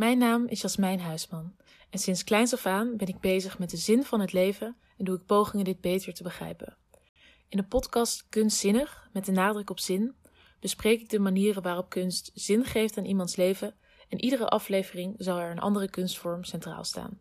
Mijn 0.00 0.18
naam 0.18 0.46
is 0.46 0.60
Jasmijn 0.60 1.00
Huisman 1.00 1.54
en 1.90 1.98
sinds 1.98 2.24
kleins 2.24 2.52
af 2.52 2.66
aan 2.66 2.96
ben 2.96 3.08
ik 3.08 3.20
bezig 3.20 3.58
met 3.58 3.70
de 3.70 3.76
zin 3.76 4.04
van 4.04 4.20
het 4.20 4.32
leven 4.32 4.76
en 4.96 5.04
doe 5.04 5.16
ik 5.16 5.26
pogingen 5.26 5.64
dit 5.64 5.80
beter 5.80 6.14
te 6.14 6.22
begrijpen. 6.22 6.76
In 7.48 7.56
de 7.56 7.64
podcast 7.64 8.26
Kunstzinnig, 8.28 9.08
met 9.12 9.24
de 9.24 9.32
nadruk 9.32 9.70
op 9.70 9.78
zin, 9.78 10.14
bespreek 10.60 11.00
ik 11.00 11.08
de 11.08 11.18
manieren 11.18 11.62
waarop 11.62 11.88
kunst 11.88 12.30
zin 12.34 12.64
geeft 12.64 12.98
aan 12.98 13.04
iemands 13.04 13.36
leven 13.36 13.74
en 14.08 14.20
iedere 14.20 14.48
aflevering 14.48 15.14
zal 15.18 15.38
er 15.38 15.50
een 15.50 15.58
andere 15.58 15.90
kunstvorm 15.90 16.44
centraal 16.44 16.84
staan. 16.84 17.20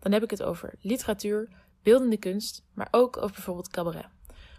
Dan 0.00 0.12
heb 0.12 0.22
ik 0.22 0.30
het 0.30 0.42
over 0.42 0.74
literatuur, 0.80 1.48
beeldende 1.82 2.18
kunst, 2.18 2.64
maar 2.74 2.88
ook 2.90 3.16
over 3.16 3.34
bijvoorbeeld 3.34 3.70
cabaret. 3.70 4.08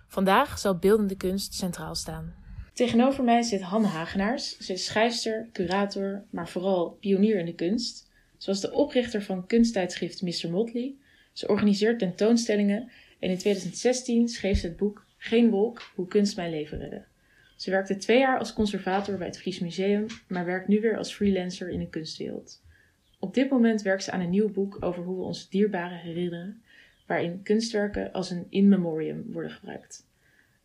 Vandaag 0.07 0.59
zal 0.59 0.78
beeldende 0.78 1.16
kunst 1.16 1.54
centraal 1.54 1.96
staan. 1.96 2.36
Tegenover 2.73 3.23
mij 3.23 3.41
zit 3.41 3.61
Hanne 3.61 3.87
Hagenaars. 3.87 4.57
Ze 4.57 4.73
is 4.73 4.85
schrijfster, 4.85 5.49
curator, 5.51 6.23
maar 6.29 6.49
vooral 6.49 6.89
pionier 6.89 7.39
in 7.39 7.45
de 7.45 7.55
kunst. 7.55 8.09
Ze 8.37 8.49
was 8.49 8.61
de 8.61 8.71
oprichter 8.71 9.23
van 9.23 9.47
kunsttijdschrift 9.47 10.21
Mr. 10.21 10.50
Motley. 10.51 10.96
Ze 11.33 11.47
organiseert 11.47 11.99
tentoonstellingen 11.99 12.89
en 13.19 13.29
in 13.29 13.37
2016 13.37 14.27
schreef 14.27 14.60
ze 14.60 14.68
het 14.68 14.77
boek 14.77 15.05
Geen 15.18 15.49
wolk, 15.49 15.91
hoe 15.96 16.07
kunst 16.07 16.36
mijn 16.36 16.51
leven 16.51 16.77
redde. 16.77 17.04
Ze 17.55 17.71
werkte 17.71 17.97
twee 17.97 18.19
jaar 18.19 18.39
als 18.39 18.54
conservator 18.54 19.18
bij 19.18 19.27
het 19.27 19.38
Fries 19.38 19.60
Museum, 19.60 20.05
maar 20.27 20.46
werkt 20.46 20.68
nu 20.68 20.82
weer 20.82 20.97
als 20.97 21.13
freelancer 21.13 21.69
in 21.69 21.79
de 21.79 21.89
kunstwereld. 21.89 22.61
Op 23.19 23.33
dit 23.33 23.49
moment 23.49 23.82
werkt 23.82 24.04
ze 24.04 24.11
aan 24.11 24.19
een 24.19 24.29
nieuw 24.29 24.51
boek 24.51 24.77
over 24.79 25.04
hoe 25.04 25.18
we 25.18 25.24
ons 25.24 25.49
dierbaren 25.49 25.97
herinneren, 25.97 26.61
waarin 27.07 27.43
kunstwerken 27.43 28.11
als 28.11 28.29
een 28.29 28.47
in 28.49 28.69
memoriam 28.69 29.32
worden 29.32 29.51
gebruikt. 29.51 30.10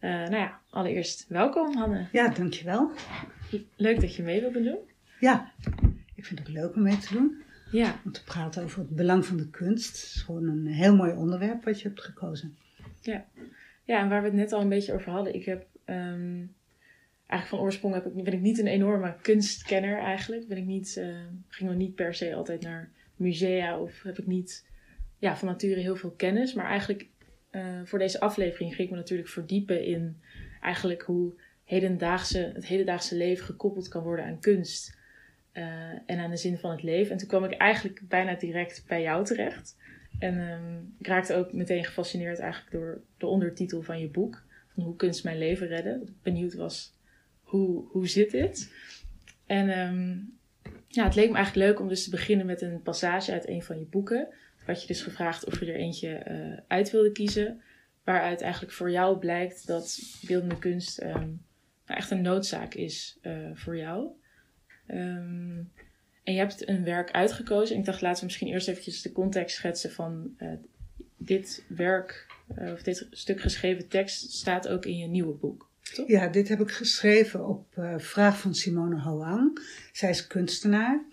Uh, 0.07 0.13
nou 0.13 0.37
ja, 0.37 0.61
allereerst 0.71 1.27
welkom 1.29 1.77
Hanne. 1.77 2.07
Ja, 2.13 2.29
dankjewel. 2.29 2.91
Leuk 3.77 4.01
dat 4.01 4.15
je 4.15 4.23
mee 4.23 4.41
wilde 4.41 4.63
doen. 4.63 4.79
Ja, 5.21 5.53
ik 6.15 6.25
vind 6.25 6.39
het 6.39 6.49
ook 6.49 6.55
leuk 6.55 6.75
om 6.75 6.83
mee 6.83 6.99
te 6.99 7.15
doen. 7.15 7.43
Ja. 7.71 8.01
Om 8.05 8.13
te 8.13 8.25
praten 8.25 8.63
over 8.63 8.79
het 8.79 8.91
belang 8.91 9.27
van 9.27 9.37
de 9.37 9.51
kunst. 9.51 9.97
Het 9.97 10.15
is 10.15 10.23
gewoon 10.23 10.49
een 10.49 10.67
heel 10.67 10.97
mooi 10.97 11.13
onderwerp 11.13 11.65
wat 11.65 11.81
je 11.81 11.89
hebt 11.89 12.01
gekozen. 12.01 12.57
Ja, 13.01 13.25
ja 13.85 14.01
en 14.01 14.09
waar 14.09 14.21
we 14.21 14.27
het 14.27 14.37
net 14.37 14.53
al 14.53 14.61
een 14.61 14.69
beetje 14.69 14.93
over 14.93 15.11
hadden. 15.11 15.35
Ik 15.35 15.45
heb 15.45 15.67
um, 15.85 16.55
eigenlijk 17.27 17.49
van 17.49 17.59
oorsprong 17.59 17.95
heb 17.95 18.07
ik, 18.07 18.25
ben 18.25 18.33
ik 18.33 18.41
niet 18.41 18.59
een 18.59 18.67
enorme 18.67 19.15
kunstkenner 19.23 19.99
eigenlijk. 19.99 20.49
Ben 20.49 20.59
ik 20.59 20.67
niet, 20.67 20.97
uh, 20.99 21.17
ging 21.49 21.71
we 21.71 21.77
niet 21.77 21.95
per 21.95 22.15
se 22.15 22.35
altijd 22.35 22.63
naar 22.63 22.91
musea 23.17 23.79
of 23.79 24.03
heb 24.03 24.19
ik 24.19 24.27
niet 24.27 24.67
ja, 25.19 25.37
van 25.37 25.49
nature 25.49 25.81
heel 25.81 25.97
veel 25.97 26.15
kennis. 26.17 26.55
Maar 26.55 26.67
eigenlijk 26.67 27.07
uh, 27.57 27.81
voor 27.85 27.99
deze 27.99 28.21
aflevering 28.21 28.75
ging 28.75 28.89
ik 28.89 28.95
me 28.95 29.01
natuurlijk 29.01 29.29
verdiepen 29.29 29.85
in 29.85 30.21
eigenlijk 30.61 31.03
hoe 31.03 31.33
hedendaagse, 31.65 32.51
het 32.55 32.67
hedendaagse 32.67 33.17
leven 33.17 33.45
gekoppeld 33.45 33.89
kan 33.89 34.03
worden 34.03 34.25
aan 34.25 34.41
kunst. 34.41 34.99
Uh, 35.53 35.65
en 36.07 36.19
aan 36.19 36.31
de 36.31 36.37
zin 36.37 36.59
van 36.59 36.71
het 36.71 36.83
leven. 36.83 37.13
En 37.13 37.19
toen 37.19 37.29
kwam 37.29 37.45
ik 37.45 37.53
eigenlijk 37.53 38.01
bijna 38.09 38.35
direct 38.35 38.85
bij 38.87 39.03
jou 39.03 39.25
terecht. 39.25 39.77
En 40.19 40.39
um, 40.39 40.95
ik 40.99 41.07
raakte 41.07 41.35
ook 41.35 41.53
meteen 41.53 41.85
gefascineerd 41.85 42.39
eigenlijk 42.39 42.73
door 42.73 43.01
de 43.17 43.27
ondertitel 43.27 43.83
van 43.83 44.01
je 44.01 44.09
boek. 44.09 44.45
Van 44.75 44.85
hoe 44.85 44.97
kunst 44.97 45.25
mijn 45.25 45.39
leven 45.39 45.67
redden. 45.67 46.03
Ik 46.03 46.23
benieuwd 46.23 46.55
was, 46.55 46.95
hoe, 47.43 47.85
hoe 47.89 48.09
zit 48.09 48.31
dit? 48.31 48.73
En 49.47 49.79
um, 49.79 50.39
ja, 50.89 51.05
het 51.05 51.15
leek 51.15 51.29
me 51.31 51.37
eigenlijk 51.37 51.67
leuk 51.67 51.81
om 51.81 51.89
dus 51.89 52.05
te 52.05 52.11
beginnen 52.11 52.47
met 52.47 52.63
een 52.63 52.83
passage 52.83 53.33
uit 53.33 53.49
een 53.49 53.63
van 53.63 53.79
je 53.79 53.85
boeken 53.85 54.29
had 54.67 54.81
je 54.81 54.87
dus 54.87 55.03
gevraagd 55.03 55.45
of 55.45 55.61
je 55.61 55.67
er 55.67 55.79
eentje 55.79 56.27
uh, 56.29 56.61
uit 56.67 56.91
wilde 56.91 57.13
kiezen. 57.13 57.63
Waaruit 58.05 58.41
eigenlijk 58.41 58.73
voor 58.73 58.91
jou 58.91 59.19
blijkt 59.19 59.67
dat 59.67 59.99
beeldende 60.27 60.59
kunst 60.59 61.03
um, 61.03 61.43
nou 61.87 61.99
echt 61.99 62.11
een 62.11 62.23
noodzaak 62.23 62.75
is 62.75 63.19
uh, 63.23 63.51
voor 63.55 63.77
jou. 63.77 64.09
Um, 64.89 65.71
en 66.25 66.33
je 66.33 66.39
hebt 66.39 66.69
een 66.69 66.85
werk 66.85 67.11
uitgekozen. 67.11 67.75
En 67.75 67.81
ik 67.81 67.87
dacht, 67.87 68.01
laten 68.01 68.19
we 68.19 68.25
misschien 68.25 68.49
eerst 68.49 68.69
eventjes 68.69 69.03
de 69.03 69.13
context 69.13 69.57
schetsen 69.57 69.93
van 69.93 70.35
uh, 70.39 70.53
dit 71.17 71.65
werk, 71.69 72.27
of 72.49 72.83
dit 72.83 73.07
stuk 73.11 73.41
geschreven 73.41 73.89
tekst, 73.89 74.33
staat 74.33 74.69
ook 74.69 74.85
in 74.85 74.97
je 74.97 75.07
nieuwe 75.07 75.35
boek. 75.35 75.71
Toch? 75.95 76.09
Ja, 76.09 76.29
dit 76.29 76.49
heb 76.49 76.61
ik 76.61 76.71
geschreven 76.71 77.47
op 77.49 77.67
vraag 77.97 78.41
van 78.41 78.55
Simone 78.55 79.01
Hoang. 79.01 79.61
Zij 79.93 80.11
is 80.11 80.27
kunstenaar. 80.27 81.05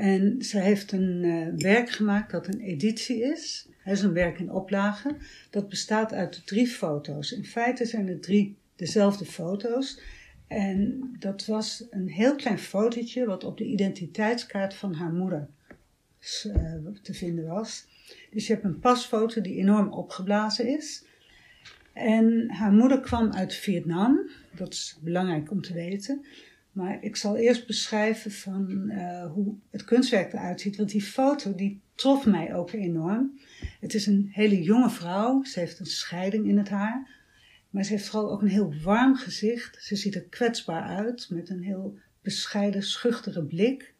En 0.00 0.42
ze 0.42 0.58
heeft 0.58 0.92
een 0.92 1.22
uh, 1.22 1.46
werk 1.56 1.90
gemaakt 1.90 2.30
dat 2.30 2.46
een 2.46 2.60
editie 2.60 3.22
is. 3.22 3.68
Het 3.78 3.96
is 3.96 4.02
een 4.02 4.12
werk 4.12 4.38
in 4.38 4.52
oplage. 4.52 5.16
Dat 5.50 5.68
bestaat 5.68 6.12
uit 6.12 6.46
drie 6.46 6.66
foto's. 6.66 7.32
In 7.32 7.44
feite 7.44 7.84
zijn 7.84 8.08
het 8.08 8.22
drie 8.22 8.56
dezelfde 8.76 9.24
foto's. 9.24 10.00
En 10.46 11.10
dat 11.18 11.46
was 11.46 11.86
een 11.90 12.08
heel 12.08 12.36
klein 12.36 12.58
fotootje 12.58 13.26
wat 13.26 13.44
op 13.44 13.58
de 13.58 13.64
identiteitskaart 13.64 14.74
van 14.74 14.94
haar 14.94 15.12
moeder 15.12 15.48
uh, 16.46 16.54
te 17.02 17.14
vinden 17.14 17.46
was. 17.46 17.86
Dus 18.30 18.46
je 18.46 18.52
hebt 18.52 18.64
een 18.64 18.78
pasfoto 18.78 19.40
die 19.40 19.56
enorm 19.56 19.92
opgeblazen 19.92 20.76
is. 20.76 21.04
En 21.92 22.50
haar 22.50 22.72
moeder 22.72 23.00
kwam 23.00 23.32
uit 23.32 23.54
Vietnam. 23.54 24.30
Dat 24.56 24.72
is 24.72 24.98
belangrijk 25.02 25.50
om 25.50 25.62
te 25.62 25.72
weten. 25.72 26.24
Maar 26.72 27.02
ik 27.02 27.16
zal 27.16 27.36
eerst 27.36 27.66
beschrijven 27.66 28.30
van 28.30 28.90
uh, 28.90 29.32
hoe 29.32 29.54
het 29.70 29.84
kunstwerk 29.84 30.32
eruit 30.32 30.60
ziet. 30.60 30.76
Want 30.76 30.90
die 30.90 31.02
foto 31.02 31.54
die 31.54 31.80
trof 31.94 32.26
mij 32.26 32.54
ook 32.54 32.72
enorm. 32.72 33.40
Het 33.80 33.94
is 33.94 34.06
een 34.06 34.28
hele 34.32 34.62
jonge 34.62 34.90
vrouw. 34.90 35.44
Ze 35.44 35.58
heeft 35.58 35.78
een 35.78 35.86
scheiding 35.86 36.48
in 36.48 36.58
het 36.58 36.68
haar. 36.68 37.18
Maar 37.70 37.84
ze 37.84 37.92
heeft 37.92 38.08
vooral 38.08 38.30
ook 38.30 38.42
een 38.42 38.48
heel 38.48 38.74
warm 38.82 39.16
gezicht. 39.16 39.82
Ze 39.82 39.96
ziet 39.96 40.14
er 40.14 40.24
kwetsbaar 40.24 40.82
uit 40.82 41.26
met 41.30 41.48
een 41.48 41.62
heel 41.62 41.98
bescheiden, 42.22 42.82
schuchtere 42.82 43.44
blik. 43.44 43.94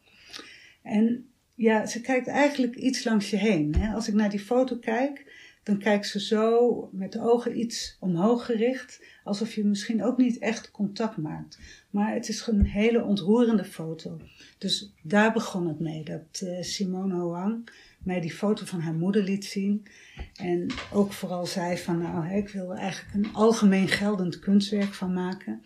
En 0.82 1.28
ja, 1.54 1.86
ze 1.86 2.00
kijkt 2.00 2.26
eigenlijk 2.26 2.75
iets 2.75 3.04
langs 3.04 3.30
je 3.30 3.36
heen. 3.36 3.75
Hè. 3.75 3.94
Als 3.94 4.09
ik 4.09 4.14
naar 4.14 4.30
die 4.30 4.41
foto 4.41 4.76
kijk, 4.76 5.29
dan 5.70 5.78
kijkt 5.78 6.06
ze 6.06 6.20
zo 6.20 6.88
met 6.92 7.12
de 7.12 7.20
ogen 7.20 7.58
iets 7.58 7.97
omhoog 8.00 8.44
gericht, 8.44 9.04
alsof 9.25 9.54
je 9.54 9.64
misschien 9.64 10.04
ook 10.04 10.16
niet 10.16 10.38
echt 10.38 10.70
contact 10.70 11.16
maakt. 11.16 11.58
Maar 11.91 12.14
het 12.14 12.28
is 12.28 12.47
een 12.47 12.66
hele 12.66 13.04
ontroerende 13.04 13.64
foto. 13.64 14.20
Dus 14.59 14.92
daar 15.03 15.32
begon 15.32 15.69
het 15.69 15.80
mee, 15.80 16.04
dat 16.04 16.41
uh, 16.44 16.62
Simone 16.62 17.14
Hoang 17.14 17.70
mij 17.98 18.20
die 18.20 18.32
foto 18.32 18.64
van 18.64 18.80
haar 18.80 18.94
moeder 18.94 19.22
liet 19.22 19.44
zien. 19.44 19.86
En 20.34 20.66
ook 20.92 21.12
vooral 21.12 21.47
zei 21.47 21.78
van, 21.78 21.98
nou, 21.98 22.34
ik 22.34 22.48
wil 22.48 22.70
er 22.70 22.78
eigenlijk 22.78 23.14
een 23.14 23.34
algemeen 23.34 23.88
geldend 23.88 24.38
kunstwerk 24.38 24.94
van 24.94 25.12
maken. 25.12 25.62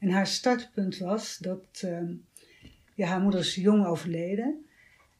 En 0.00 0.10
haar 0.10 0.26
startpunt 0.26 0.98
was 0.98 1.38
dat 1.38 1.82
uh, 1.84 1.98
ja, 2.94 3.06
haar 3.06 3.20
moeder 3.20 3.40
is 3.40 3.54
jong 3.54 3.86
overleden. 3.86 4.64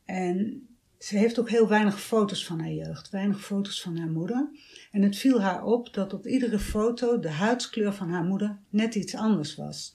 En 0.04 0.66
ze 0.98 1.18
heeft 1.18 1.38
ook 1.38 1.50
heel 1.50 1.68
weinig 1.68 2.00
foto's 2.00 2.46
van 2.46 2.60
haar 2.60 2.72
jeugd, 2.72 3.10
weinig 3.10 3.44
foto's 3.44 3.82
van 3.82 3.96
haar 3.98 4.10
moeder. 4.10 4.48
En 4.90 5.02
het 5.02 5.16
viel 5.16 5.40
haar 5.40 5.64
op 5.64 5.94
dat 5.94 6.12
op 6.12 6.26
iedere 6.26 6.58
foto 6.58 7.18
de 7.18 7.30
huidskleur 7.30 7.92
van 7.92 8.10
haar 8.10 8.24
moeder 8.24 8.58
net 8.68 8.94
iets 8.94 9.14
anders 9.14 9.54
was. 9.54 9.94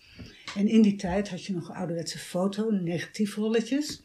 En 0.55 0.67
in 0.67 0.81
die 0.81 0.95
tijd 0.95 1.29
had 1.29 1.45
je 1.45 1.53
nog 1.53 1.71
ouderwetse 1.71 2.17
foto, 2.17 2.71
negatiefrolletjes. 2.71 4.03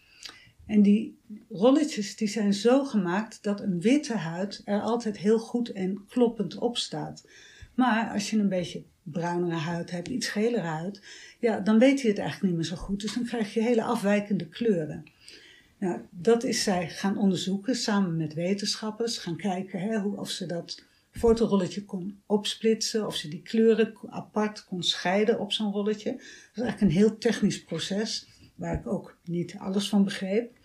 En 0.66 0.82
die 0.82 1.18
rolletjes 1.48 2.16
die 2.16 2.28
zijn 2.28 2.54
zo 2.54 2.84
gemaakt 2.84 3.42
dat 3.42 3.60
een 3.60 3.80
witte 3.80 4.16
huid 4.16 4.62
er 4.64 4.80
altijd 4.80 5.18
heel 5.18 5.38
goed 5.38 5.72
en 5.72 6.04
kloppend 6.08 6.58
op 6.58 6.76
staat. 6.76 7.24
Maar 7.74 8.10
als 8.12 8.30
je 8.30 8.38
een 8.38 8.48
beetje 8.48 8.84
bruinere 9.02 9.54
huid 9.54 9.90
hebt, 9.90 10.08
iets 10.08 10.28
gelere 10.28 10.66
huid, 10.66 11.02
ja, 11.40 11.60
dan 11.60 11.78
weet 11.78 12.00
je 12.00 12.08
het 12.08 12.18
eigenlijk 12.18 12.48
niet 12.48 12.60
meer 12.60 12.76
zo 12.76 12.82
goed. 12.82 13.00
Dus 13.00 13.14
dan 13.14 13.24
krijg 13.24 13.54
je 13.54 13.62
hele 13.62 13.82
afwijkende 13.82 14.48
kleuren. 14.48 15.04
Nou, 15.78 16.00
dat 16.10 16.44
is 16.44 16.62
zij 16.62 16.88
gaan 16.88 17.18
onderzoeken 17.18 17.74
samen 17.74 18.16
met 18.16 18.34
wetenschappers. 18.34 19.18
Gaan 19.18 19.36
kijken 19.36 19.80
hè, 19.80 20.00
hoe, 20.00 20.18
of 20.18 20.30
ze 20.30 20.46
dat 20.46 20.82
fotorolletje 21.10 21.84
kon 21.84 22.20
opsplitsen. 22.26 23.06
Of 23.06 23.16
ze 23.16 23.28
die 23.28 23.42
kleuren 23.42 23.92
apart 24.08 24.64
kon 24.64 24.82
scheiden 24.82 25.40
op 25.40 25.52
zo'n 25.52 25.72
rolletje. 25.72 26.10
Dat 26.12 26.20
is 26.54 26.62
eigenlijk 26.62 26.80
een 26.80 26.98
heel 26.98 27.18
technisch 27.18 27.64
proces. 27.64 28.28
Waar 28.54 28.74
ik 28.74 28.86
ook 28.86 29.18
niet 29.24 29.54
alles 29.58 29.88
van 29.88 30.04
begreep. 30.04 30.58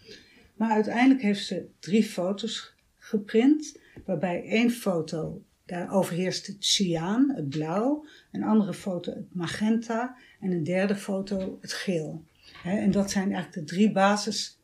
Maar 0.55 0.71
uiteindelijk 0.71 1.21
heeft 1.21 1.45
ze 1.45 1.67
drie 1.79 2.03
foto's 2.03 2.73
geprint. 2.97 3.79
Waarbij 4.05 4.43
één 4.43 4.71
foto, 4.71 5.41
daar 5.65 5.93
overheerst 5.93 6.47
het 6.47 6.65
cyaan, 6.65 7.31
het 7.35 7.49
blauw. 7.49 8.05
Een 8.31 8.43
andere 8.43 8.73
foto 8.73 9.11
het 9.11 9.35
magenta. 9.35 10.15
En 10.39 10.51
een 10.51 10.63
derde 10.63 10.95
foto 10.95 11.57
het 11.61 11.73
geel. 11.73 12.23
En 12.63 12.91
dat 12.91 13.11
zijn 13.11 13.33
eigenlijk 13.33 13.53
de 13.53 13.75
drie 13.75 13.91
basis 13.91 14.59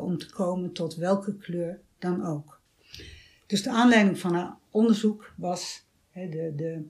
om 0.00 0.18
te 0.18 0.30
komen 0.30 0.72
tot 0.72 0.94
welke 0.94 1.36
kleur 1.36 1.80
dan 1.98 2.24
ook. 2.26 2.60
Dus 3.46 3.62
de 3.62 3.70
aanleiding 3.70 4.18
van 4.18 4.34
haar 4.34 4.56
onderzoek 4.70 5.34
was 5.36 5.84
de, 6.12 6.52
de 6.56 6.88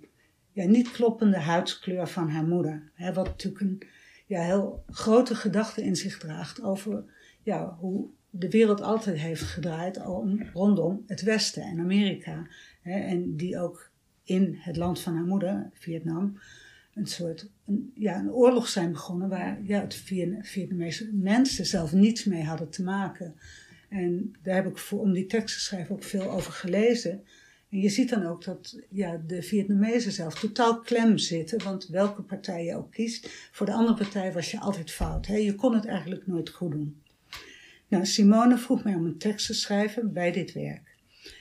ja, 0.52 0.64
niet 0.64 0.90
kloppende 0.90 1.38
huidskleur 1.38 2.08
van 2.08 2.28
haar 2.28 2.44
moeder. 2.44 2.90
Wat 3.14 3.26
natuurlijk 3.26 3.60
een 3.60 3.82
ja, 4.26 4.42
heel 4.42 4.84
grote 4.86 5.34
gedachte 5.34 5.82
in 5.84 5.96
zich 5.96 6.18
draagt 6.18 6.62
over 6.62 7.04
ja, 7.42 7.76
hoe 7.80 8.08
de 8.30 8.50
wereld 8.50 8.80
altijd 8.80 9.18
heeft 9.18 9.42
gedraaid 9.42 10.06
om, 10.06 10.42
rondom 10.52 11.04
het 11.06 11.22
Westen 11.22 11.62
en 11.62 11.80
Amerika. 11.80 12.46
En 12.82 13.36
die 13.36 13.58
ook 13.58 13.90
in 14.24 14.56
het 14.58 14.76
land 14.76 15.00
van 15.00 15.14
haar 15.14 15.24
moeder, 15.24 15.70
Vietnam, 15.72 16.38
een 16.94 17.06
soort 17.06 17.48
een, 17.66 17.92
ja, 17.94 18.18
een 18.18 18.32
oorlog 18.32 18.68
zijn 18.68 18.92
begonnen 18.92 19.28
waar 19.28 19.62
ja, 19.62 19.80
het 19.80 19.94
Vietnamese 20.42 21.10
mensen 21.12 21.66
zelf 21.66 21.92
niets 21.92 22.24
mee 22.24 22.42
hadden 22.42 22.70
te 22.70 22.82
maken. 22.82 23.34
En 23.88 24.34
daar 24.42 24.54
heb 24.54 24.66
ik 24.66 24.78
voor, 24.78 25.00
om 25.00 25.12
die 25.12 25.26
tekst 25.26 25.54
te 25.54 25.60
schrijven 25.60 25.94
ook 25.94 26.02
veel 26.02 26.30
over 26.30 26.52
gelezen. 26.52 27.24
En 27.70 27.78
je 27.78 27.88
ziet 27.88 28.08
dan 28.08 28.26
ook 28.26 28.44
dat 28.44 28.78
ja, 28.90 29.22
de 29.26 29.42
Vietnamezen 29.42 30.12
zelf 30.12 30.40
totaal 30.40 30.80
klem 30.80 31.18
zitten. 31.18 31.62
Want 31.64 31.86
welke 31.86 32.22
partij 32.22 32.64
je 32.64 32.76
ook 32.76 32.90
kiest, 32.90 33.48
voor 33.52 33.66
de 33.66 33.72
andere 33.72 33.98
partij 33.98 34.32
was 34.32 34.50
je 34.50 34.60
altijd 34.60 34.90
fout. 34.90 35.26
Hè? 35.26 35.36
Je 35.36 35.54
kon 35.54 35.74
het 35.74 35.86
eigenlijk 35.86 36.26
nooit 36.26 36.50
goed 36.50 36.70
doen. 36.70 37.02
Nou, 37.88 38.06
Simone 38.06 38.58
vroeg 38.58 38.84
mij 38.84 38.94
om 38.94 39.06
een 39.06 39.18
tekst 39.18 39.46
te 39.46 39.54
schrijven 39.54 40.12
bij 40.12 40.32
dit 40.32 40.52
werk. 40.52 40.96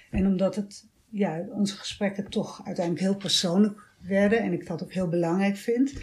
En 0.09 0.27
omdat 0.27 0.55
het, 0.55 0.85
ja, 1.09 1.45
onze 1.49 1.75
gesprekken 1.75 2.29
toch 2.29 2.65
uiteindelijk 2.65 3.05
heel 3.05 3.17
persoonlijk 3.17 3.90
werden 4.03 4.39
en 4.39 4.53
ik 4.53 4.67
dat 4.67 4.83
ook 4.83 4.93
heel 4.93 5.07
belangrijk 5.07 5.55
vind, 5.55 5.93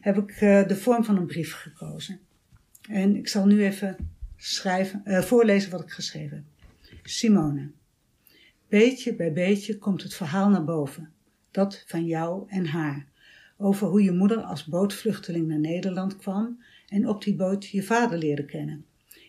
heb 0.00 0.16
ik 0.16 0.30
uh, 0.40 0.68
de 0.68 0.76
vorm 0.76 1.04
van 1.04 1.16
een 1.16 1.26
brief 1.26 1.52
gekozen. 1.52 2.20
En 2.88 3.16
ik 3.16 3.28
zal 3.28 3.46
nu 3.46 3.64
even 3.64 3.96
schrijven, 4.36 5.02
uh, 5.04 5.20
voorlezen 5.20 5.70
wat 5.70 5.80
ik 5.80 5.90
geschreven 5.90 6.36
heb. 6.36 6.98
Simone. 7.02 7.70
Beetje 8.68 9.14
bij 9.14 9.32
beetje 9.32 9.78
komt 9.78 10.02
het 10.02 10.14
verhaal 10.14 10.48
naar 10.48 10.64
boven. 10.64 11.12
Dat 11.50 11.84
van 11.86 12.06
jou 12.06 12.44
en 12.48 12.66
haar. 12.66 13.06
Over 13.56 13.88
hoe 13.88 14.02
je 14.02 14.12
moeder 14.12 14.38
als 14.38 14.64
bootvluchteling 14.64 15.46
naar 15.46 15.58
Nederland 15.58 16.16
kwam 16.16 16.62
en 16.88 17.08
op 17.08 17.22
die 17.22 17.36
boot 17.36 17.66
je 17.66 17.82
vader 17.82 18.18
leerde 18.18 18.44
kennen. 18.44 18.84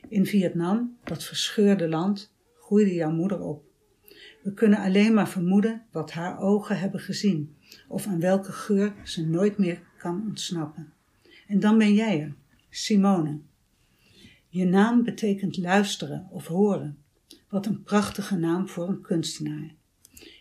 In 0.07 0.25
Vietnam, 0.25 0.97
dat 1.03 1.23
verscheurde 1.23 1.89
land, 1.89 2.33
groeide 2.59 2.93
jouw 2.93 3.11
moeder 3.11 3.41
op. 3.41 3.63
We 4.43 4.53
kunnen 4.53 4.79
alleen 4.79 5.13
maar 5.13 5.29
vermoeden 5.29 5.85
wat 5.91 6.11
haar 6.11 6.39
ogen 6.39 6.79
hebben 6.79 6.99
gezien, 6.99 7.54
of 7.87 8.07
aan 8.07 8.19
welke 8.19 8.51
geur 8.51 8.93
ze 9.03 9.25
nooit 9.25 9.57
meer 9.57 9.81
kan 9.97 10.21
ontsnappen. 10.27 10.93
En 11.47 11.59
dan 11.59 11.77
ben 11.77 11.93
jij 11.93 12.21
er, 12.21 12.33
Simone. 12.69 13.39
Je 14.49 14.65
naam 14.65 15.03
betekent 15.03 15.57
luisteren 15.57 16.27
of 16.29 16.47
horen. 16.47 16.97
Wat 17.49 17.65
een 17.65 17.83
prachtige 17.83 18.35
naam 18.35 18.67
voor 18.67 18.87
een 18.89 19.01
kunstenaar. 19.01 19.75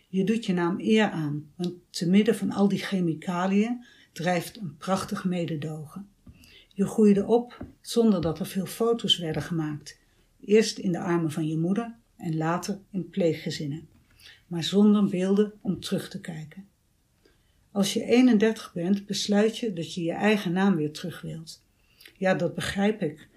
Je 0.07 0.23
doet 0.23 0.45
je 0.45 0.53
naam 0.53 0.79
eer 0.79 1.09
aan, 1.09 1.51
want 1.55 1.73
te 1.89 2.09
midden 2.09 2.35
van 2.35 2.51
al 2.51 2.67
die 2.67 2.79
chemicaliën 2.79 3.85
drijft 4.11 4.57
een 4.57 4.77
prachtig 4.77 5.25
mededogen. 5.25 6.07
Je 6.73 6.87
groeide 6.87 7.25
op 7.25 7.65
zonder 7.81 8.21
dat 8.21 8.39
er 8.39 8.45
veel 8.45 8.65
foto's 8.65 9.17
werden 9.17 9.41
gemaakt. 9.41 9.99
Eerst 10.39 10.77
in 10.77 10.91
de 10.91 10.99
armen 10.99 11.31
van 11.31 11.47
je 11.47 11.57
moeder 11.57 11.95
en 12.15 12.37
later 12.37 12.79
in 12.91 13.09
pleeggezinnen. 13.09 13.87
Maar 14.47 14.63
zonder 14.63 15.09
beelden 15.09 15.53
om 15.61 15.79
terug 15.79 16.09
te 16.09 16.21
kijken. 16.21 16.67
Als 17.75 17.93
je 17.93 18.03
31 18.03 18.73
bent, 18.73 19.05
besluit 19.05 19.57
je 19.57 19.73
dat 19.73 19.93
je 19.93 20.03
je 20.03 20.11
eigen 20.11 20.51
naam 20.51 20.75
weer 20.75 20.91
terug 20.91 21.21
wilt. 21.21 21.63
Ja, 22.17 22.33
dat 22.33 22.55
begrijp 22.55 23.01
ik. 23.01 23.27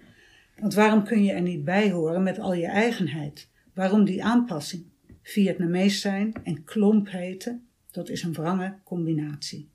Want 0.59 0.73
waarom 0.73 1.03
kun 1.03 1.23
je 1.23 1.31
er 1.31 1.41
niet 1.41 1.63
bij 1.63 1.91
horen 1.91 2.23
met 2.23 2.39
al 2.39 2.53
je 2.53 2.65
eigenheid? 2.65 3.49
Waarom 3.73 4.05
die 4.05 4.23
aanpassing? 4.23 4.85
Vietnamees 5.21 6.01
zijn 6.01 6.33
en 6.43 6.63
klomp 6.63 7.09
heten, 7.09 7.67
dat 7.91 8.09
is 8.09 8.23
een 8.23 8.33
wrange 8.33 8.75
combinatie. 8.83 9.69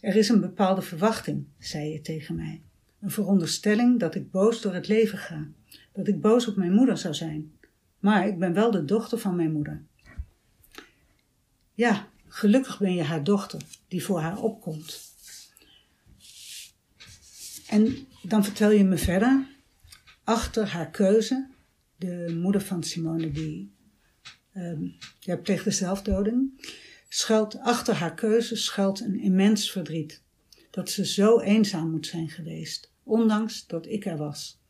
Er 0.00 0.16
is 0.16 0.28
een 0.28 0.40
bepaalde 0.40 0.82
verwachting, 0.82 1.46
zei 1.58 1.92
je 1.92 2.00
tegen 2.00 2.36
mij. 2.36 2.62
Een 3.00 3.10
veronderstelling 3.10 3.98
dat 3.98 4.14
ik 4.14 4.30
boos 4.30 4.60
door 4.60 4.74
het 4.74 4.88
leven 4.88 5.18
ga, 5.18 5.48
dat 5.92 6.08
ik 6.08 6.20
boos 6.20 6.48
op 6.48 6.56
mijn 6.56 6.72
moeder 6.72 6.98
zou 6.98 7.14
zijn. 7.14 7.52
Maar 7.98 8.26
ik 8.26 8.38
ben 8.38 8.52
wel 8.52 8.70
de 8.70 8.84
dochter 8.84 9.18
van 9.18 9.36
mijn 9.36 9.52
moeder. 9.52 9.82
Ja, 11.74 12.09
gelukkig 12.30 12.78
ben 12.78 12.94
je 12.94 13.02
haar 13.02 13.24
dochter, 13.24 13.60
die 13.88 14.04
voor 14.04 14.20
haar 14.20 14.38
opkomt. 14.38 15.08
En 17.66 18.06
dan 18.22 18.44
vertel 18.44 18.70
je 18.70 18.84
me 18.84 18.98
verder, 18.98 19.46
achter 20.24 20.68
haar 20.68 20.90
keuze, 20.90 21.48
de 21.96 22.38
moeder 22.40 22.60
van 22.60 22.82
Simone 22.82 23.30
die 23.30 23.72
um, 24.54 24.96
ja, 25.20 25.36
pleegde 25.36 25.70
zelfdoding, 25.70 26.68
schuilt 27.08 27.58
achter 27.58 27.94
haar 27.94 28.14
keuze 28.14 28.56
schuilt 28.56 29.00
een 29.00 29.20
immens 29.20 29.70
verdriet. 29.70 30.22
Dat 30.70 30.90
ze 30.90 31.06
zo 31.06 31.40
eenzaam 31.40 31.90
moet 31.90 32.06
zijn 32.06 32.28
geweest, 32.28 32.92
ondanks 33.02 33.66
dat 33.66 33.86
ik 33.86 34.06
er 34.06 34.16
was. 34.16 34.60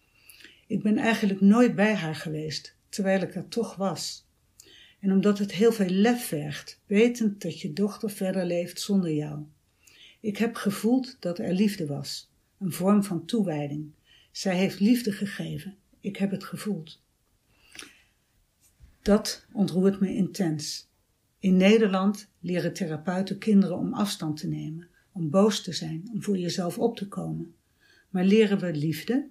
Ik 0.67 0.83
ben 0.83 0.99
eigenlijk 0.99 1.41
nooit 1.41 1.75
bij 1.75 1.95
haar 1.95 2.15
geweest, 2.15 2.77
terwijl 2.89 3.23
ik 3.23 3.35
er 3.35 3.49
toch 3.49 3.77
was. 3.77 4.29
En 5.01 5.13
omdat 5.13 5.39
het 5.39 5.53
heel 5.53 5.73
veel 5.73 5.89
lef 5.89 6.25
vergt, 6.25 6.81
wetend 6.87 7.43
dat 7.43 7.61
je 7.61 7.73
dochter 7.73 8.11
verder 8.11 8.45
leeft 8.45 8.81
zonder 8.81 9.13
jou. 9.13 9.45
Ik 10.21 10.37
heb 10.37 10.55
gevoeld 10.55 11.17
dat 11.21 11.39
er 11.39 11.53
liefde 11.53 11.87
was, 11.87 12.31
een 12.59 12.73
vorm 12.73 13.05
van 13.05 13.25
toewijding. 13.25 13.91
Zij 14.31 14.57
heeft 14.57 14.81
liefde 14.81 15.13
gegeven, 15.13 15.77
ik 16.01 16.17
heb 16.17 16.31
het 16.31 16.45
gevoeld. 16.45 17.03
Dat 19.03 19.47
ontroert 19.53 20.01
me 20.01 20.15
intens. 20.15 20.89
In 21.39 21.57
Nederland 21.57 22.29
leren 22.41 22.73
therapeuten 22.73 23.39
kinderen 23.39 23.77
om 23.77 23.95
afstand 23.95 24.37
te 24.37 24.49
nemen, 24.49 24.89
om 25.13 25.31
boos 25.31 25.63
te 25.63 25.73
zijn, 25.73 26.09
om 26.13 26.23
voor 26.23 26.39
jezelf 26.39 26.79
op 26.79 26.97
te 26.97 27.09
komen. 27.09 27.55
Maar 28.11 28.25
leren 28.25 28.59
we 28.59 28.75
liefde? 28.75 29.29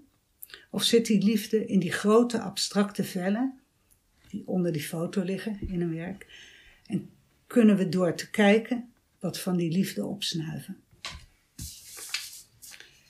Of 0.72 0.84
zit 0.84 1.06
die 1.06 1.24
liefde 1.24 1.66
in 1.66 1.80
die 1.80 1.92
grote 1.92 2.42
abstracte 2.42 3.04
vellen 3.04 3.59
die 4.30 4.48
onder 4.48 4.72
die 4.72 4.84
foto 4.84 5.24
liggen 5.24 5.60
in 5.68 5.82
een 5.82 5.96
werk? 5.96 6.28
En 6.86 7.10
kunnen 7.48 7.78
we 7.78 7.90
door 7.90 8.16
te 8.16 8.30
kijken 8.30 8.94
wat 9.20 9.40
van 9.40 9.58
die 9.58 9.72
liefde 9.72 10.06
opsnuiven? 10.06 10.78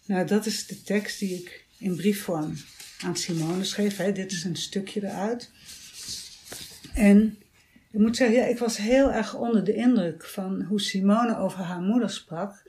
Nou, 0.06 0.28
dat 0.28 0.46
is 0.46 0.68
de 0.68 0.82
tekst 0.82 1.20
die 1.20 1.36
ik 1.36 1.66
in 1.78 1.96
briefvorm 1.96 2.54
aan 3.04 3.16
Simone 3.16 3.64
schreef. 3.64 3.98
Hè. 3.98 4.12
Dit 4.12 4.32
is 4.32 4.44
een 4.44 4.56
stukje 4.56 5.04
eruit. 5.04 5.52
En 6.94 7.38
ik 7.92 8.00
moet 8.00 8.18
zeggen, 8.18 8.38
ja, 8.38 8.46
ik 8.46 8.58
was 8.58 8.78
heel 8.78 9.12
erg 9.12 9.36
onder 9.36 9.64
de 9.64 9.74
indruk 9.74 10.26
van 10.26 10.62
hoe 10.62 10.82
Simone 10.82 11.38
over 11.38 11.60
haar 11.60 11.82
moeder 11.82 12.10
sprak. 12.10 12.64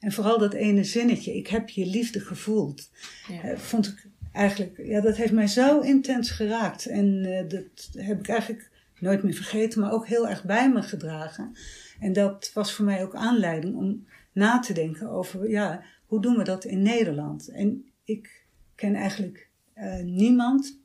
En 0.00 0.12
vooral 0.12 0.38
dat 0.38 0.52
ene 0.52 0.84
zinnetje, 0.84 1.36
ik 1.36 1.46
heb 1.46 1.68
je 1.68 1.86
liefde 1.86 2.20
gevoeld. 2.20 2.90
Ja. 3.28 3.50
Uh, 3.50 3.58
vond 3.58 3.86
ik 3.86 4.06
eigenlijk, 4.32 4.80
ja, 4.84 5.00
dat 5.00 5.16
heeft 5.16 5.32
mij 5.32 5.46
zo 5.46 5.80
intens 5.80 6.30
geraakt. 6.30 6.86
En 6.86 7.06
uh, 7.06 7.48
dat 7.48 7.90
heb 7.92 8.18
ik 8.18 8.28
eigenlijk 8.28 8.70
nooit 8.98 9.22
meer 9.22 9.34
vergeten, 9.34 9.80
maar 9.80 9.92
ook 9.92 10.06
heel 10.06 10.28
erg 10.28 10.44
bij 10.44 10.70
me 10.70 10.82
gedragen. 10.82 11.56
En 12.00 12.12
dat 12.12 12.50
was 12.54 12.72
voor 12.72 12.84
mij 12.84 13.02
ook 13.02 13.14
aanleiding 13.14 13.76
om 13.76 14.06
na 14.32 14.58
te 14.58 14.72
denken 14.72 15.10
over, 15.10 15.50
ja, 15.50 15.84
hoe 16.06 16.22
doen 16.22 16.36
we 16.36 16.44
dat 16.44 16.64
in 16.64 16.82
Nederland? 16.82 17.48
En 17.48 17.84
ik 18.04 18.46
ken 18.74 18.94
eigenlijk 18.94 19.48
uh, 19.76 20.02
niemand 20.02 20.78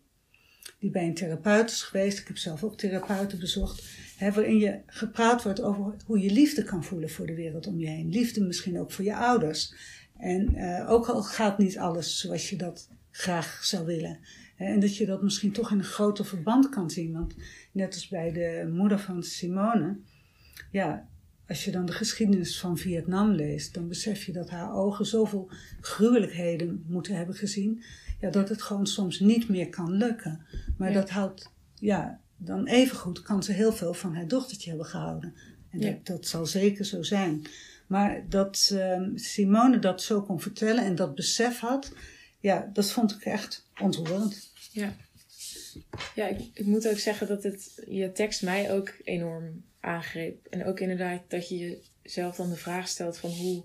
die 0.80 0.92
bij 0.92 1.06
een 1.06 1.14
therapeut 1.14 1.70
is 1.70 1.82
geweest. 1.82 2.20
Ik 2.20 2.28
heb 2.28 2.38
zelf 2.38 2.64
ook 2.64 2.78
therapeuten 2.78 3.40
bezocht. 3.40 3.84
Waarin 4.20 4.58
je 4.58 4.82
gepraat 4.86 5.44
wordt 5.44 5.62
over 5.62 5.96
hoe 6.06 6.20
je 6.20 6.32
liefde 6.32 6.64
kan 6.64 6.84
voelen 6.84 7.10
voor 7.10 7.26
de 7.26 7.36
wereld 7.36 7.68
om 7.68 7.80
je 7.80 7.88
heen. 7.88 8.10
Liefde 8.10 8.42
misschien 8.42 8.80
ook 8.80 8.92
voor 8.92 9.06
je 9.06 9.16
ouders. 9.16 9.74
En 10.18 10.56
uh, 10.56 10.90
ook 10.92 11.08
al 11.08 11.24
gaat 11.24 11.58
niet 11.58 11.78
alles 11.78 12.20
zoals 12.20 12.50
je 12.50 12.56
dat 12.56 12.90
graag 13.18 13.60
zou 13.64 13.86
willen. 13.86 14.20
En 14.58 14.80
dat 14.80 14.98
je 14.98 15.06
dat 15.06 15.24
misschien 15.24 15.52
toch 15.52 15.72
in 15.72 15.78
een 15.78 15.84
groter 15.84 16.26
verband 16.26 16.70
kan 16.70 16.90
zien. 16.90 17.14
Want 17.14 17.36
net 17.72 17.94
als 17.94 18.08
bij 18.08 18.32
de 18.32 18.72
moeder 18.74 19.00
van 19.00 19.24
Simone. 19.24 19.98
Ja, 20.72 21.08
als 21.48 21.66
je 21.66 21.72
dan 21.72 21.86
de 21.86 21.92
geschiedenis 21.92 22.60
van 22.60 22.78
Vietnam 22.78 23.32
leest, 23.32 23.74
dan 23.74 23.88
besef 23.88 24.24
je 24.24 24.32
dat 24.32 24.50
haar 24.50 24.74
ogen 24.74 25.06
zoveel 25.06 25.50
gruwelijkheden 25.82 26.84
moeten 26.88 27.16
hebben 27.16 27.36
gezien 27.36 27.84
ja, 28.20 28.30
dat 28.30 28.50
het 28.50 28.62
gewoon 28.62 28.88
soms 28.88 29.20
niet 29.20 29.50
meer 29.50 29.70
kan 29.70 29.92
lukken. 29.92 30.46
Maar 30.78 30.94
dat 30.94 31.10
houdt, 31.10 31.52
ja, 31.80 32.20
dan 32.38 32.68
evengoed 32.68 33.22
kan 33.22 33.44
ze 33.44 33.52
heel 33.52 33.74
veel 33.74 33.94
van 33.94 34.16
haar 34.16 34.28
dochtertje 34.28 34.70
hebben 34.70 34.88
gehouden. 34.88 35.34
En 35.70 35.80
dat, 35.80 36.06
dat, 36.06 36.28
zal 36.28 36.46
zeker 36.46 36.86
zo 36.86 37.04
zijn. 37.04 37.46
Maar 37.88 38.26
dat 38.30 38.70
uh, 38.74 39.02
Simone 39.16 39.80
dat 39.80 40.02
zo 40.02 40.22
kon 40.22 40.40
vertellen 40.40 40.84
en 40.84 40.96
dat 40.96 41.16
besef 41.16 41.60
had, 41.60 41.94
ja, 42.46 42.70
dat 42.74 42.92
vond 42.92 43.12
ik 43.12 43.22
echt 43.22 43.70
ontroerend. 43.82 44.52
Ja, 44.72 44.96
ja 46.16 46.28
ik, 46.28 46.40
ik 46.54 46.66
moet 46.66 46.88
ook 46.88 46.98
zeggen 46.98 47.28
dat 47.28 47.44
het, 47.44 47.84
je 47.88 48.12
tekst 48.12 48.44
mij 48.44 48.72
ook 48.72 48.94
enorm 49.04 49.64
aangreep. 49.80 50.46
En 50.46 50.66
ook 50.66 50.80
inderdaad 50.80 51.22
dat 51.28 51.50
je 51.50 51.82
jezelf 52.02 52.36
dan 52.36 52.50
de 52.50 52.56
vraag 52.56 52.88
stelt 52.88 53.18
van 53.18 53.30
hoe, 53.30 53.64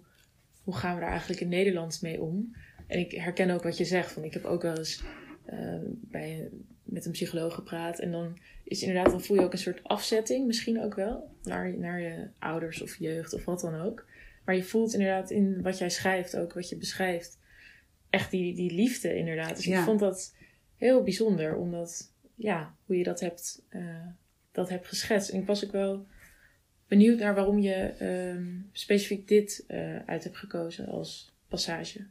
hoe 0.62 0.76
gaan 0.76 0.94
we 0.94 1.00
daar 1.00 1.10
eigenlijk 1.10 1.40
in 1.40 1.48
Nederland 1.48 2.02
mee 2.02 2.20
om? 2.20 2.56
En 2.86 2.98
ik 2.98 3.12
herken 3.12 3.50
ook 3.50 3.62
wat 3.62 3.76
je 3.76 3.84
zegt. 3.84 4.12
Van, 4.12 4.24
ik 4.24 4.32
heb 4.32 4.44
ook 4.44 4.62
wel 4.62 4.78
eens 4.78 5.02
uh, 5.52 5.80
bij, 5.90 6.48
met 6.82 7.06
een 7.06 7.12
psycholoog 7.12 7.54
gepraat. 7.54 7.98
En 7.98 8.10
dan 8.10 8.38
is 8.64 8.82
inderdaad, 8.82 9.10
dan 9.10 9.22
voel 9.22 9.36
je 9.36 9.44
ook 9.44 9.52
een 9.52 9.58
soort 9.58 9.82
afzetting, 9.82 10.46
misschien 10.46 10.82
ook 10.82 10.94
wel, 10.94 11.36
naar, 11.42 11.78
naar 11.78 12.00
je 12.00 12.28
ouders 12.38 12.82
of 12.82 12.98
jeugd 12.98 13.32
of 13.32 13.44
wat 13.44 13.60
dan 13.60 13.80
ook. 13.80 14.06
Maar 14.44 14.56
je 14.56 14.64
voelt 14.64 14.92
inderdaad 14.92 15.30
in 15.30 15.62
wat 15.62 15.78
jij 15.78 15.90
schrijft, 15.90 16.36
ook 16.36 16.52
wat 16.52 16.68
je 16.68 16.76
beschrijft, 16.76 17.38
echt 18.10 18.30
die, 18.30 18.54
die 18.54 18.72
liefde 18.72 19.14
inderdaad. 19.14 19.56
Dus 19.56 19.66
ik 19.66 19.76
vond 19.76 20.00
dat 20.00 20.34
heel 20.76 21.02
bijzonder, 21.02 21.56
omdat, 21.56 22.12
ja, 22.34 22.74
hoe 22.86 22.96
je 22.96 23.04
dat 23.04 23.20
hebt, 23.20 23.62
uh, 23.70 24.06
dat 24.52 24.68
hebt 24.68 24.86
geschetst. 24.86 25.30
En 25.30 25.40
ik 25.40 25.46
was 25.46 25.64
ook 25.64 25.72
wel 25.72 26.06
benieuwd 26.88 27.18
naar 27.18 27.34
waarom 27.34 27.58
je 27.58 27.74
ehm, 27.74 28.46
specifiek 28.72 29.28
dit 29.28 29.64
eh, 29.66 29.96
uit 30.06 30.24
hebt 30.24 30.36
gekozen 30.36 30.86
als 30.86 31.34
passage. 31.48 32.06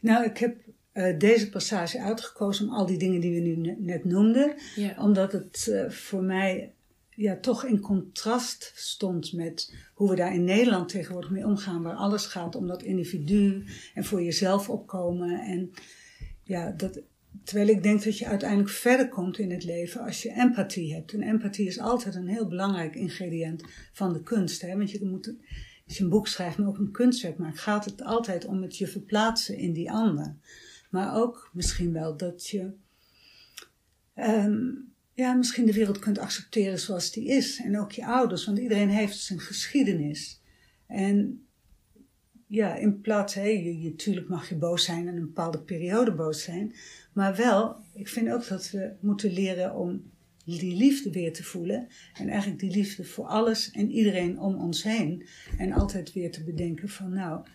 Nou, 0.00 0.24
ik 0.24 0.38
heb 0.38 0.56
uh, 0.92 1.18
deze 1.18 1.50
passage 1.50 2.00
uitgekozen 2.00 2.68
om 2.68 2.74
al 2.74 2.86
die 2.86 2.98
dingen 2.98 3.20
die 3.20 3.34
we 3.34 3.48
nu 3.48 3.76
net 3.78 4.04
noemden. 4.04 4.54
Ja. 4.76 4.94
Omdat 4.98 5.32
het 5.32 5.86
voor 5.88 6.22
mij 6.22 6.74
ja, 7.16 7.36
toch 7.36 7.64
in 7.64 7.80
contrast 7.80 8.72
stond 8.74 9.32
met 9.32 9.74
hoe 9.94 10.10
we 10.10 10.16
daar 10.16 10.34
in 10.34 10.44
Nederland 10.44 10.88
tegenwoordig 10.88 11.30
mee 11.30 11.46
omgaan. 11.46 11.82
Waar 11.82 11.94
alles 11.94 12.26
gaat 12.26 12.54
om 12.54 12.66
dat 12.66 12.82
individu 12.82 13.64
en 13.94 14.04
voor 14.04 14.22
jezelf 14.22 14.70
opkomen. 14.70 15.40
En 15.40 15.70
ja, 16.42 16.70
dat, 16.70 17.00
terwijl 17.44 17.68
ik 17.68 17.82
denk 17.82 18.04
dat 18.04 18.18
je 18.18 18.26
uiteindelijk 18.26 18.70
verder 18.70 19.08
komt 19.08 19.38
in 19.38 19.50
het 19.50 19.64
leven 19.64 20.00
als 20.00 20.22
je 20.22 20.32
empathie 20.32 20.94
hebt. 20.94 21.12
En 21.12 21.22
empathie 21.22 21.66
is 21.66 21.78
altijd 21.78 22.14
een 22.14 22.28
heel 22.28 22.48
belangrijk 22.48 22.94
ingrediënt 22.94 23.64
van 23.92 24.12
de 24.12 24.22
kunst. 24.22 24.62
Hè? 24.62 24.76
Want 24.76 24.90
je 24.90 25.04
moet, 25.04 25.34
als 25.86 25.96
je 25.96 26.04
een 26.04 26.10
boek 26.10 26.28
schrijft, 26.28 26.58
maar 26.58 26.68
ook 26.68 26.78
een 26.78 26.92
kunstwerk 26.92 27.38
maakt, 27.38 27.60
gaat 27.60 27.84
het 27.84 28.02
altijd 28.02 28.44
om 28.44 28.62
het 28.62 28.76
je 28.76 28.86
verplaatsen 28.86 29.56
in 29.56 29.72
die 29.72 29.90
ander. 29.90 30.36
Maar 30.90 31.16
ook 31.16 31.50
misschien 31.52 31.92
wel 31.92 32.16
dat 32.16 32.46
je 32.46 32.72
um, 34.14 34.94
ja, 35.16 35.34
misschien 35.34 35.66
de 35.66 35.72
wereld 35.72 35.98
kunt 35.98 36.18
accepteren 36.18 36.78
zoals 36.78 37.12
die 37.12 37.26
is. 37.28 37.60
En 37.60 37.78
ook 37.78 37.92
je 37.92 38.06
ouders, 38.06 38.44
want 38.44 38.58
iedereen 38.58 38.88
heeft 38.88 39.18
zijn 39.18 39.40
geschiedenis. 39.40 40.42
En 40.86 41.46
ja, 42.46 42.74
in 42.74 43.00
plaats, 43.00 43.34
hé, 43.34 43.48
je, 43.48 44.24
mag 44.28 44.48
je 44.48 44.54
boos 44.54 44.84
zijn 44.84 45.08
en 45.08 45.16
een 45.16 45.26
bepaalde 45.26 45.62
periode 45.62 46.14
boos 46.14 46.42
zijn. 46.42 46.74
Maar 47.12 47.36
wel, 47.36 47.76
ik 47.94 48.08
vind 48.08 48.30
ook 48.30 48.48
dat 48.48 48.70
we 48.70 48.92
moeten 49.00 49.32
leren 49.32 49.74
om 49.74 50.10
die 50.44 50.76
liefde 50.76 51.10
weer 51.10 51.32
te 51.32 51.44
voelen. 51.44 51.88
En 52.14 52.28
eigenlijk 52.28 52.60
die 52.60 52.70
liefde 52.70 53.04
voor 53.04 53.24
alles 53.24 53.70
en 53.70 53.90
iedereen 53.90 54.40
om 54.40 54.54
ons 54.54 54.82
heen. 54.82 55.26
En 55.58 55.72
altijd 55.72 56.12
weer 56.12 56.30
te 56.30 56.44
bedenken 56.44 56.88
van, 56.88 57.10
nou, 57.10 57.46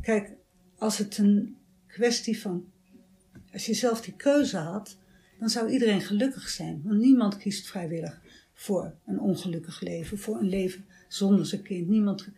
kijk, 0.00 0.32
als 0.78 0.98
het 0.98 1.18
een 1.18 1.56
kwestie 1.86 2.40
van, 2.40 2.64
als 3.52 3.66
je 3.66 3.74
zelf 3.74 4.00
die 4.00 4.16
keuze 4.16 4.56
had, 4.56 4.98
dan 5.40 5.50
zou 5.50 5.70
iedereen 5.70 6.00
gelukkig 6.00 6.48
zijn. 6.48 6.82
Want 6.84 7.00
niemand 7.00 7.36
kiest 7.36 7.66
vrijwillig 7.66 8.20
voor 8.54 8.94
een 9.06 9.20
ongelukkig 9.20 9.80
leven, 9.80 10.18
voor 10.18 10.36
een 10.36 10.48
leven 10.48 10.84
zonder 11.08 11.46
zijn 11.46 11.62
kind. 11.62 11.88
Niemand. 11.88 12.28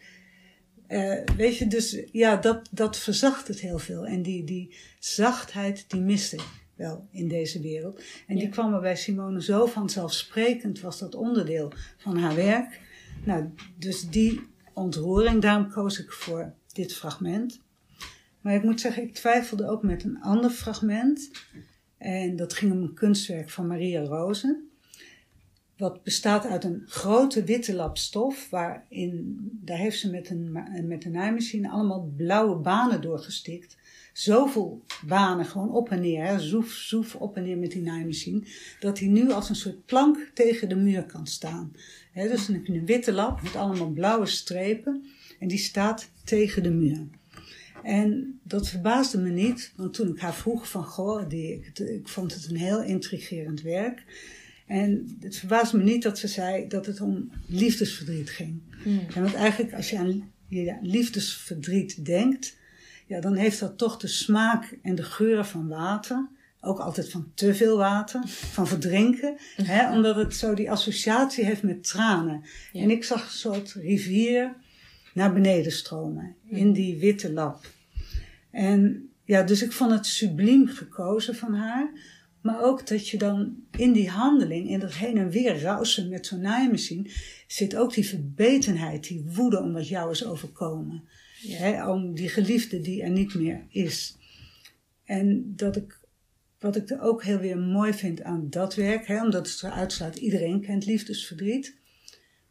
Uh, 0.89 1.25
weet 1.37 1.57
je, 1.57 1.67
dus 1.67 2.03
ja, 2.13 2.37
dat, 2.37 2.69
dat 2.71 2.99
verzacht 2.99 3.49
het 3.49 3.61
heel 3.61 3.79
veel. 3.79 4.07
En 4.07 4.23
die, 4.23 4.45
die 4.45 4.75
zachtheid, 4.99 5.85
die 5.89 6.01
miste 6.01 6.39
wel 6.75 7.09
in 7.11 7.29
deze 7.29 7.61
wereld. 7.61 8.03
En 8.27 8.37
die 8.37 8.49
kwam 8.49 8.75
er 8.75 8.81
bij 8.81 8.97
Simone 8.97 9.43
zo 9.43 9.67
vanzelfsprekend, 9.67 10.81
was 10.81 10.99
dat 10.99 11.15
onderdeel 11.15 11.73
van 11.97 12.17
haar 12.17 12.35
werk. 12.35 12.81
Nou, 13.25 13.49
dus 13.79 14.09
die 14.09 14.41
ontroering, 14.75 15.43
daarom 15.43 15.71
koos 15.71 15.99
ik 15.99 16.13
voor 16.13 16.55
dit 16.73 16.95
fragment. 16.95 17.61
Maar 18.41 18.55
ik 18.55 18.63
moet 18.63 18.81
zeggen, 18.81 19.03
ik 19.03 19.15
twijfelde 19.15 19.69
ook 19.69 19.83
met 19.83 20.05
een 20.05 20.21
ander 20.21 20.51
fragment. 20.51 21.31
En 22.03 22.37
dat 22.37 22.53
ging 22.53 22.73
om 22.73 22.83
een 22.83 22.95
kunstwerk 22.95 23.51
van 23.51 23.67
Maria 23.67 24.03
Rozen. 24.03 24.71
Wat 25.77 26.03
bestaat 26.03 26.47
uit 26.47 26.65
een 26.65 26.83
grote 26.87 27.45
witte 27.45 27.75
lap 27.75 27.99
stof, 27.99 28.51
waarin, 28.51 29.39
daar 29.61 29.77
heeft 29.79 29.99
ze 29.99 30.11
met 30.11 30.31
een, 30.31 30.53
met 30.87 31.05
een 31.05 31.13
naaimachine 31.13 31.71
allemaal 31.71 32.13
blauwe 32.17 32.57
banen 32.57 33.01
doorgestikt. 33.01 33.77
Zoveel 34.13 34.85
banen 35.07 35.45
gewoon 35.45 35.71
op 35.71 35.91
en 35.91 36.01
neer, 36.01 36.41
zoef, 36.41 36.71
zoef 36.71 37.15
op 37.15 37.37
en 37.37 37.43
neer 37.43 37.59
met 37.59 37.71
die 37.71 37.83
naaimachine, 37.83 38.43
dat 38.81 38.99
hij 38.99 39.09
nu 39.09 39.31
als 39.31 39.49
een 39.49 39.57
soort 39.57 39.87
plank 39.87 40.31
tegen 40.35 40.69
de 40.69 40.77
muur 40.77 41.05
kan 41.05 41.27
staan. 41.27 41.73
Dus 42.15 42.47
dan 42.47 42.55
heb 42.55 42.67
je 42.67 42.73
een 42.73 42.87
witte 42.87 43.13
lap 43.13 43.43
met 43.43 43.57
allemaal 43.57 43.91
blauwe 43.91 44.27
strepen 44.27 45.05
en 45.39 45.49
die 45.49 45.59
staat 45.59 46.11
tegen 46.25 46.63
de 46.63 46.71
muur. 46.71 47.07
En 47.83 48.41
dat 48.43 48.69
verbaasde 48.69 49.19
me 49.19 49.31
niet, 49.31 49.73
want 49.77 49.95
toen 49.95 50.09
ik 50.09 50.21
haar 50.21 50.35
vroeg 50.35 50.69
van, 50.69 50.85
goh, 50.85 51.29
die, 51.29 51.53
ik, 51.53 51.79
ik 51.79 52.09
vond 52.09 52.35
het 52.35 52.47
een 52.51 52.57
heel 52.57 52.83
intrigerend 52.83 53.63
werk. 53.63 54.05
En 54.67 55.17
het 55.21 55.37
verbaasde 55.37 55.77
me 55.77 55.83
niet 55.83 56.03
dat 56.03 56.19
ze 56.19 56.29
zei 56.29 56.69
dat 56.69 56.87
het 56.87 57.01
om 57.01 57.31
liefdesverdriet 57.47 58.31
ging. 58.31 58.61
Hmm. 58.83 59.07
En 59.15 59.23
want 59.23 59.35
eigenlijk, 59.35 59.75
als 59.75 59.91
je 59.91 59.99
aan 59.99 60.33
ja, 60.49 60.79
liefdesverdriet 60.83 62.05
denkt, 62.05 62.57
ja, 63.07 63.21
dan 63.21 63.35
heeft 63.35 63.61
dat 63.61 63.79
toch 63.79 63.97
de 63.97 64.07
smaak 64.07 64.79
en 64.83 64.95
de 64.95 65.03
geuren 65.03 65.47
van 65.47 65.69
water. 65.69 66.29
Ook 66.61 66.79
altijd 66.79 67.11
van 67.11 67.31
te 67.35 67.55
veel 67.55 67.77
water, 67.77 68.23
van 68.29 68.67
verdrinken. 68.67 69.37
hè, 69.57 69.93
omdat 69.93 70.17
het 70.17 70.35
zo 70.35 70.55
die 70.55 70.71
associatie 70.71 71.45
heeft 71.45 71.63
met 71.63 71.85
tranen. 71.85 72.45
Ja. 72.73 72.83
En 72.83 72.91
ik 72.91 73.05
zag 73.05 73.25
een 73.25 73.39
soort 73.39 73.73
rivier 73.73 74.55
naar 75.15 75.33
beneden 75.33 75.73
stromen. 75.73 76.37
In 76.47 76.73
die 76.73 76.99
witte 76.99 77.33
lap. 77.33 77.67
En 78.51 79.11
ja, 79.25 79.43
dus 79.43 79.63
ik 79.63 79.73
vond 79.73 79.91
het 79.91 80.07
subliem 80.07 80.67
gekozen 80.67 81.35
van 81.35 81.55
haar. 81.55 81.91
Maar 82.41 82.63
ook 82.63 82.87
dat 82.87 83.09
je 83.09 83.19
dan 83.19 83.57
in 83.77 83.93
die 83.93 84.11
handeling, 84.11 84.69
in 84.69 84.81
dat 84.81 84.95
heen 84.95 85.17
en 85.17 85.31
weer 85.31 85.61
rausen 85.61 86.09
met 86.09 86.27
zo'n 86.27 86.41
naaimachine, 86.41 87.11
zit 87.47 87.77
ook 87.77 87.95
die 87.95 88.07
verbetenheid, 88.07 89.09
die 89.09 89.25
woede 89.35 89.61
om 89.61 89.73
wat 89.73 89.89
jou 89.89 90.11
is 90.11 90.25
overkomen. 90.25 91.05
Ja. 91.41 91.91
Om 91.91 92.15
die 92.15 92.29
geliefde 92.29 92.81
die 92.81 93.03
er 93.03 93.11
niet 93.11 93.35
meer 93.35 93.67
is. 93.69 94.17
En 95.05 95.53
dat 95.57 95.77
ik, 95.77 96.01
wat 96.59 96.77
ik 96.77 96.91
er 96.91 97.01
ook 97.01 97.25
heel 97.25 97.39
weer 97.39 97.59
mooi 97.59 97.93
vind 97.93 98.23
aan 98.23 98.51
dat 98.51 98.75
werk, 98.75 99.09
omdat 99.09 99.51
het 99.51 99.63
eruit 99.63 99.93
staat, 99.93 100.17
iedereen 100.17 100.61
kent 100.61 100.87
liefdesverdriet. 100.87 101.77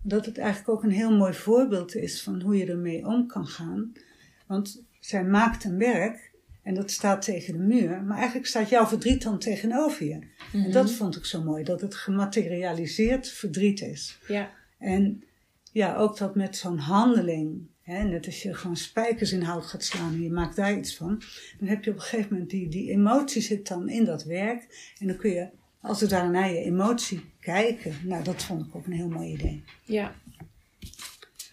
Dat 0.01 0.25
het 0.25 0.37
eigenlijk 0.37 0.69
ook 0.69 0.83
een 0.83 0.91
heel 0.91 1.17
mooi 1.17 1.33
voorbeeld 1.33 1.95
is 1.95 2.21
van 2.21 2.41
hoe 2.41 2.57
je 2.57 2.65
ermee 2.65 3.05
om 3.05 3.27
kan 3.27 3.47
gaan. 3.47 3.91
Want 4.47 4.83
zij 4.99 5.23
maakt 5.23 5.63
een 5.63 5.77
werk 5.77 6.31
en 6.63 6.73
dat 6.73 6.91
staat 6.91 7.21
tegen 7.21 7.53
de 7.53 7.59
muur, 7.59 8.03
maar 8.03 8.17
eigenlijk 8.17 8.47
staat 8.47 8.69
jouw 8.69 8.85
verdriet 8.85 9.23
dan 9.23 9.39
tegenover 9.39 10.05
je. 10.05 10.19
En 10.53 10.71
dat 10.71 10.91
vond 10.91 11.15
ik 11.15 11.25
zo 11.25 11.43
mooi, 11.43 11.63
dat 11.63 11.81
het 11.81 11.95
gematerialiseerd 11.95 13.29
verdriet 13.29 13.81
is. 13.81 14.17
Ja, 14.27 14.51
En 14.77 15.23
ja, 15.71 15.95
ook 15.95 16.17
dat 16.17 16.35
met 16.35 16.57
zo'n 16.57 16.77
handeling, 16.77 17.67
hè, 17.81 18.03
net 18.03 18.25
als 18.25 18.43
je 18.43 18.53
gewoon 18.53 18.77
spijkers 18.77 19.31
in 19.31 19.41
hout 19.41 19.65
gaat 19.65 19.83
slaan 19.83 20.13
en 20.13 20.21
je 20.21 20.31
maakt 20.31 20.55
daar 20.55 20.77
iets 20.77 20.95
van, 20.95 21.21
dan 21.59 21.67
heb 21.67 21.83
je 21.83 21.91
op 21.91 21.95
een 21.95 22.01
gegeven 22.01 22.31
moment 22.31 22.49
die, 22.49 22.67
die 22.69 22.91
emotie 22.91 23.41
zit 23.41 23.67
dan 23.67 23.89
in 23.89 24.05
dat 24.05 24.23
werk 24.23 24.93
en 24.99 25.07
dan 25.07 25.17
kun 25.17 25.31
je 25.31 25.49
als 25.81 26.01
het 26.01 26.09
naar 26.09 26.51
je 26.51 26.59
emotie 26.59 27.30
kijken. 27.41 27.95
Nou, 28.03 28.23
dat 28.23 28.43
vond 28.43 28.65
ik 28.67 28.75
ook 28.75 28.85
een 28.85 28.91
heel 28.91 29.09
mooi 29.09 29.31
idee. 29.31 29.63
ja. 29.85 30.15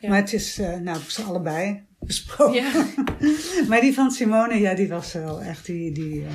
Ja. 0.01 0.09
Maar 0.09 0.19
het 0.19 0.33
is, 0.33 0.59
eh, 0.59 0.77
nou, 0.77 1.01
ze 1.09 1.23
allebei 1.23 1.83
besproken. 1.99 2.63
Ja. 2.63 2.87
maar 3.69 3.81
die 3.81 3.95
van 3.95 4.11
Simone, 4.11 4.55
ja, 4.55 4.75
die 4.75 4.89
was 4.89 5.13
wel 5.13 5.41
echt 5.43 5.67
die, 5.67 5.93
die 5.93 6.25
eh, 6.25 6.33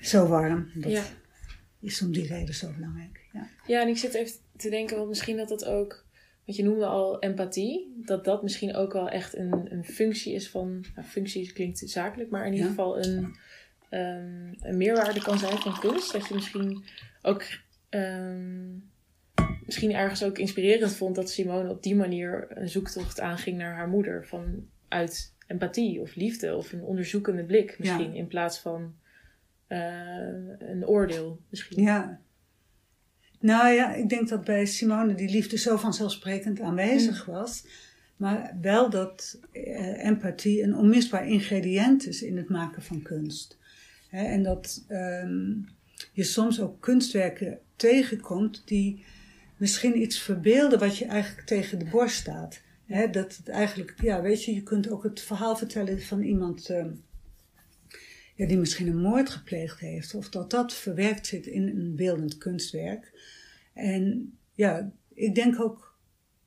zo 0.00 0.26
warm. 0.26 0.70
Dat 0.74 0.92
ja. 0.92 1.02
is 1.80 2.02
om 2.02 2.12
die 2.12 2.26
reden 2.26 2.54
zo 2.54 2.72
belangrijk. 2.76 3.20
Ja. 3.32 3.48
Ja, 3.66 3.80
en 3.82 3.88
ik 3.88 3.96
zit 3.96 4.14
even 4.14 4.32
te 4.56 4.70
denken, 4.70 4.96
want 4.96 5.08
misschien 5.08 5.36
dat 5.36 5.48
dat 5.48 5.64
ook, 5.64 6.04
want 6.44 6.58
je 6.58 6.64
noemde 6.64 6.86
al 6.86 7.18
empathie, 7.18 7.94
dat 8.04 8.24
dat 8.24 8.42
misschien 8.42 8.74
ook 8.74 8.92
wel 8.92 9.08
echt 9.08 9.36
een, 9.36 9.72
een 9.72 9.84
functie 9.84 10.34
is 10.34 10.50
van, 10.50 10.84
nou, 10.94 11.06
functie 11.08 11.52
klinkt 11.52 11.82
zakelijk, 11.84 12.30
maar 12.30 12.46
in 12.46 12.52
ieder 12.52 12.66
Ja. 12.68 12.74
geval 12.74 12.98
een, 13.04 13.36
ehm, 13.88 14.52
een 14.60 14.76
meerwaarde 14.76 15.22
kan 15.22 15.38
zijn 15.38 15.58
van 15.58 15.80
kunst. 15.80 16.12
Dat 16.12 16.28
je 16.28 16.34
misschien 16.34 16.84
ook, 17.22 17.44
ehm, 17.92 18.70
misschien 19.64 19.92
ergens 19.92 20.24
ook 20.24 20.38
inspirerend 20.38 20.92
vond 20.92 21.14
dat 21.14 21.30
Simone 21.30 21.70
op 21.70 21.82
die 21.82 21.96
manier 21.96 22.46
een 22.48 22.68
zoektocht 22.68 23.20
aanging 23.20 23.56
naar 23.58 23.74
haar 23.74 23.88
moeder. 23.88 24.26
Vanuit 24.26 25.34
empathie 25.46 26.00
of 26.00 26.14
liefde 26.14 26.56
of 26.56 26.72
een 26.72 26.82
onderzoekende 26.82 27.44
blik 27.44 27.78
misschien, 27.78 28.14
in 28.14 28.26
plaats 28.26 28.58
van 28.58 28.94
eh, 29.66 29.78
een 30.58 30.86
oordeel 30.86 31.40
misschien. 31.48 31.82
ja. 31.82 32.20
Nou 33.40 33.68
ja, 33.68 33.94
ik 33.94 34.08
denk 34.08 34.28
dat 34.28 34.44
bij 34.44 34.66
Simone 34.66 35.14
die 35.14 35.30
liefde 35.30 35.56
zo 35.56 35.76
vanzelfsprekend 35.76 36.60
aanwezig 36.60 37.24
was. 37.24 37.64
Maar 38.16 38.56
wel 38.60 38.90
dat 38.90 39.38
eh, 39.52 40.04
empathie 40.04 40.62
een 40.62 40.76
onmisbaar 40.76 41.28
ingrediënt 41.28 42.06
is 42.06 42.22
in 42.22 42.36
het 42.36 42.48
maken 42.48 42.82
van 42.82 43.02
kunst. 43.02 43.58
En 44.10 44.42
dat 44.42 44.84
ehm, 44.88 45.50
je 46.12 46.22
soms 46.22 46.60
ook 46.60 46.80
kunstwerken 46.80 47.58
tegenkomt 47.82 48.62
die 48.64 49.04
misschien 49.56 50.00
iets 50.00 50.18
verbeelden 50.18 50.78
wat 50.78 50.96
je 50.96 51.04
eigenlijk 51.04 51.46
tegen 51.46 51.78
de 51.78 51.84
borst 51.84 52.16
staat. 52.16 52.60
Dat 53.10 53.36
het 53.36 53.48
eigenlijk, 53.48 53.94
ja, 54.02 54.22
weet 54.22 54.44
je, 54.44 54.54
je 54.54 54.62
kunt 54.62 54.88
ook 54.88 55.02
het 55.02 55.20
verhaal 55.20 55.56
vertellen 55.56 56.02
van 56.02 56.22
iemand 56.22 56.68
ehm, 56.68 56.90
ja, 58.34 58.46
die 58.46 58.58
misschien 58.58 58.86
een 58.86 59.00
moord 59.00 59.30
gepleegd 59.30 59.78
heeft. 59.78 60.14
Of 60.14 60.28
dat 60.28 60.50
dat 60.50 60.74
verwerkt 60.74 61.26
zit 61.26 61.46
in 61.46 61.68
een 61.68 61.96
beeldend 61.96 62.38
kunstwerk. 62.38 63.12
En 63.74 64.32
ja, 64.54 64.92
ik 65.14 65.34
denk 65.34 65.60
ook 65.60 65.98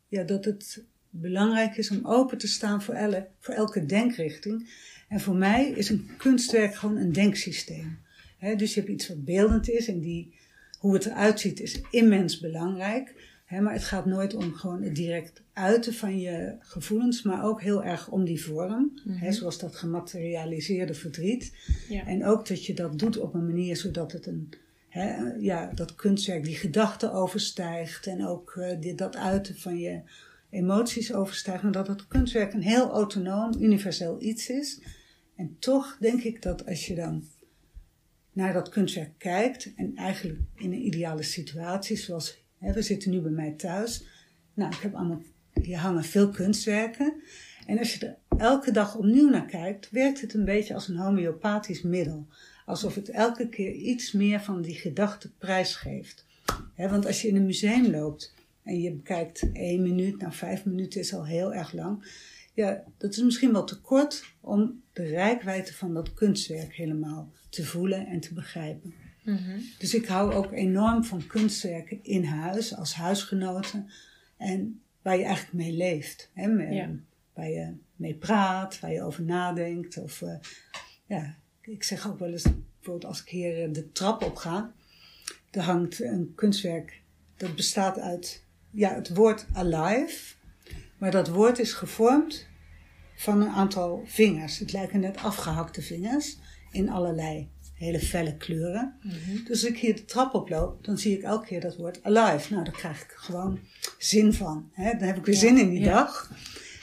ja, 0.07 0.23
dat 0.23 0.45
het 0.45 0.83
belangrijk 1.09 1.77
is 1.77 1.91
om 1.91 2.05
open 2.05 2.37
te 2.37 2.47
staan 2.47 2.81
voor, 2.81 2.93
elle, 2.93 3.27
voor 3.39 3.53
elke 3.53 3.85
denkrichting. 3.85 4.69
En 5.09 5.19
voor 5.19 5.35
mij 5.35 5.69
is 5.69 5.89
een 5.89 6.09
kunstwerk 6.17 6.75
gewoon 6.75 6.97
een 6.97 7.13
denksysteem. 7.13 7.99
Dus 8.57 8.73
je 8.73 8.79
hebt 8.79 8.91
iets 8.91 9.07
wat 9.07 9.25
beeldend 9.25 9.69
is 9.69 9.87
en 9.87 9.99
die, 9.99 10.33
hoe 10.85 10.93
het 10.93 11.05
eruit 11.05 11.39
ziet 11.39 11.59
is 11.59 11.81
immens 11.89 12.39
belangrijk. 12.39 13.13
Hè, 13.45 13.61
maar 13.61 13.73
het 13.73 13.83
gaat 13.83 14.05
nooit 14.05 14.33
om 14.33 14.53
gewoon 14.53 14.81
het 14.83 14.95
direct 14.95 15.41
uiten 15.53 15.93
van 15.93 16.19
je 16.19 16.55
gevoelens, 16.59 17.21
maar 17.21 17.43
ook 17.43 17.61
heel 17.61 17.83
erg 17.83 18.09
om 18.09 18.25
die 18.25 18.43
vorm. 18.43 18.99
hè, 19.07 19.31
zoals 19.31 19.59
dat 19.59 19.75
gematerialiseerde 19.75 20.93
verdriet. 20.93 21.55
Ja. 21.89 22.05
En 22.07 22.25
ook 22.25 22.47
dat 22.47 22.65
je 22.65 22.73
dat 22.73 22.99
doet 22.99 23.17
op 23.17 23.33
een 23.33 23.45
manier 23.45 23.77
zodat 23.77 24.11
het 24.11 24.25
een, 24.25 24.53
hè, 24.89 25.33
ja, 25.39 25.71
dat 25.73 25.95
kunstwerk 25.95 26.43
die 26.43 26.55
gedachten 26.55 27.13
overstijgt. 27.13 28.07
En 28.07 28.25
ook 28.25 28.55
eh, 28.55 28.79
die, 28.79 28.95
dat 28.95 29.15
uiten 29.15 29.55
van 29.55 29.77
je 29.77 30.01
emoties 30.49 31.13
overstijgt. 31.13 31.63
Maar 31.63 31.71
dat 31.71 31.87
het 31.87 32.07
kunstwerk 32.07 32.53
een 32.53 32.61
heel 32.61 32.91
autonoom, 32.91 33.53
universeel 33.59 34.21
iets 34.21 34.49
is. 34.49 34.79
En 35.35 35.55
toch 35.59 35.97
denk 35.99 36.21
ik 36.21 36.41
dat 36.41 36.65
als 36.65 36.85
je 36.87 36.95
dan 36.95 37.23
naar 38.35 38.53
dat 38.53 38.69
kunstwerk 38.69 39.11
kijkt. 39.17 39.73
En 39.75 39.95
eigenlijk 39.95 40.39
in 40.55 40.71
een 40.71 40.85
ideale 40.85 41.23
situatie, 41.23 41.97
zoals 41.97 42.43
hè, 42.59 42.73
we 42.73 42.81
zitten 42.81 43.11
nu 43.11 43.19
bij 43.19 43.31
mij 43.31 43.51
thuis. 43.51 44.05
Nou, 44.53 44.71
ik 44.71 44.79
heb 44.79 44.95
allemaal, 44.95 45.21
hier 45.61 45.77
hangen 45.77 46.03
veel 46.03 46.29
kunstwerken. 46.29 47.13
En 47.65 47.79
als 47.79 47.93
je 47.93 48.05
er 48.05 48.17
elke 48.37 48.71
dag 48.71 48.95
opnieuw 48.95 49.29
naar 49.29 49.45
kijkt, 49.45 49.89
werkt 49.89 50.21
het 50.21 50.33
een 50.33 50.45
beetje 50.45 50.73
als 50.73 50.87
een 50.87 50.97
homeopathisch 50.97 51.81
middel. 51.81 52.27
Alsof 52.65 52.95
het 52.95 53.09
elke 53.09 53.49
keer 53.49 53.71
iets 53.71 54.11
meer 54.11 54.41
van 54.41 54.61
die 54.61 54.75
gedachte 54.75 55.31
prijsgeeft. 55.31 56.25
Hè, 56.73 56.89
want 56.89 57.05
als 57.05 57.21
je 57.21 57.27
in 57.27 57.35
een 57.35 57.45
museum 57.45 57.85
loopt 57.85 58.33
en 58.63 58.81
je 58.81 58.91
bekijkt 58.91 59.49
één 59.53 59.81
minuut, 59.81 60.17
nou 60.17 60.33
vijf 60.33 60.65
minuten 60.65 60.99
is 60.99 61.13
al 61.13 61.25
heel 61.25 61.53
erg 61.53 61.73
lang. 61.73 62.03
Ja, 62.55 62.83
dat 62.97 63.11
is 63.11 63.21
misschien 63.21 63.51
wel 63.51 63.63
te 63.63 63.81
kort 63.81 64.23
om 64.41 64.81
de 64.93 65.03
rijkwijde 65.03 65.73
van 65.73 65.93
dat 65.93 66.13
kunstwerk 66.13 66.73
helemaal 66.75 67.31
te 67.49 67.65
voelen 67.65 68.07
en 68.07 68.19
te 68.19 68.33
begrijpen. 68.33 68.93
Mhm. 69.23 69.59
Dus 69.79 69.93
ik 69.93 70.05
hou 70.05 70.33
ook 70.33 70.51
enorm 70.51 71.03
van 71.03 71.27
kunstwerken 71.27 72.03
in 72.03 72.23
huis, 72.23 72.75
als 72.75 72.93
huisgenoten. 72.93 73.89
En 74.37 74.81
waar 75.01 75.17
je 75.17 75.23
eigenlijk 75.23 75.53
mee 75.53 75.71
leeft. 75.73 76.29
Hè? 76.33 76.47
Met- 76.47 76.73
Ja. 76.73 76.89
Waar 77.33 77.49
je 77.49 77.73
mee 77.95 78.13
praat, 78.15 78.79
waar 78.79 78.91
je 78.91 79.03
over 79.03 79.23
nadenkt. 79.23 79.97
Of, 79.97 80.21
eh, 80.21 80.35
ja, 81.05 81.35
ik 81.61 81.83
zeg 81.83 82.07
ook 82.07 82.19
wel 82.19 82.31
eens, 82.31 82.43
bijvoorbeeld 82.43 83.05
als 83.11 83.21
ik 83.21 83.29
hier 83.29 83.63
eh, 83.63 83.73
de 83.73 83.91
trap 83.91 84.23
op 84.23 84.35
ga. 84.35 84.73
Er 85.51 85.61
hangt 85.61 85.99
een 86.03 86.31
kunstwerk 86.35 87.01
dat 87.37 87.55
bestaat 87.55 87.99
uit 87.99 88.43
ja, 88.71 88.93
het 88.95 89.15
woord 89.15 89.45
alive. 89.53 90.34
Maar 90.97 91.11
dat 91.11 91.27
woord 91.27 91.59
is 91.59 91.73
gevormd 91.73 92.47
van 93.15 93.41
een 93.41 93.49
aantal 93.49 94.03
vingers. 94.05 94.57
Het 94.59 94.71
lijken 94.71 94.99
net 94.99 95.17
afgehakte 95.17 95.81
vingers 95.81 96.37
in 96.71 96.89
allerlei 96.89 97.49
hele 97.73 97.99
felle 97.99 98.37
kleuren. 98.37 98.95
Mhm. 99.01 99.15
Dus 99.43 99.49
als 99.49 99.63
ik 99.63 99.77
hier 99.77 99.95
de 99.95 100.05
trap 100.05 100.33
oploop, 100.33 100.83
dan 100.85 100.97
zie 100.97 101.17
ik 101.17 101.23
elke 101.23 101.45
keer 101.45 101.61
dat 101.61 101.75
woord 101.77 102.03
alive. 102.03 102.51
Nou, 102.53 102.63
daar 102.63 102.73
krijg 102.73 103.01
ik 103.01 103.11
gewoon 103.15 103.59
zin 103.97 104.33
van. 104.33 104.69
Hè? 104.73 104.91
Dan 104.91 105.07
heb 105.07 105.17
ik 105.17 105.25
weer 105.25 105.35
Ja, 105.35 105.39
zin 105.41 105.57
in 105.57 105.69
die 105.69 105.79
ja. 105.79 105.93
dag. 105.93 106.31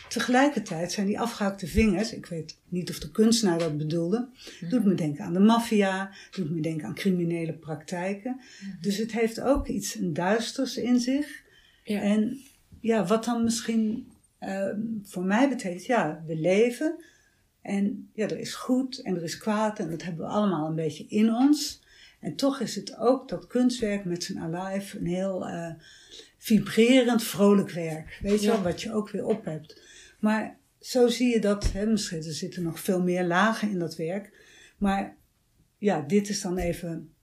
Tegelijkertijd 0.08 0.92
zijn 0.92 1.06
die 1.06 1.20
afgehakte 1.20 1.66
vingers, 1.66 2.12
ik 2.12 2.26
weet 2.26 2.56
niet 2.68 2.90
of 2.90 2.98
de 2.98 3.10
kunstenaar 3.10 3.58
dat 3.58 3.76
bedoelde, 3.78 4.28
Mhm. 4.60 4.70
doet 4.70 4.84
me 4.84 4.94
denken 4.94 5.24
aan 5.24 5.32
de 5.32 5.38
maffia, 5.40 6.10
doet 6.30 6.50
me 6.50 6.60
denken 6.60 6.86
aan 6.86 6.94
criminele 6.94 7.52
praktijken. 7.52 8.40
Mhm. 8.60 8.70
Dus 8.80 8.96
het 8.96 9.12
heeft 9.12 9.40
ook 9.40 9.66
iets 9.68 9.96
duisters 10.00 10.76
in 10.76 11.00
zich. 11.00 11.42
Ja. 11.84 12.00
En 12.00 12.40
ja, 12.82 13.04
wat 13.06 13.24
dan 13.24 13.44
misschien 13.44 14.10
ehm, 14.38 14.80
voor 15.02 15.24
mij 15.24 15.48
betekent, 15.48 15.84
ja, 15.84 16.22
we 16.26 16.36
leven 16.36 17.04
en 17.60 18.10
ja, 18.14 18.24
er 18.28 18.38
is 18.38 18.54
goed 18.54 18.98
en 18.98 19.16
er 19.16 19.22
is 19.22 19.38
kwaad 19.38 19.78
en 19.78 19.90
dat 19.90 20.02
hebben 20.02 20.26
we 20.26 20.32
allemaal 20.32 20.68
een 20.68 20.74
beetje 20.74 21.06
in 21.08 21.34
ons. 21.34 21.82
En 22.20 22.36
toch 22.36 22.60
is 22.60 22.74
het 22.74 22.96
ook 22.96 23.28
dat 23.28 23.46
kunstwerk 23.46 24.04
met 24.04 24.24
zijn 24.24 24.38
alive 24.38 24.98
een 24.98 25.06
heel 25.06 25.46
eh, 25.46 25.72
vibrerend, 26.38 27.22
vrolijk 27.22 27.70
werk. 27.70 28.18
Weet 28.22 28.40
je 28.40 28.46
Ja. 28.46 28.52
wel, 28.52 28.62
wat 28.62 28.82
je 28.82 28.92
ook 28.92 29.10
weer 29.10 29.24
op 29.26 29.44
hebt. 29.44 29.82
Maar 30.20 30.58
zo 30.80 31.08
zie 31.08 31.32
je 31.32 31.40
dat, 31.40 31.72
hè, 31.72 31.86
misschien 31.86 32.22
er 32.24 32.32
zitten 32.32 32.62
nog 32.62 32.80
veel 32.80 33.02
meer 33.02 33.24
lagen 33.24 33.70
in 33.70 33.78
dat 33.78 33.96
werk. 33.96 34.32
Maar 34.78 35.16
ja, 35.78 36.00
dit 36.00 36.28
is 36.28 36.40
dan 36.40 36.58
even 36.58 37.14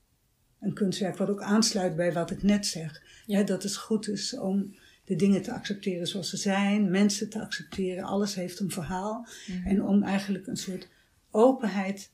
een 0.59 0.73
kunstwerk 0.73 1.17
wat 1.17 1.29
ook 1.29 1.41
aansluit 1.41 1.95
bij 1.95 2.13
wat 2.13 2.31
ik 2.31 2.43
net 2.43 2.65
zeg. 2.65 3.01
Ja. 3.25 3.37
Hè, 3.37 3.43
dat 3.43 3.63
het 3.63 3.75
goed 3.75 4.07
is 4.07 4.37
om 4.37 4.75
de 5.09 5.15
dingen 5.15 5.41
te 5.41 5.53
accepteren 5.53 6.07
zoals 6.07 6.29
ze 6.29 6.37
zijn, 6.37 6.91
mensen 6.91 7.29
te 7.29 7.41
accepteren, 7.41 8.03
alles 8.03 8.35
heeft 8.35 8.59
een 8.59 8.71
verhaal. 8.71 9.27
Mhm. 9.47 9.67
En 9.67 9.83
om 9.83 10.03
eigenlijk 10.03 10.47
een 10.47 10.57
soort 10.57 10.87
openheid 11.31 12.11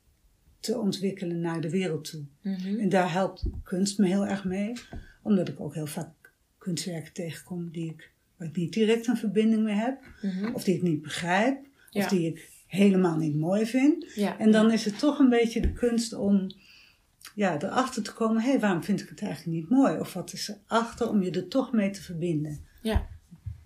te 0.60 0.80
ontwikkelen 0.80 1.40
naar 1.40 1.62
de 1.62 1.70
wereld 1.70 2.10
toe. 2.10 2.24
Mhm. 2.42 2.80
En 2.80 2.90
daar 2.90 3.12
helpt 3.12 3.44
kunst 3.64 3.98
me 3.98 4.08
heel 4.08 4.26
erg 4.26 4.44
mee, 4.46 4.74
omdat 5.22 5.48
ik 5.48 5.60
ook 5.60 5.74
heel 5.74 5.88
vaak 5.88 6.10
kunstwerken 6.58 7.14
tegenkom 7.14 7.70
die 7.72 7.90
ik, 7.90 8.12
waar 8.38 8.48
ik 8.48 8.56
niet 8.56 8.74
direct 8.74 9.08
een 9.08 9.18
verbinding 9.18 9.64
mee 9.64 9.76
heb, 9.76 10.00
Mhm. 10.22 10.54
of 10.54 10.64
die 10.64 10.76
ik 10.76 10.82
niet 10.82 11.02
begrijp, 11.02 11.58
of 11.92 12.08
die 12.08 12.28
ik 12.28 12.50
helemaal 12.68 13.18
niet 13.18 13.36
mooi 13.36 13.66
vind. 13.66 14.14
Ja. 14.14 14.40
En 14.40 14.52
dan 14.52 14.72
is 14.72 14.86
het 14.86 15.00
toch 15.00 15.20
een 15.20 15.30
beetje 15.30 15.62
de 15.62 15.74
kunst 15.74 16.14
om 16.14 16.52
ja, 17.34 17.62
erachter 17.62 18.04
te 18.04 18.14
komen, 18.14 18.42
hé, 18.42 18.50
hey, 18.50 18.60
waarom 18.60 18.84
vind 18.84 19.02
ik 19.02 19.10
het 19.10 19.22
eigenlijk 19.22 19.58
niet 19.58 19.70
mooi? 19.70 20.00
Of 20.00 20.14
wat 20.14 20.34
is 20.34 20.52
erachter 20.68 21.10
om 21.10 21.24
je 21.24 21.32
er 21.32 21.48
toch 21.48 21.72
mee 21.72 21.90
te 21.90 22.02
verbinden? 22.02 22.74
Ja, 22.86 23.08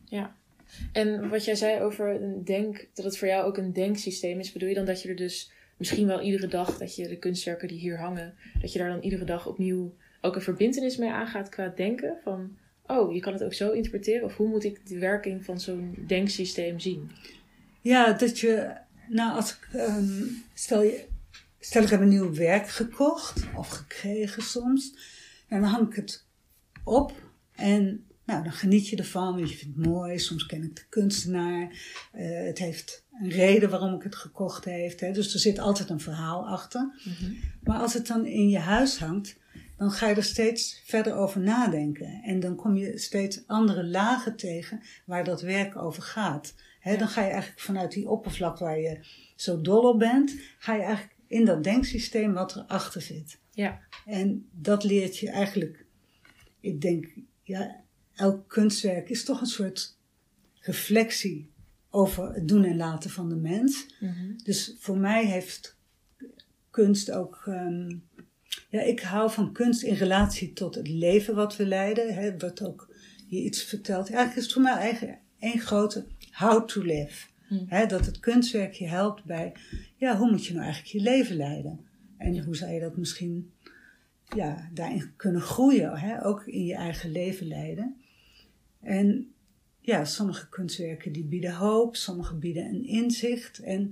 ja. 0.06 0.36
En 0.92 1.30
wat 1.30 1.46
jij 1.46 1.56
zei 1.56 1.82
over 1.82 2.22
een 2.22 2.44
denk, 2.44 2.88
dat 2.94 3.06
het 3.06 3.18
voor 3.18 3.28
jou 3.28 3.46
ook 3.46 3.58
een 3.58 3.74
denksysteem 3.74 4.40
is, 4.40 4.52
bedoel 4.52 4.70
je 4.70 4.76
dan 4.76 4.86
dat 4.86 5.02
je 5.02 5.10
er 5.10 5.16
dus 5.16 5.52
misschien 5.78 6.08
wel 6.08 6.22
iedere 6.22 6.48
dag, 6.48 6.78
dat 6.78 6.96
je 6.96 7.08
de 7.08 7.18
kunstwerken 7.18 7.68
die 7.68 7.80
hier 7.80 8.00
hangen, 8.00 8.34
dat 8.62 8.74
je 8.74 8.80
daar 8.80 8.90
dan 8.90 9.02
iedere 9.02 9.24
dag 9.24 9.48
opnieuw 9.48 9.96
ook 10.22 10.36
een 10.36 10.42
verbindenis 10.42 10.98
mee 10.98 11.12
aangaat 11.12 11.50
qua 11.50 11.74
denken? 11.76 12.18
Van, 12.24 12.58
oh, 12.88 13.14
je 13.14 13.20
kan 13.20 13.34
het 13.34 13.44
ook 13.44 13.54
zo 13.54 13.72
interpreteren, 13.72 14.26
of 14.26 14.36
hoe 14.36 14.48
moet 14.48 14.64
ik 14.64 14.88
de 14.88 15.00
werking 15.00 15.46
van 15.46 15.60
zo'n 15.60 15.96
denksysteem 16.08 16.80
zien? 16.80 17.12
Ja, 17.82 18.14
dat 18.14 18.40
je, 18.40 18.76
nou 19.08 19.36
als 19.36 19.52
ik, 19.52 19.68
ehm, 19.74 20.24
stel, 20.54 20.82
je, 20.82 21.06
stel 21.60 21.84
ik 21.84 21.90
heb 21.90 22.02
een 22.02 22.10
nieuw 22.10 22.34
werk 22.34 22.68
gekocht 22.68 23.48
of 23.56 23.70
gekregen 23.70 24.44
soms, 24.44 24.94
en 25.48 25.62
dan 25.62 25.70
hang 25.70 25.88
ik 25.88 25.96
het 25.96 26.26
op 26.84 27.14
en 27.56 28.04
nou, 28.30 28.44
dan 28.44 28.52
geniet 28.52 28.88
je 28.88 28.96
ervan, 28.96 29.36
want 29.36 29.50
je 29.50 29.58
vindt 29.58 29.78
het 29.78 29.86
mooi. 29.86 30.20
Soms 30.20 30.46
ken 30.46 30.64
ik 30.64 30.76
de 30.76 30.86
kunstenaar. 30.90 31.62
Eh, 32.12 32.46
het 32.46 32.58
heeft 32.58 33.06
een 33.22 33.30
reden 33.30 33.70
waarom 33.70 33.94
ik 33.94 34.04
het 34.04 34.16
gekocht 34.16 34.66
heeft. 34.66 35.00
Hè. 35.00 35.12
Dus 35.12 35.34
er 35.34 35.40
zit 35.40 35.60
altijd 35.60 35.90
een 35.90 36.00
verhaal 36.00 36.48
achter. 36.48 36.94
Maar 37.64 37.80
als 37.80 37.94
het 37.94 38.08
dan 38.08 38.26
in 38.26 38.50
je 38.50 38.60
huis 38.60 39.00
hangt, 39.00 39.38
dan 39.78 39.92
ga 39.92 40.08
je 40.08 40.16
er 40.16 40.24
steeds 40.24 40.82
verder 40.86 41.16
over 41.16 41.42
nadenken. 41.42 42.22
En 42.24 42.40
dan 42.40 42.56
kom 42.56 42.78
je 42.78 42.98
steeds 42.98 43.48
andere 43.48 43.86
lagen 43.88 44.36
tegen 44.36 44.82
waar 45.06 45.24
dat 45.24 45.42
werk 45.42 45.78
over 45.78 46.04
gaat. 46.04 46.54
Hè, 46.80 46.98
Dan 46.98 47.08
ga 47.08 47.22
je 47.22 47.30
eigenlijk 47.30 47.62
vanuit 47.62 47.92
die 47.92 48.10
oppervlak 48.10 48.58
waar 48.58 48.80
je 48.80 49.00
zo 49.36 49.62
dol 49.62 49.90
op 49.90 50.00
bent, 50.00 50.36
ga 50.58 50.76
je 50.76 50.82
eigenlijk 50.82 51.16
in 51.28 51.46
dat 51.46 51.64
denksysteem 51.64 52.34
wat 52.34 52.56
erachter 52.56 53.02
zit. 53.02 53.40
Ja, 53.52 53.80
En 54.06 54.50
dat 54.52 54.84
leert 54.84 55.18
je 55.18 55.30
eigenlijk, 55.30 55.86
ik 56.60 56.82
denk, 56.82 57.14
ja, 57.44 57.84
elk 58.20 58.48
kunstwerk 58.48 59.10
is 59.10 59.24
toch 59.24 59.42
een 59.42 59.48
soort 59.48 59.98
reflectie 60.60 61.52
over 61.90 62.34
het 62.34 62.48
doen 62.48 62.64
en 62.64 62.78
laten 62.78 63.10
van 63.10 63.30
de 63.30 63.36
mens. 63.36 63.86
Mhm. 64.00 64.38
Dus 64.44 64.76
voor 64.80 64.98
mij 64.98 65.26
heeft 65.26 65.78
kunst 66.70 67.12
ook. 67.12 67.44
ehm, 67.46 67.90
ja, 68.70 68.82
ik 68.82 69.00
hou 69.00 69.32
van 69.32 69.54
kunst 69.54 69.84
in 69.84 69.94
relatie 69.94 70.54
tot 70.54 70.76
het 70.76 70.88
leven 70.88 71.36
wat 71.36 71.56
we 71.56 71.66
leiden. 71.66 72.14
Hè, 72.14 72.38
wat 72.38 72.64
ook 72.64 72.96
je 73.28 73.44
iets 73.44 73.64
vertelt. 73.64 74.08
Eigenlijk 74.08 74.38
is 74.38 74.44
het 74.44 74.54
voor 74.54 74.62
mij 74.62 74.74
eigen 74.74 75.18
één 75.40 75.60
grote 75.60 76.06
how 76.32 76.68
to 76.68 76.82
live. 76.82 77.28
Hmm. 77.48 77.66
Hè, 77.68 77.86
dat 77.86 78.06
het 78.06 78.20
kunstwerk 78.20 78.74
je 78.74 78.88
helpt 78.88 79.24
bij, 79.24 79.56
ja, 79.96 80.18
hoe 80.18 80.32
moet 80.32 80.46
je 80.46 80.54
nou 80.54 80.66
eigenlijk 80.66 80.94
je 80.94 81.02
leven 81.02 81.36
leiden? 81.36 81.86
En 82.18 82.44
hoe 82.44 82.56
zou 82.56 82.72
je 82.72 82.80
dat 82.80 82.98
misschien 82.98 83.52
ja, 84.36 84.70
daarin 84.74 85.12
kunnen 85.16 85.42
groeien, 85.42 85.98
hè? 85.98 86.26
ook 86.26 86.46
in 86.46 86.66
je 86.66 86.76
eigen 86.76 87.12
leven 87.12 87.48
leiden. 87.48 87.96
En 88.82 89.34
ja, 89.80 90.06
sommige 90.06 90.50
kunstwerken 90.50 91.12
die 91.12 91.24
bieden 91.24 91.54
hoop, 91.54 91.96
sommige 91.96 92.36
bieden 92.36 92.66
een 92.66 92.86
inzicht. 92.86 93.60
En, 93.60 93.92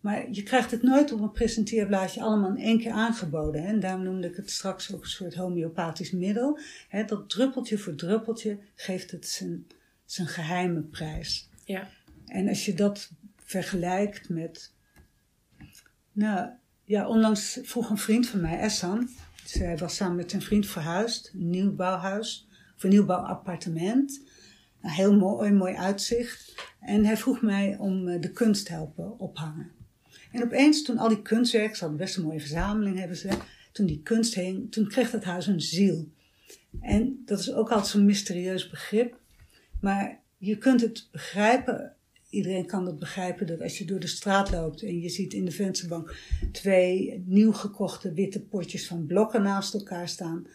maar 0.00 0.30
je 0.30 0.42
krijgt 0.42 0.70
het 0.70 0.82
nooit 0.82 1.12
op 1.12 1.20
een 1.20 1.32
presenteerblaadje 1.32 2.22
allemaal 2.22 2.50
in 2.50 2.62
één 2.62 2.78
keer 2.78 2.92
aangeboden. 2.92 3.62
Hè? 3.62 3.68
En 3.68 3.80
daarom 3.80 4.02
noemde 4.02 4.28
ik 4.28 4.36
het 4.36 4.50
straks 4.50 4.94
ook 4.94 5.02
een 5.02 5.08
soort 5.08 5.34
homeopathisch 5.34 6.10
middel. 6.10 6.58
Hè? 6.88 7.04
Dat 7.04 7.30
druppeltje 7.30 7.78
voor 7.78 7.94
druppeltje 7.94 8.58
geeft 8.74 9.10
het 9.10 9.26
zijn, 9.26 9.66
zijn 10.04 10.28
geheime 10.28 10.80
prijs. 10.80 11.48
ja, 11.64 11.88
En 12.26 12.48
als 12.48 12.64
je 12.64 12.74
dat 12.74 13.10
vergelijkt 13.36 14.28
met. 14.28 14.72
Nou, 16.12 16.50
ja, 16.84 17.08
onlangs 17.08 17.58
vroeg 17.62 17.90
een 17.90 17.98
vriend 17.98 18.26
van 18.26 18.40
mij, 18.40 18.58
Essan. 18.58 19.08
Zij 19.44 19.78
was 19.78 19.96
samen 19.96 20.16
met 20.16 20.32
een 20.32 20.42
vriend 20.42 20.66
verhuisd, 20.66 21.30
een 21.34 21.50
nieuwbouwhuis, 21.50 22.48
of 22.49 22.49
een 22.82 22.90
nieuwbouwappartement. 22.90 24.20
Een 24.82 24.90
heel 24.90 25.16
mooi, 25.16 25.52
mooi 25.52 25.74
uitzicht. 25.74 26.54
En 26.80 27.04
hij 27.04 27.16
vroeg 27.16 27.42
mij 27.42 27.76
om 27.78 28.08
eh, 28.08 28.20
de 28.20 28.30
kunst 28.30 28.68
helpen 28.68 29.18
ophangen. 29.18 29.70
En 30.32 30.42
opeens, 30.42 30.82
toen 30.82 30.98
al 30.98 31.08
die 31.08 31.22
kunstwerken, 31.22 31.76
ze 31.76 31.80
hadden 31.80 32.00
best 32.00 32.16
een 32.16 32.22
mooie 32.22 32.40
verzameling, 32.40 32.98
hebben 32.98 33.16
ze. 33.16 33.28
Toen 33.72 33.86
die 33.86 34.02
kunst 34.02 34.34
hing, 34.34 34.72
toen 34.72 34.88
kreeg 34.88 35.10
dat 35.10 35.24
huis 35.24 35.46
een 35.46 35.60
ziel. 35.60 36.08
En 36.80 37.22
dat 37.24 37.38
is 37.38 37.52
ook 37.52 37.70
altijd 37.70 37.86
zo'n 37.86 38.04
mysterieus 38.04 38.70
begrip. 38.70 39.18
Maar 39.80 40.20
je 40.38 40.58
kunt 40.58 40.80
het 40.80 41.08
begrijpen, 41.12 41.94
iedereen 42.28 42.66
kan 42.66 42.86
het 42.86 42.98
begrijpen, 42.98 43.46
dat 43.46 43.60
als 43.60 43.78
je 43.78 43.84
door 43.84 44.00
de 44.00 44.06
straat 44.06 44.50
loopt 44.50 44.82
en 44.82 45.00
je 45.00 45.08
ziet 45.08 45.32
in 45.32 45.44
de 45.44 45.50
vensterbank 45.50 46.16
twee 46.52 47.24
nieuw 47.26 47.52
gekochte 47.52 48.12
witte 48.12 48.40
potjes 48.40 48.86
van 48.86 49.06
blokken 49.06 49.42
naast 49.42 49.74
elkaar 49.74 50.08
staan. 50.08 50.46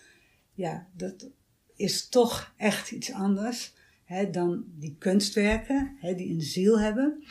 Ja, 0.53 0.87
dat 0.95 1.27
is 1.75 2.09
toch 2.09 2.53
echt 2.57 2.91
iets 2.91 3.11
anders 3.11 3.73
hè, 4.03 4.29
dan 4.29 4.63
die 4.79 4.95
kunstwerken, 4.99 5.95
hè, 5.99 6.15
die 6.15 6.33
een 6.33 6.41
ziel 6.41 6.79
hebben. 6.79 7.23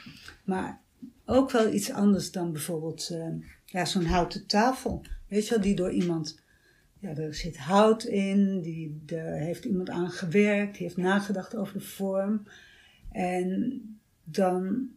Maar 0.44 0.80
ook 1.24 1.50
wel 1.50 1.72
iets 1.72 1.90
anders 1.90 2.30
dan 2.30 2.52
bijvoorbeeld 2.52 3.08
uh, 3.12 3.26
ja, 3.64 3.84
zo'n 3.84 4.04
houten 4.04 4.46
tafel. 4.46 5.04
Weet 5.28 5.44
je 5.44 5.54
wel, 5.54 5.62
die 5.62 5.74
door 5.74 5.92
iemand 5.92 6.42
ja, 7.04 7.16
er 7.16 7.34
zit 7.34 7.56
hout 7.56 8.04
in, 8.04 8.60
die, 8.60 9.02
daar 9.06 9.38
heeft 9.38 9.64
iemand 9.64 9.90
aan 9.90 10.10
gewerkt, 10.10 10.72
die 10.72 10.82
heeft 10.82 10.96
nagedacht 10.96 11.56
over 11.56 11.72
de 11.72 11.84
vorm. 11.84 12.46
En 13.12 13.82
dan 14.24 14.88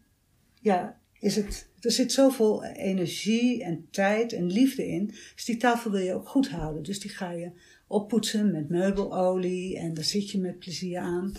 ja, 0.62 1.00
is 1.20 1.36
het, 1.36 1.70
er 1.80 1.92
zit 1.92 2.12
zoveel 2.12 2.64
energie 2.64 3.64
en 3.64 3.88
tijd 3.92 4.34
en 4.34 4.52
liefde 4.52 4.88
in. 4.88 5.06
Dus 5.36 5.46
die 5.46 5.58
tafel 5.58 5.92
wil 5.92 6.02
je 6.02 6.14
ook 6.14 6.28
goed 6.28 6.50
houden. 6.50 6.84
Dus 6.84 7.00
die 7.00 7.12
ga 7.12 7.32
je 7.32 7.52
oppoetsen 7.88 8.52
met 8.52 8.70
meubelolie 8.70 9.78
en 9.78 9.94
daar 9.94 10.04
zit 10.04 10.30
je 10.30 10.40
met 10.40 10.60
plezier 10.60 11.00
aan. 11.00 11.34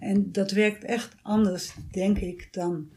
En 0.00 0.32
dat 0.32 0.50
werkt 0.50 0.84
echt 0.84 1.14
anders, 1.22 1.74
denk 1.90 2.18
ik, 2.18 2.48
dan 2.50 2.88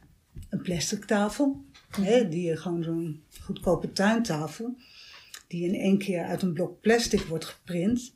een 0.50 0.62
plastic 0.62 1.06
tafel. 1.06 1.66
Hè, 2.02 2.30
die 2.30 2.58
gewoon 2.58 2.84
zo'n 2.84 3.24
goedkope 3.42 3.92
tuintafel 3.92 4.76
die 5.48 5.64
in 5.64 5.76
één 5.76 5.98
keer 5.98 6.24
uit 6.24 6.42
een 6.42 6.54
blok 6.54 6.82
plastic 6.82 7.22
wordt 7.22 7.46
geprint. 7.46 8.14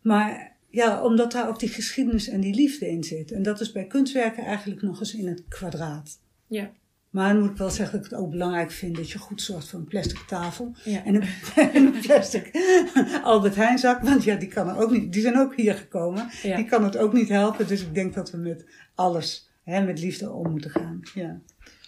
Maar 0.00 0.56
ja, 0.70 1.04
omdat 1.04 1.32
daar 1.32 1.48
ook 1.48 1.58
die 1.58 1.68
geschiedenis 1.68 2.28
en 2.28 2.40
die 2.40 2.54
liefde 2.54 2.88
in 2.88 3.04
zit. 3.04 3.32
En 3.32 3.42
dat 3.42 3.60
is 3.60 3.72
bij 3.72 3.86
kunstwerken 3.86 4.44
eigenlijk 4.44 4.82
nog 4.82 5.00
eens 5.00 5.14
in 5.14 5.26
het 5.26 5.44
kwadraat. 5.48 6.20
Ja. 6.46 6.72
Maar 7.10 7.32
dan 7.32 7.42
moet 7.42 7.50
ik 7.50 7.56
wel 7.56 7.70
zeggen 7.70 7.96
dat 7.96 8.04
ik 8.04 8.10
het 8.10 8.20
ook 8.20 8.30
belangrijk 8.30 8.70
vind 8.70 8.96
dat 8.96 9.10
je 9.10 9.18
goed 9.18 9.42
zorgt 9.42 9.68
voor 9.68 9.78
een 9.78 9.84
plastic 9.84 10.18
tafel. 10.26 10.74
En, 10.84 11.14
een, 11.14 11.24
een, 11.76 12.00
plastic 12.00 12.50
Albert 13.22 13.54
Heijn 13.54 13.78
zak. 13.78 14.02
Want 14.02 14.24
ja, 14.24 14.36
die, 14.36 14.48
kan 14.48 14.68
er 14.68 14.76
ook 14.76 14.90
niet, 14.90 15.12
die 15.12 15.22
zijn 15.22 15.38
ook 15.38 15.56
hier 15.56 15.74
gekomen. 15.74 16.28
Die 16.42 16.64
kan 16.64 16.84
het 16.84 16.96
ook 16.96 17.12
niet 17.12 17.28
helpen. 17.28 17.66
Dus 17.66 17.82
ik 17.82 17.94
denk 17.94 18.14
dat 18.14 18.30
we 18.30 18.36
met 18.36 18.64
alles, 18.94 19.50
hè, 19.62 19.84
met 19.84 20.00
liefde 20.00 20.30
om 20.30 20.50
moeten 20.50 20.70
gaan. 20.70 21.00
Ja. 21.14 21.40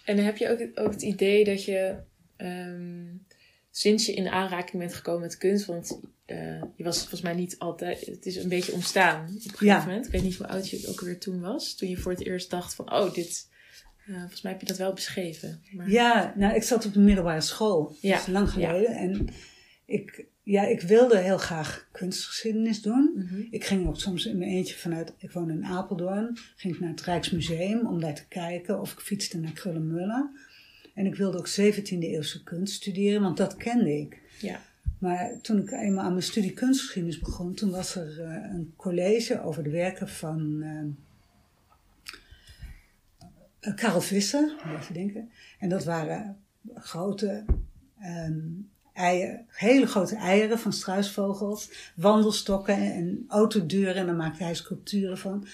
En 0.05 0.15
dan 0.15 0.25
heb 0.25 0.37
je 0.37 0.49
ook, 0.49 0.79
ook 0.85 0.91
het 0.91 1.01
idee 1.01 1.43
dat 1.43 1.65
je 1.65 1.95
ehm, 2.37 3.05
sinds 3.71 4.05
je 4.05 4.13
in 4.13 4.27
aanraking 4.27 4.81
bent 4.81 4.93
gekomen 4.93 5.21
met 5.21 5.37
kunst, 5.37 5.65
want 5.65 5.99
uh, 6.27 6.63
je 6.75 6.83
was 6.83 6.97
volgens 6.97 7.21
mij 7.21 7.33
niet 7.33 7.59
altijd, 7.59 8.05
het 8.05 8.25
is 8.25 8.35
een 8.35 8.49
beetje 8.49 8.73
ontstaan 8.73 9.25
op 9.25 9.33
een 9.33 9.41
gegeven 9.41 9.65
ja. 9.65 9.85
moment. 9.85 10.05
Ik 10.05 10.11
weet 10.11 10.23
niet 10.23 10.35
hoe 10.35 10.47
oud 10.47 10.69
je 10.69 10.87
ook 10.87 11.01
weer 11.01 11.19
toen 11.19 11.39
was, 11.39 11.75
toen 11.75 11.89
je 11.89 11.97
voor 11.97 12.11
het 12.11 12.25
eerst 12.25 12.49
dacht 12.49 12.75
van, 12.75 12.93
oh, 12.93 13.13
dit, 13.13 13.47
uh, 14.07 14.19
volgens 14.19 14.41
mij 14.41 14.51
heb 14.51 14.61
je 14.61 14.67
dat 14.67 14.77
wel 14.77 14.93
beschreven. 14.93 15.61
Maar... 15.71 15.89
Ja, 15.89 16.33
nou, 16.37 16.55
ik 16.55 16.63
zat 16.63 16.85
op 16.85 16.93
de 16.93 16.99
middelbare 16.99 17.41
school, 17.41 17.95
ja. 18.01 18.11
dat 18.11 18.27
is 18.27 18.33
lang 18.33 18.49
geleden. 18.49 18.91
Ja. 18.91 18.97
En 18.97 19.27
ik, 19.85 20.25
ja, 20.43 20.67
ik 20.67 20.81
wilde 20.81 21.17
heel 21.17 21.37
graag 21.37 21.87
kunstgeschiedenis 21.91 22.81
doen. 22.81 23.11
Mm 23.15 23.27
-hmm. 23.27 23.47
Ik 23.49 23.65
ging 23.65 23.87
ook 23.87 23.99
soms 23.99 24.25
in 24.25 24.37
mijn 24.37 24.51
eentje 24.51 24.75
vanuit, 24.75 25.13
ik 25.17 25.31
woonde 25.31 25.53
in 25.53 25.65
Apeldoorn, 25.65 26.37
ging 26.55 26.73
ik 26.73 26.79
naar 26.79 26.89
het 26.89 27.01
Rijksmuseum 27.01 27.87
om 27.87 27.99
daar 27.99 28.15
te 28.15 28.27
kijken 28.27 28.79
of 28.79 28.91
ik 28.91 28.99
fietste 28.99 29.39
naar 29.39 29.51
Krullenmullen. 29.51 30.29
En 30.93 31.05
ik 31.05 31.15
wilde 31.15 31.37
ook 31.37 31.49
17e 31.49 31.99
eeuwse 31.99 32.43
kunst 32.43 32.73
studeren, 32.73 33.21
want 33.21 33.37
dat 33.37 33.57
kende 33.57 33.97
ik. 33.99 34.19
Ja. 34.39 34.61
Maar 34.99 35.41
toen 35.41 35.59
ik 35.59 35.71
eenmaal 35.71 36.03
aan 36.03 36.11
mijn 36.11 36.23
studie 36.23 36.53
kunstgeschiedenis 36.53 37.19
begon, 37.19 37.53
toen 37.53 37.71
was 37.71 37.95
er 37.95 38.19
uh, 38.19 38.53
een 38.53 38.73
college 38.75 39.41
over 39.41 39.63
de 39.63 39.69
werken 39.69 40.07
van 40.07 40.57
uh, 40.61 40.83
Karel 43.75 44.01
Visser, 44.01 44.55
even 44.79 44.93
denken. 44.93 45.31
En 45.59 45.69
dat 45.69 45.83
waren 45.83 46.37
grote 46.73 47.45
um, 48.03 48.69
eieren, 48.93 49.45
hele 49.47 49.85
grote 49.85 50.15
eieren 50.15 50.59
van 50.59 50.73
struisvogels, 50.73 51.91
wandelstokken 51.95 52.75
en 52.75 53.25
autodeuren. 53.27 53.95
En 53.95 54.05
daar 54.05 54.15
maakte 54.15 54.43
hij 54.43 54.55
sculpturen 54.55 55.17
van. 55.17 55.47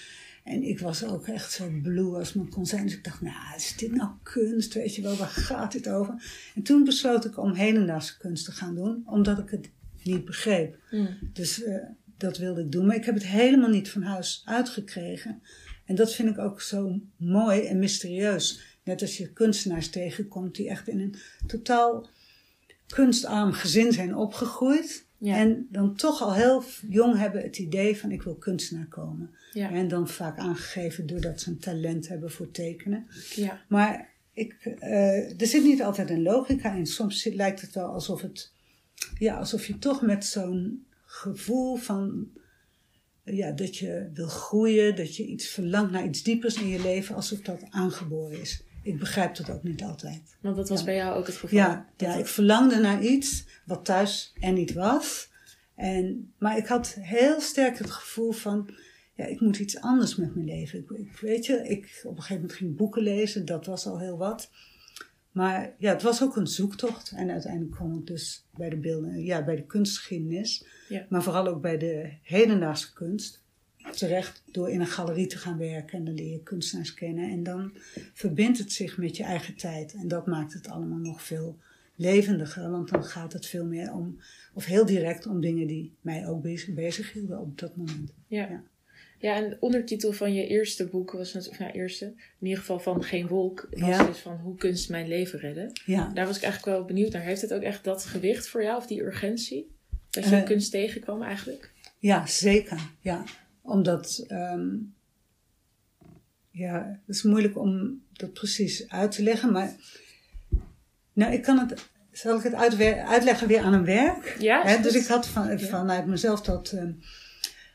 En 0.43 0.63
ik 0.63 0.79
was 0.79 1.05
ook 1.05 1.27
echt 1.27 1.51
zo 1.51 1.69
blue 1.81 2.15
als 2.15 2.33
men 2.33 2.49
kon 2.49 2.65
zijn. 2.65 2.83
Dus 2.83 2.93
ik 2.93 3.03
dacht, 3.03 3.21
nou, 3.21 3.55
is 3.55 3.75
dit 3.77 3.95
nou 3.95 4.09
kunst? 4.23 4.73
Weet 4.73 4.95
je 4.95 5.01
wel, 5.01 5.15
waar 5.15 5.27
gaat 5.27 5.71
dit 5.71 5.89
over? 5.89 6.23
En 6.55 6.61
toen 6.61 6.83
besloot 6.83 7.25
ik 7.25 7.37
om 7.37 7.53
hedendaagse 7.53 8.17
kunst 8.17 8.45
te 8.45 8.51
gaan 8.51 8.75
doen, 8.75 9.03
omdat 9.05 9.39
ik 9.39 9.49
het 9.49 9.69
niet 10.03 10.25
begreep. 10.25 10.77
Mm. 10.91 11.17
Dus 11.33 11.63
uh, 11.63 11.75
dat 12.17 12.37
wilde 12.37 12.61
ik 12.61 12.71
doen. 12.71 12.85
Maar 12.85 12.95
ik 12.95 13.05
heb 13.05 13.15
het 13.15 13.25
helemaal 13.25 13.69
niet 13.69 13.89
van 13.89 14.01
huis 14.01 14.41
uitgekregen. 14.45 15.41
En 15.87 15.95
dat 15.95 16.13
vind 16.13 16.29
ik 16.29 16.37
ook 16.37 16.61
zo 16.61 16.99
mooi 17.15 17.61
en 17.61 17.79
mysterieus. 17.79 18.77
Net 18.83 19.01
als 19.01 19.17
je 19.17 19.33
kunstenaars 19.33 19.89
tegenkomt 19.89 20.55
die 20.55 20.69
echt 20.69 20.87
in 20.87 20.99
een 20.99 21.15
totaal 21.45 22.07
kunstarm 22.87 23.51
gezin 23.51 23.91
zijn 23.91 24.15
opgegroeid. 24.15 25.05
Ja. 25.17 25.35
En 25.35 25.67
dan 25.71 25.95
toch 25.95 26.21
al 26.21 26.33
heel 26.33 26.63
jong 26.89 27.17
hebben 27.17 27.41
het 27.41 27.57
idee 27.57 27.97
van 27.97 28.11
ik 28.11 28.21
wil 28.21 28.35
kunstenaar 28.35 28.87
komen. 28.87 29.35
Ja. 29.53 29.71
En 29.71 29.87
dan 29.87 30.07
vaak 30.07 30.37
aangegeven 30.37 31.07
doordat 31.07 31.41
ze 31.41 31.49
een 31.49 31.59
talent 31.59 32.07
hebben 32.07 32.31
voor 32.31 32.51
tekenen. 32.51 33.07
Ja. 33.35 33.61
Maar 33.67 34.09
ik, 34.33 34.55
uh, 34.65 35.41
er 35.41 35.47
zit 35.47 35.63
niet 35.63 35.83
altijd 35.83 36.09
een 36.09 36.21
logica 36.21 36.73
in. 36.73 36.85
Soms 36.85 37.23
lijkt 37.23 37.61
het 37.61 37.73
wel 37.73 37.87
alsof, 37.87 38.21
het, 38.21 38.51
ja, 39.17 39.37
alsof 39.37 39.67
je 39.67 39.79
toch 39.79 40.01
met 40.01 40.25
zo'n 40.25 40.85
gevoel 41.05 41.75
van 41.75 42.27
ja, 43.35 43.51
dat 43.51 43.77
je 43.77 44.09
wil 44.13 44.27
groeien, 44.27 44.95
dat 44.95 45.15
je 45.15 45.25
iets 45.25 45.47
verlangt 45.47 45.91
naar 45.91 46.05
iets 46.05 46.23
diepers 46.23 46.55
in 46.55 46.67
je 46.67 46.81
leven, 46.81 47.15
alsof 47.15 47.39
dat 47.39 47.63
aangeboren 47.69 48.41
is. 48.41 48.63
Ik 48.83 48.99
begrijp 48.99 49.35
dat 49.35 49.49
ook 49.49 49.63
niet 49.63 49.83
altijd. 49.83 50.21
Want 50.41 50.55
dat 50.55 50.69
was 50.69 50.79
ja. 50.79 50.85
bij 50.85 50.95
jou 50.95 51.17
ook 51.17 51.25
het 51.25 51.35
geval? 51.35 51.59
Ja, 51.59 51.85
ja 51.97 52.15
ik 52.15 52.27
verlangde 52.27 52.79
naar 52.79 53.03
iets 53.03 53.45
wat 53.65 53.85
thuis 53.85 54.33
er 54.39 54.51
niet 54.51 54.73
was. 54.73 55.29
En, 55.75 56.33
maar 56.37 56.57
ik 56.57 56.67
had 56.67 56.97
heel 56.99 57.41
sterk 57.41 57.77
het 57.77 57.91
gevoel 57.91 58.31
van, 58.31 58.69
ja, 59.15 59.25
ik 59.25 59.39
moet 59.39 59.59
iets 59.59 59.79
anders 59.79 60.15
met 60.15 60.35
mijn 60.35 60.47
leven. 60.47 60.79
Ik, 60.79 60.89
ik, 60.89 61.17
weet 61.17 61.45
je, 61.45 61.53
ik 61.67 62.01
op 62.03 62.15
een 62.15 62.21
gegeven 62.21 62.41
moment 62.41 62.53
ging 62.53 62.75
boeken 62.75 63.01
lezen, 63.01 63.45
dat 63.45 63.65
was 63.65 63.85
al 63.85 63.99
heel 63.99 64.17
wat. 64.17 64.49
Maar 65.37 65.73
ja, 65.77 65.93
het 65.93 66.01
was 66.01 66.23
ook 66.23 66.35
een 66.35 66.47
zoektocht. 66.47 67.11
En 67.11 67.29
uiteindelijk 67.29 67.71
kwam 67.71 67.97
ik 67.97 68.07
dus 68.07 68.45
bij 68.55 68.69
de 68.69 68.75
beelden, 68.75 69.23
ja, 69.23 69.43
bij 69.43 69.55
de 69.55 69.65
kunstgeschiedenis. 69.65 70.65
Ja. 70.89 71.05
Maar 71.09 71.23
vooral 71.23 71.47
ook 71.47 71.61
bij 71.61 71.77
de 71.77 72.09
hedendaagse 72.21 72.93
kunst. 72.93 73.43
Terecht 73.91 74.43
door 74.51 74.69
in 74.69 74.79
een 74.79 74.87
galerie 74.87 75.27
te 75.27 75.37
gaan 75.37 75.57
werken 75.57 75.97
en 75.97 76.05
dan 76.05 76.13
leer 76.13 76.31
je 76.31 76.43
kunstenaars 76.43 76.93
kennen. 76.93 77.29
En 77.29 77.43
dan 77.43 77.71
verbindt 78.13 78.57
het 78.57 78.71
zich 78.71 78.97
met 78.97 79.17
je 79.17 79.23
eigen 79.23 79.55
tijd. 79.55 79.93
En 79.93 80.07
dat 80.07 80.27
maakt 80.27 80.53
het 80.53 80.67
allemaal 80.67 80.97
nog 80.97 81.23
veel 81.23 81.57
levendiger. 81.95 82.71
Want 82.71 82.89
dan 82.89 83.03
gaat 83.03 83.33
het 83.33 83.45
veel 83.45 83.65
meer 83.65 83.93
om, 83.93 84.19
of 84.53 84.65
heel 84.65 84.85
direct 84.85 85.27
om 85.27 85.41
dingen 85.41 85.67
die 85.67 85.93
mij 86.01 86.27
ook 86.27 86.41
bezig, 86.41 86.73
bezig 86.73 87.13
hielden 87.13 87.39
op 87.39 87.59
dat 87.59 87.75
moment. 87.75 88.13
Ja. 88.27 88.49
Ja. 88.49 88.63
Ja, 89.19 89.35
en 89.35 89.49
de 89.49 89.57
ondertitel 89.59 90.11
van 90.11 90.33
je 90.33 90.47
eerste 90.47 90.87
boek 90.87 91.11
was, 91.11 91.35
of 91.35 91.59
nou 91.59 91.71
eerste, 91.71 92.05
in 92.05 92.47
ieder 92.47 92.59
geval 92.59 92.79
van 92.79 93.03
Geen 93.03 93.27
Wolk, 93.27 93.67
was 93.71 93.89
Ja. 93.89 94.03
dus 94.05 94.17
van 94.17 94.37
Hoe 94.37 94.55
kunst 94.55 94.89
mijn 94.89 95.07
leven 95.07 95.39
redden. 95.39 95.71
Ja, 95.85 96.11
Daar 96.13 96.25
was 96.25 96.37
ik 96.37 96.43
eigenlijk 96.43 96.77
wel 96.77 96.85
benieuwd 96.85 97.11
naar. 97.11 97.21
Heeft 97.21 97.41
het 97.41 97.53
ook 97.53 97.61
echt 97.61 97.83
dat 97.83 98.05
gewicht 98.05 98.47
voor 98.47 98.63
jou, 98.63 98.77
of 98.77 98.85
die 98.87 99.01
urgentie? 99.03 99.75
Dat 100.09 100.23
je 100.29 100.35
Eh. 100.35 100.43
kunst 100.45 100.71
tegenkwam 100.71 101.21
eigenlijk? 101.23 101.71
ja 101.99 102.25
zeker. 102.25 102.79
Ja. 103.01 103.23
Omdat, 103.61 104.23
ehm, 104.27 104.67
ja, 106.51 106.99
het 107.05 107.15
is 107.15 107.23
moeilijk 107.23 107.57
om 107.57 108.01
dat 108.13 108.33
precies 108.33 108.89
uit 108.89 109.11
te 109.11 109.23
leggen. 109.23 109.51
Maar, 109.51 109.75
nou, 111.13 111.33
ik 111.33 111.41
kan 111.41 111.59
het, 111.59 111.85
zal 112.11 112.37
ik 112.37 112.43
het 112.43 112.53
uitleggen 112.53 113.47
weer 113.47 113.59
aan 113.61 113.73
een 113.73 113.85
werk? 113.85 114.35
Ja, 114.39 114.61
Hè, 114.65 114.81
dus 114.81 114.93
ik 114.95 115.05
had 115.07 115.27
van, 115.27 115.59
vanuit 115.59 116.05
mezelf 116.05 116.41
dat 116.41 116.71
ehm, 116.71 116.91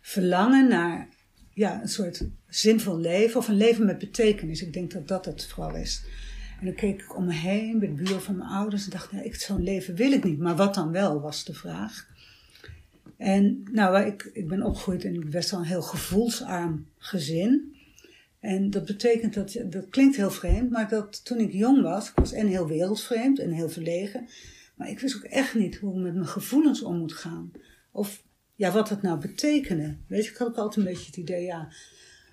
verlangen 0.02 0.68
naar 0.68 1.08
ja, 1.54 1.82
een 1.82 1.88
soort 1.88 2.24
zinvol 2.48 2.98
leven 2.98 3.38
of 3.40 3.48
een 3.48 3.56
leven 3.56 3.86
met 3.86 3.98
betekenis. 3.98 4.62
Ik 4.62 4.72
denk 4.72 4.90
dat 4.92 5.08
dat 5.08 5.24
het 5.24 5.46
vooral 5.46 5.76
is. 5.76 6.04
En 6.60 6.66
dan 6.66 6.74
keek 6.74 7.02
ik 7.02 7.16
om 7.16 7.24
me 7.24 7.32
heen 7.32 7.78
bij 7.78 7.88
de 7.88 7.94
buren 7.94 8.22
van 8.22 8.36
mijn 8.36 8.50
ouders 8.50 8.84
en 8.84 8.90
dacht, 8.90 9.12
ik- 9.12 9.34
zo'n 9.34 9.62
leven 9.62 9.94
wil 9.94 10.12
ik 10.12 10.24
niet. 10.24 10.38
Maar 10.38 10.56
wat 10.56 10.74
dan 10.74 10.90
wel, 10.92 11.20
was 11.20 11.44
de 11.44 11.54
vraag. 11.54 12.10
En 13.16 13.64
nou, 13.72 14.06
ik, 14.06 14.30
ik 14.32 14.48
ben 14.48 14.62
opgegroeid 14.62 15.04
in 15.04 15.30
best 15.30 15.50
wel 15.50 15.60
een 15.60 15.66
heel 15.66 15.82
gevoelsarm 15.82 16.86
gezin. 16.98 17.76
En 18.40 18.70
dat 18.70 18.84
betekent 18.84 19.34
dat, 19.34 19.56
dat 19.64 19.88
klinkt 19.88 20.16
heel 20.16 20.30
vreemd, 20.30 20.70
maar 20.70 20.88
dat 20.88 21.24
toen 21.24 21.38
ik 21.38 21.52
jong 21.52 21.82
was, 21.82 22.08
ik 22.08 22.14
was 22.14 22.32
en 22.32 22.46
heel 22.46 22.66
wereldvreemd 22.66 23.38
en 23.38 23.50
heel 23.50 23.68
verlegen. 23.68 24.28
Maar 24.74 24.88
ik 24.90 25.00
wist 25.00 25.16
ook 25.16 25.22
echt 25.22 25.54
niet 25.54 25.76
hoe 25.76 25.96
ik 25.96 26.02
met 26.02 26.14
mijn 26.14 26.26
gevoelens 26.26 26.82
om 26.82 26.98
moet 26.98 27.12
gaan. 27.12 27.50
Of 27.90 28.22
ja, 28.62 28.70
wat 28.70 28.88
dat 28.88 29.02
nou 29.02 29.20
betekende. 29.20 29.96
Weet 30.06 30.24
je, 30.24 30.30
ik 30.30 30.36
had 30.36 30.48
ook 30.48 30.56
altijd 30.56 30.76
een 30.76 30.92
beetje 30.92 31.06
het 31.06 31.16
idee, 31.16 31.44
ja, 31.44 31.72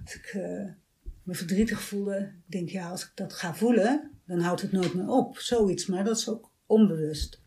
als 0.04 0.16
ik 0.16 0.26
eh, 0.26 0.66
me 1.24 1.34
verdrietig 1.34 1.82
voelde, 1.82 2.18
ik 2.18 2.52
denk 2.52 2.70
ja, 2.70 2.90
als 2.90 3.04
ik 3.04 3.12
dat 3.16 3.34
ga 3.34 3.56
voelen, 3.56 4.12
dan 4.26 4.40
houdt 4.40 4.62
het 4.62 4.72
nooit 4.72 4.94
meer 4.94 5.08
op. 5.08 5.38
Zoiets, 5.38 5.86
maar 5.86 6.04
dat 6.04 6.18
is 6.18 6.30
ook 6.30 6.52
onbewust. 6.66 7.42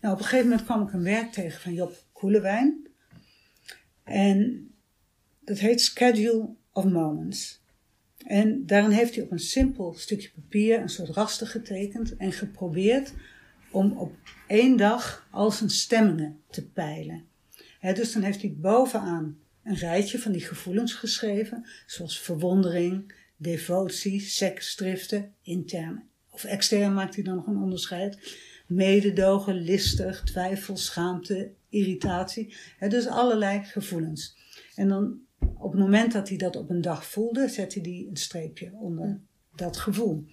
Nou, 0.00 0.14
op 0.14 0.18
een 0.18 0.24
gegeven 0.24 0.48
moment 0.48 0.64
kwam 0.64 0.82
ik 0.82 0.92
een 0.92 1.02
werk 1.02 1.32
tegen 1.32 1.60
van 1.60 1.74
Job 1.74 2.04
Koelewijn. 2.12 2.88
En 4.04 4.70
dat 5.40 5.58
heet 5.58 5.80
Schedule 5.80 6.54
of 6.72 6.84
Moments. 6.84 7.62
En 8.26 8.66
daarin 8.66 8.90
heeft 8.90 9.14
hij 9.14 9.24
op 9.24 9.30
een 9.30 9.38
simpel 9.38 9.94
stukje 9.94 10.30
papier 10.30 10.80
een 10.80 10.88
soort 10.88 11.08
raster 11.08 11.46
getekend 11.46 12.16
en 12.16 12.32
geprobeerd 12.32 13.12
om 13.70 13.98
op 13.98 14.14
één 14.46 14.76
dag 14.76 15.28
al 15.30 15.50
zijn 15.50 15.70
stemmingen 15.70 16.40
te 16.50 16.68
peilen. 16.68 17.30
Dus 17.94 18.12
dan 18.12 18.22
heeft 18.22 18.42
hij 18.42 18.54
bovenaan 18.56 19.38
een 19.62 19.76
rijtje 19.76 20.18
van 20.18 20.32
die 20.32 20.40
gevoelens 20.40 20.92
geschreven, 20.92 21.68
zoals 21.86 22.20
verwondering, 22.20 23.14
devotie, 23.36 24.20
seksdriften, 24.20 25.34
intern 25.42 26.10
of 26.32 26.44
extern 26.44 26.94
maakt 26.94 27.14
hij 27.14 27.24
dan 27.24 27.36
nog 27.36 27.46
een 27.46 27.62
onderscheid, 27.62 28.36
mededogen, 28.66 29.54
listig, 29.54 30.22
twijfel, 30.24 30.76
schaamte, 30.76 31.52
irritatie. 31.68 32.54
dus 32.88 33.06
allerlei 33.06 33.64
gevoelens. 33.64 34.36
En 34.74 34.88
dan 34.88 35.20
op 35.38 35.72
het 35.72 35.80
moment 35.80 36.12
dat 36.12 36.28
hij 36.28 36.38
dat 36.38 36.56
op 36.56 36.70
een 36.70 36.80
dag 36.80 37.06
voelde, 37.06 37.48
zette 37.48 37.80
hij 37.80 38.06
een 38.10 38.16
streepje 38.16 38.72
onder 38.72 39.20
dat 39.56 39.76
gevoel. 39.76 40.24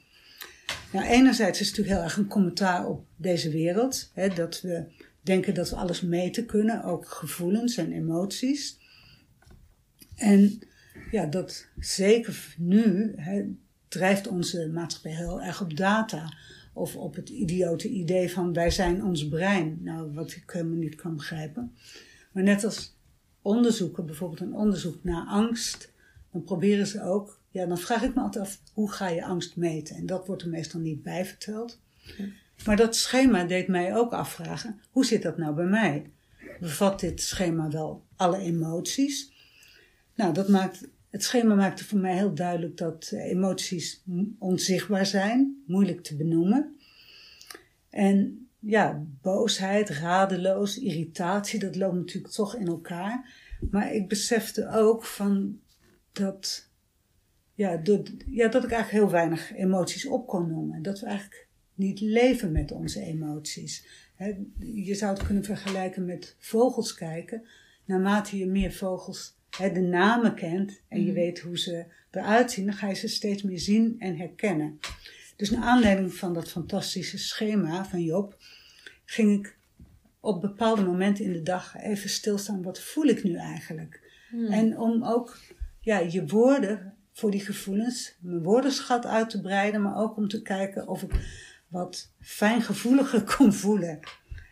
Nou, 0.91 1.05
enerzijds 1.05 1.59
is 1.59 1.67
het 1.67 1.77
natuurlijk 1.77 1.95
heel 1.95 2.05
erg 2.09 2.17
een 2.17 2.27
commentaar 2.27 2.87
op 2.87 3.05
deze 3.15 3.49
wereld. 3.49 4.11
Hè, 4.13 4.27
dat 4.27 4.61
we 4.61 4.83
denken 5.29 5.53
dat 5.53 5.69
we 5.69 5.75
alles 5.75 6.01
meten 6.01 6.45
kunnen, 6.45 6.83
ook 6.83 7.07
gevoelens 7.07 7.77
en 7.77 7.91
emoties. 7.91 8.79
En 10.15 10.59
ja, 11.11 11.25
dat 11.25 11.67
zeker 11.79 12.55
nu 12.57 13.13
hè, 13.15 13.45
drijft 13.87 14.27
onze 14.27 14.69
maatschappij 14.73 15.15
heel 15.15 15.41
erg 15.41 15.61
op 15.61 15.77
data. 15.77 16.33
Of 16.73 16.95
op 16.95 17.15
het 17.15 17.29
idiote 17.29 17.89
idee 17.89 18.31
van 18.31 18.53
wij 18.53 18.69
zijn 18.69 19.03
ons 19.03 19.27
brein. 19.27 19.77
Nou, 19.81 20.13
wat 20.13 20.31
ik 20.31 20.43
helemaal 20.45 20.77
niet 20.77 20.95
kan 20.95 21.15
begrijpen. 21.15 21.75
Maar 22.31 22.43
net 22.43 22.63
als 22.63 22.97
onderzoeken, 23.41 24.05
bijvoorbeeld 24.05 24.41
een 24.41 24.55
onderzoek 24.55 25.03
naar 25.03 25.25
angst, 25.27 25.93
dan 26.31 26.43
proberen 26.43 26.87
ze 26.87 27.03
ook, 27.03 27.41
ja, 27.49 27.65
dan 27.65 27.77
vraag 27.77 28.03
ik 28.03 28.15
me 28.15 28.21
altijd 28.21 28.45
af, 28.45 28.61
hoe 28.73 28.91
ga 28.91 29.07
je 29.07 29.25
angst 29.25 29.55
meten? 29.55 29.95
En 29.95 30.05
dat 30.05 30.27
wordt 30.27 30.41
er 30.41 30.49
meestal 30.49 30.79
niet 30.79 31.03
bij 31.03 31.25
verteld. 31.25 31.81
Maar 32.65 32.75
dat 32.75 32.95
schema 32.95 33.43
deed 33.43 33.67
mij 33.67 33.95
ook 33.95 34.13
afvragen, 34.13 34.81
hoe 34.91 35.05
zit 35.05 35.21
dat 35.21 35.37
nou 35.37 35.55
bij 35.55 35.65
mij? 35.65 36.11
Bevat 36.59 36.99
dit 36.99 37.21
schema 37.21 37.69
wel 37.69 38.05
alle 38.15 38.37
emoties? 38.37 39.33
Nou, 40.15 40.33
dat 40.33 40.47
maakt, 40.47 40.87
het 41.09 41.23
schema 41.23 41.55
maakte 41.55 41.85
voor 41.85 41.99
mij 41.99 42.15
heel 42.15 42.33
duidelijk 42.33 42.77
dat 42.77 43.11
emoties 43.11 44.03
onzichtbaar 44.39 45.05
zijn, 45.05 45.63
moeilijk 45.67 46.03
te 46.03 46.15
benoemen. 46.15 46.75
En 47.89 48.47
ja, 48.59 49.05
boosheid, 49.21 49.89
radeloos, 49.89 50.77
irritatie, 50.77 51.59
dat 51.59 51.75
loopt 51.75 51.95
natuurlijk 51.95 52.33
toch 52.33 52.55
in 52.55 52.67
elkaar. 52.67 53.33
Maar 53.71 53.93
ik 53.93 54.07
besefte 54.07 54.69
ook 54.69 55.03
van 55.03 55.59
dat, 56.11 56.69
ja, 57.53 57.77
dat, 57.77 58.11
ja, 58.25 58.47
dat 58.47 58.63
ik 58.63 58.71
eigenlijk 58.71 59.03
heel 59.03 59.11
weinig 59.11 59.53
emoties 59.55 60.05
op 60.05 60.27
kon 60.27 60.47
noemen. 60.47 60.81
Dat 60.81 60.99
we 60.99 61.05
eigenlijk 61.05 61.47
niet 61.79 61.99
leven 61.99 62.51
met 62.51 62.71
onze 62.71 63.01
emoties. 63.01 63.85
je 64.59 64.95
zou 64.95 65.13
het 65.13 65.25
kunnen 65.25 65.43
vergelijken 65.43 66.05
met 66.05 66.35
vogels 66.39 66.93
kijken. 66.93 67.45
Naarmate 67.85 68.37
je 68.37 68.45
meer 68.45 68.71
vogels 68.71 69.37
de 69.49 69.79
namen 69.79 70.35
kent 70.35 70.81
en 70.87 70.99
je 70.99 71.11
mhm. 71.11 71.13
weet 71.13 71.39
hoe 71.39 71.59
ze 71.59 71.85
eruit 72.11 72.51
zien, 72.51 72.65
dan 72.65 72.73
ga 72.73 72.87
je 72.87 72.95
ze 72.95 73.07
steeds 73.07 73.43
meer 73.43 73.59
zien 73.59 73.95
en 73.99 74.17
herkennen. 74.17 74.79
Dus 75.35 75.49
naar 75.49 75.63
aanleiding 75.63 76.13
van 76.13 76.33
dat 76.33 76.49
fantastische 76.49 77.17
schema 77.17 77.85
van 77.85 78.03
Job, 78.03 78.37
ging 79.05 79.39
ik 79.39 79.57
op 80.19 80.41
bepaalde 80.41 80.83
momenten 80.83 81.25
in 81.25 81.33
de 81.33 81.41
dag 81.41 81.75
even 81.77 82.09
stilstaan. 82.09 82.63
Wat 82.63 82.81
voel 82.81 83.05
ik 83.05 83.23
nu 83.23 83.35
eigenlijk? 83.35 84.01
Hmm. 84.29 84.45
En 84.45 84.77
om 84.77 85.03
ook 85.03 85.37
ja, 85.79 85.99
je 85.99 86.25
woorden 86.25 86.93
voor 87.11 87.31
die 87.31 87.45
gevoelens, 87.45 88.15
mijn 88.19 88.43
woordenschat 88.43 89.05
uit 89.05 89.29
te 89.29 89.41
breiden, 89.41 89.81
maar 89.81 89.97
ook 89.97 90.17
om 90.17 90.27
te 90.27 90.41
kijken 90.41 90.87
of 90.87 91.03
ik 91.03 91.11
wat 91.69 92.11
fijngevoeliger 92.19 93.23
kon 93.37 93.53
voelen. 93.53 93.99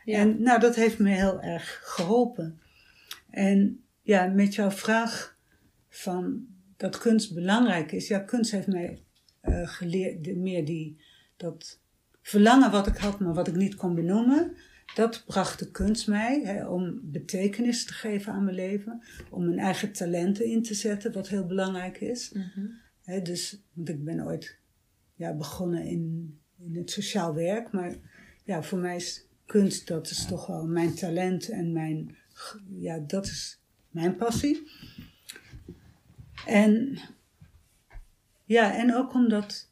En 0.06 0.42
nou, 0.42 0.60
dat 0.60 0.76
heeft 0.76 1.00
me 1.00 1.10
heel 1.10 1.42
erg 1.42 1.82
geholpen. 1.84 2.60
En 3.30 3.84
ja, 4.02 4.26
met 4.26 4.56
jouw 4.56 4.72
vraag 4.72 5.38
van 5.90 6.48
dat 6.78 6.98
kunst 6.98 7.34
belangrijk 7.34 7.92
is. 7.92 8.08
Ja, 8.08 8.20
kunst 8.20 8.52
heeft 8.52 8.68
mij 8.68 9.04
uh, 9.44 9.68
geleerd, 9.68 10.36
meer 10.36 10.66
die, 10.66 11.02
dat 11.38 11.80
verlangen 12.22 12.72
wat 12.72 12.88
ik 12.88 12.98
had, 12.98 13.20
maar 13.20 13.34
wat 13.34 13.48
ik 13.48 13.56
niet 13.56 13.76
kon 13.76 13.96
benoemen. 13.96 14.56
Dat 14.96 15.24
bracht 15.26 15.60
de 15.60 15.72
kunst 15.72 16.08
mij 16.08 16.42
hè, 16.44 16.68
om 16.68 17.00
betekenis 17.04 17.86
te 17.86 17.94
geven 17.94 18.34
aan 18.34 18.44
mijn 18.44 18.56
leven, 18.56 19.04
om 19.30 19.46
mijn 19.46 19.60
eigen 19.60 19.92
talenten 19.92 20.46
in 20.46 20.64
te 20.64 20.74
zetten, 20.74 21.14
wat 21.14 21.28
heel 21.28 21.46
belangrijk 21.46 22.00
is. 22.00 22.32
Mhm. 22.32 23.24
dus, 23.24 23.64
want 23.74 23.90
ik 23.90 24.04
ben 24.04 24.26
ooit 24.26 24.60
ja, 25.16 25.34
begonnen 25.34 25.84
in, 25.84 26.38
in 26.60 26.76
het 26.76 26.92
sociaal 26.92 27.34
werk, 27.34 27.72
maar 27.72 27.96
ja, 28.44 28.64
voor 28.64 28.80
mij 28.80 28.96
is 28.96 29.28
kunst, 29.46 29.88
dat 29.88 30.10
is 30.10 30.26
toch 30.26 30.48
wel 30.48 30.68
mijn 30.68 30.96
talent 30.96 31.50
en 31.50 31.72
mijn, 31.72 32.18
ja, 32.78 33.00
dat 33.00 33.26
is 33.26 33.62
mijn 33.90 34.16
passie. 34.16 34.72
En 36.46 37.00
ja, 38.46 38.78
en 38.78 38.96
ook 38.96 39.14
omdat 39.14 39.72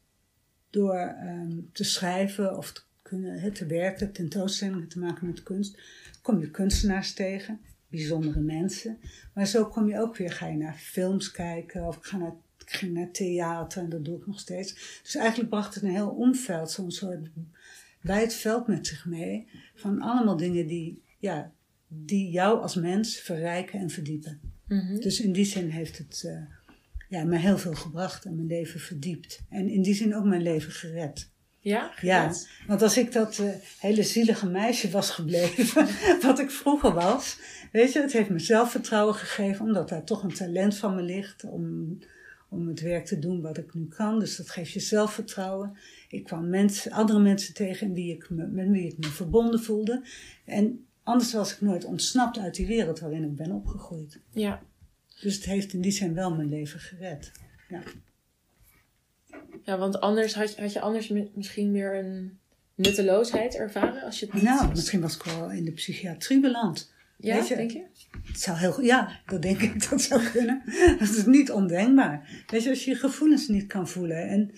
door 0.70 0.98
ehm, 0.98 1.60
te 1.72 1.84
schrijven 1.84 2.58
of 2.58 2.72
te, 2.72 2.82
kunnen, 3.02 3.54
te 3.54 3.66
werken, 3.66 4.12
tentoonstellingen 4.12 4.88
te 4.88 5.00
maken 5.00 5.28
met 5.28 5.44
kunst, 5.44 5.80
kom 6.22 6.40
je 6.40 6.52
kunstenaars 6.52 7.14
tegen, 7.14 7.60
bijzondere 7.88 8.40
mensen. 8.40 9.00
Maar 9.34 9.46
zo 9.46 9.66
kom 9.66 9.88
je 9.88 10.00
ook 10.00 10.18
weer, 10.18 10.32
ga 10.32 10.48
je 10.48 10.58
naar 10.58 10.76
films 10.76 11.32
kijken 11.32 11.84
of 11.84 11.98
ga 12.02 12.18
naar, 12.18 12.36
ik 12.66 12.72
ging 12.72 12.94
naar 12.94 13.12
theater 13.12 13.82
en 13.82 13.90
dat 13.90 14.06
doe 14.06 14.18
ik 14.18 14.28
nog 14.28 14.40
steeds. 14.40 15.00
Dus 15.04 15.16
eigenlijk 15.16 15.50
bracht 15.50 15.74
het 15.74 15.84
een 15.84 15.90
heel 15.90 16.10
omveld, 16.10 16.72
zo'n 16.72 16.92
soort 16.92 17.30
wijd 18.02 18.34
veld 18.34 18.68
met 18.68 18.88
zich 18.88 19.06
mee 19.06 19.48
van 19.76 20.02
allemaal 20.02 20.38
dingen 20.38 20.68
die, 20.68 21.02
ja, 21.20 21.52
die 21.88 22.30
jou 22.30 22.62
als 22.62 22.76
mens 22.76 23.18
verrijken 23.18 23.80
en 23.80 23.90
verdiepen. 23.90 24.40
Mhm. 24.68 25.00
Dus 25.00 25.20
in 25.20 25.32
die 25.32 25.46
zin 25.46 25.70
heeft 25.70 25.98
het 25.98 26.24
uh, 26.26 26.42
ja, 27.10 27.24
me 27.24 27.38
heel 27.38 27.58
veel 27.58 27.74
gebracht 27.74 28.26
en 28.26 28.36
mijn 28.36 28.48
leven 28.48 28.80
verdiept. 28.80 29.42
En 29.50 29.70
in 29.70 29.82
die 29.82 29.94
zin 29.94 30.16
ook 30.16 30.26
mijn 30.26 30.42
leven 30.42 30.72
gered. 30.72 31.30
Ja, 31.60 31.92
ja, 32.02 32.34
want 32.68 32.82
als 32.82 32.98
ik 32.98 33.12
dat 33.12 33.38
uh, 33.38 33.50
hele 33.80 34.04
zielige 34.04 34.48
meisje 34.48 34.90
was 34.90 35.10
gebleven, 35.10 35.88
wat 36.28 36.40
ik 36.40 36.52
vroeger 36.52 36.94
was, 36.94 37.40
weet 37.72 37.94
je, 37.94 38.02
het 38.02 38.14
heeft 38.14 38.30
me 38.30 38.40
zelfvertrouwen 38.40 39.16
gegeven, 39.16 39.66
omdat 39.66 39.90
daar 39.90 40.04
toch 40.04 40.24
een 40.24 40.34
talent 40.34 40.78
van 40.78 40.96
me 40.96 41.02
ligt 41.02 41.44
om, 41.44 41.98
om 42.50 42.68
het 42.68 42.82
werk 42.82 43.06
te 43.06 43.20
doen 43.20 43.42
wat 43.42 43.58
ik 43.58 43.74
nu 43.74 43.88
kan. 43.88 44.20
Dus 44.20 44.36
dat 44.36 44.50
geeft 44.50 44.72
je 44.72 44.80
zelfvertrouwen. 44.80 45.78
Ik 46.10 46.24
kwam 46.24 46.50
mensen, 46.50 46.92
andere 46.92 47.20
mensen 47.20 47.54
tegen 47.54 47.94
wie 47.94 48.14
ik 48.14 48.30
me, 48.30 48.48
met 48.48 48.70
wie 48.70 48.88
ik 48.88 48.98
me 48.98 49.08
verbonden 49.08 49.60
voelde. 49.60 50.04
En 50.46 50.86
anders 51.04 51.34
was 51.34 51.54
ik 51.54 51.62
nooit 51.62 51.86
ontsnapt 51.86 52.38
uit 52.38 52.56
die 52.56 52.68
wereld 52.68 53.00
waarin 53.00 53.24
ik 53.24 53.36
ben 53.36 53.52
opgegroeid. 53.52 54.20
Ja. 54.30 54.62
Dus 55.22 55.36
het 55.36 55.46
heeft 55.46 55.74
in 55.74 55.82
die 55.82 55.92
zin 55.92 56.14
wel 56.14 56.36
mijn 56.36 56.50
leven 56.50 56.80
gered. 56.80 57.32
Ja. 57.70 57.84
Ja, 59.64 59.78
want 59.78 60.00
anders 60.00 60.34
had 60.34 60.56
je, 60.56 60.62
had 60.62 60.74
je 60.74 60.80
anders 60.80 61.12
misschien 61.34 61.72
meer 61.72 61.96
een 61.96 62.40
nutteloosheid 62.76 63.56
ervaren 63.56 64.04
als 64.04 64.20
je 64.20 64.26
het 64.26 64.36
niet... 64.36 64.44
Nou, 64.44 64.70
misschien 64.70 65.02
was 65.02 65.16
ik 65.16 65.24
wel 65.24 65.52
in 65.52 65.66
de 65.66 65.72
psychiatrie 65.72 66.40
beland. 66.40 66.94
Ja, 67.18 67.36
je? 67.36 67.56
denk 67.56 67.72
je? 67.72 67.86
Het 68.24 68.40
zou 68.40 68.58
heel, 68.58 68.82
ja, 68.82 69.22
dat 69.26 69.42
denk 69.42 69.62
ik, 69.62 69.90
dat 69.90 70.02
zou 70.02 70.30
kunnen. 70.30 70.64
Dat 71.00 71.10
is 71.10 71.26
niet 71.26 71.52
ondenkbaar. 71.52 72.44
Weet 72.48 72.64
je, 72.64 72.70
als 72.70 72.84
je 72.84 72.92
je 72.92 72.98
gevoelens 72.98 73.48
niet 73.48 73.68
kan 73.68 73.88
voelen 73.88 74.30
en 74.30 74.52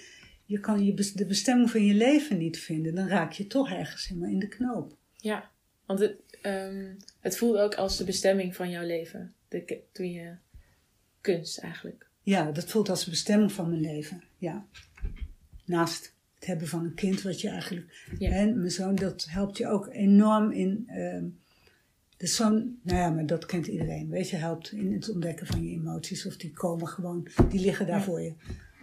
je 0.46 0.60
kan 0.60 0.86
je, 0.86 0.93
de 1.13 1.26
bestemming 1.26 1.72
van 1.72 1.86
je 1.86 1.93
leven 1.93 2.38
niet 2.38 2.60
vinden, 2.60 2.96
dan 2.96 3.08
raak 3.08 3.32
je 3.32 3.48
toch 3.48 3.70
ergens 3.70 4.08
helemaal 4.08 4.30
in 4.30 4.39
de 4.39 4.48
knoop. 4.48 4.98
Ja, 5.15 5.52
want 5.86 6.00
het, 6.00 6.15
um, 6.41 6.98
het 7.20 7.38
voelt 7.38 7.58
ook 7.58 7.76
als 7.76 7.98
de 7.98 8.04
bestemming 8.04 8.56
van 8.56 8.70
jouw 8.70 8.86
leven, 8.86 9.34
de, 9.48 9.80
toen 9.91 10.12
je 10.12 10.36
kunst 11.22 11.58
eigenlijk. 11.58 12.08
Ja, 12.22 12.52
dat 12.52 12.65
voelt 12.65 12.89
als 12.89 13.04
de 13.04 13.10
bestemming 13.10 13.52
van 13.52 13.70
mijn 13.70 13.82
leven, 13.82 14.24
ja. 14.38 14.67
Naast 15.65 16.15
het 16.36 16.46
hebben 16.46 16.67
van 16.67 16.86
een 16.86 16.93
kind, 16.93 17.22
wat 17.22 17.41
je 17.41 17.50
eigenlijk. 17.50 18.08
Ja. 18.20 18.32
En 18.32 18.58
mijn 18.58 18.72
zoon, 18.72 18.96
dat 18.96 19.26
helpt 19.30 19.58
je 19.58 19.67
ook 19.67 19.88
enorm 19.88 20.52
in. 20.52 20.89
Uh, 20.89 21.24
de 22.17 22.27
zoon, 22.27 22.77
nou 22.82 22.99
ja, 22.99 23.10
maar 23.10 23.25
dat 23.25 23.45
kent 23.45 23.67
iedereen. 23.67 24.10
Weet 24.10 24.30
je, 24.30 24.36
helpt 24.36 24.71
in 24.71 24.93
het 24.93 25.10
ontdekken 25.10 25.47
van 25.47 25.63
je 25.63 25.71
emoties. 25.71 26.25
Of 26.25 26.38
die 26.38 26.51
komen 26.51 26.88
gewoon, 26.88 27.27
die 27.49 27.60
liggen 27.60 27.88
daar 27.88 28.03
voor 28.03 28.21
je. 28.21 28.34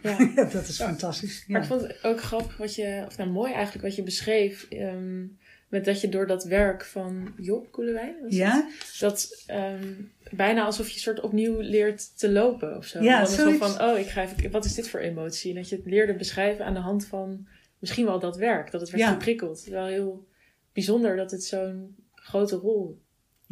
Ja. 0.02 0.16
ja. 0.36 0.44
dat 0.44 0.68
is 0.68 0.76
fantastisch. 0.76 1.44
Maar 1.46 1.60
ik 1.60 1.66
vond 1.66 1.80
het 1.80 2.04
ook 2.04 2.20
grappig 2.20 2.56
wat 2.56 2.74
je, 2.74 3.04
of 3.06 3.16
nou 3.16 3.30
mooi 3.30 3.52
eigenlijk 3.52 3.84
wat 3.84 3.94
je 3.96 4.02
beschreef. 4.02 4.66
Um, 4.70 5.38
met 5.68 5.84
dat 5.84 6.00
je 6.00 6.08
door 6.08 6.26
dat 6.26 6.44
werk 6.44 6.84
van 6.84 7.34
Job 7.36 7.72
Koelewijn, 7.72 8.14
ja? 8.28 8.68
dat 8.98 9.44
um, 9.50 10.12
bijna 10.30 10.64
alsof 10.64 10.88
je 10.88 11.00
soort 11.00 11.20
opnieuw 11.20 11.60
leert 11.60 12.18
te 12.18 12.30
lopen 12.30 12.76
of 12.76 12.86
zo. 12.86 13.02
Ja, 13.02 13.24
zo 13.24 13.52
van, 13.52 13.82
oh, 13.82 13.98
ik 13.98 14.06
ga 14.06 14.22
even, 14.22 14.50
wat 14.50 14.64
is 14.64 14.74
dit 14.74 14.88
voor 14.88 15.00
emotie? 15.00 15.50
En 15.50 15.56
dat 15.56 15.68
je 15.68 15.76
het 15.76 15.86
leerde 15.86 16.14
beschrijven 16.14 16.64
aan 16.64 16.74
de 16.74 16.80
hand 16.80 17.06
van 17.06 17.46
misschien 17.78 18.04
wel 18.04 18.18
dat 18.18 18.36
werk, 18.36 18.70
dat 18.70 18.80
het 18.80 18.90
werd 18.90 19.02
ja. 19.02 19.12
geprikkeld. 19.12 19.64
Wel 19.64 19.86
heel 19.86 20.26
bijzonder 20.72 21.16
dat 21.16 21.30
het 21.30 21.44
zo'n 21.44 21.96
grote 22.14 22.56
rol 22.56 23.02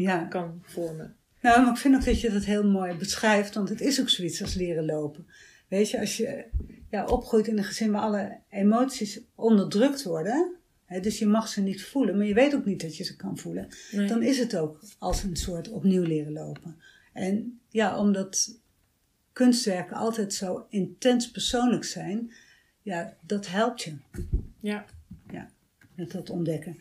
ja. 0.02 0.24
kan 0.24 0.62
vormen. 0.64 1.16
Nou, 1.40 1.62
maar 1.62 1.70
ik 1.72 1.76
vind 1.78 1.94
ook 1.94 2.04
dat 2.04 2.20
je 2.20 2.30
dat 2.30 2.44
heel 2.44 2.70
mooi 2.70 2.94
beschrijft, 2.94 3.54
want 3.54 3.68
het 3.68 3.80
is 3.80 4.00
ook 4.00 4.08
zoiets 4.08 4.42
als 4.42 4.54
leren 4.54 4.84
lopen. 4.84 5.26
Weet 5.68 5.90
je, 5.90 6.00
als 6.00 6.16
je 6.16 6.44
ja, 6.90 7.04
opgroeit 7.04 7.46
in 7.46 7.58
een 7.58 7.64
gezin 7.64 7.90
waar 7.90 8.00
alle 8.02 8.38
emoties 8.50 9.20
onderdrukt 9.34 10.02
worden, 10.02 10.54
hè, 10.84 11.00
dus 11.00 11.18
je 11.18 11.26
mag 11.26 11.48
ze 11.48 11.60
niet 11.60 11.84
voelen, 11.84 12.16
maar 12.16 12.26
je 12.26 12.34
weet 12.34 12.54
ook 12.54 12.64
niet 12.64 12.80
dat 12.80 12.96
je 12.96 13.04
ze 13.04 13.16
kan 13.16 13.38
voelen, 13.38 13.68
Nee. 13.92 14.06
dan 14.08 14.22
is 14.22 14.38
het 14.38 14.56
ook 14.56 14.80
als 14.98 15.22
een 15.22 15.36
soort 15.36 15.68
opnieuw 15.68 16.02
leren 16.02 16.32
lopen. 16.32 16.76
En 17.12 17.60
ja, 17.68 17.98
omdat 17.98 18.60
kunstwerken 19.32 19.96
altijd 19.96 20.34
zo 20.34 20.66
intens 20.68 21.30
persoonlijk 21.30 21.84
zijn, 21.84 22.32
ja, 22.82 23.16
dat 23.26 23.48
helpt 23.48 23.82
je 23.82 23.96
Ja. 24.60 24.84
met 25.94 26.10
dat 26.10 26.30
ontdekken. 26.30 26.76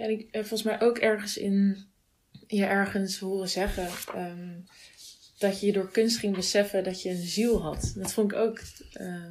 Ja, 0.00 0.06
en 0.06 0.10
ik 0.10 0.28
heb 0.30 0.46
volgens 0.46 0.62
mij 0.62 0.80
ook 0.80 0.98
ergens 0.98 1.36
in 1.36 1.84
je 2.46 2.64
ergens 2.64 3.18
horen 3.18 3.48
zeggen 3.48 3.88
ehm, 4.14 4.58
dat 5.38 5.60
je 5.60 5.72
door 5.72 5.90
kunst 5.90 6.18
ging 6.18 6.34
beseffen 6.36 6.84
dat 6.84 7.02
je 7.02 7.10
een 7.10 7.26
ziel 7.26 7.62
had. 7.62 7.92
Dat 7.96 8.12
vond 8.12 8.32
ik 8.32 8.38
ook, 8.38 8.60
eh, 8.92 9.24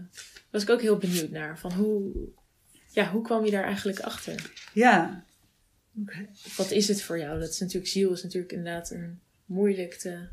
was 0.49 0.61
ik 0.61 0.69
ook 0.69 0.81
heel 0.81 0.97
benieuwd 0.97 1.29
naar. 1.29 1.59
Van 1.59 1.73
hoe, 1.73 2.11
ja, 2.91 3.11
hoe 3.11 3.21
kwam 3.21 3.45
je 3.45 3.51
daar 3.51 3.63
eigenlijk 3.63 3.99
achter? 3.99 4.51
Ja, 4.73 5.23
Oké. 6.01 6.27
Wat 6.57 6.71
is 6.71 6.87
het 6.87 7.01
voor 7.01 7.19
jou? 7.19 7.39
Dat 7.39 7.49
is 7.49 7.59
natuurlijk, 7.59 7.91
ziel 7.91 8.11
is 8.11 8.23
natuurlijk 8.23 8.51
inderdaad 8.51 8.91
een 8.91 9.19
moeilijk 9.45 9.93
te. 9.93 10.27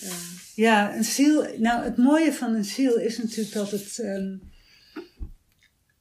eh, 0.00 0.12
Ja, 0.54 0.96
een 0.96 1.04
ziel. 1.04 1.58
Nou, 1.58 1.84
het 1.84 1.96
mooie 1.96 2.32
van 2.32 2.54
een 2.54 2.64
ziel 2.64 2.96
is 2.98 3.18
natuurlijk 3.18 3.52
dat 3.52 3.70
het 3.70 3.98
ehm, 3.98 4.36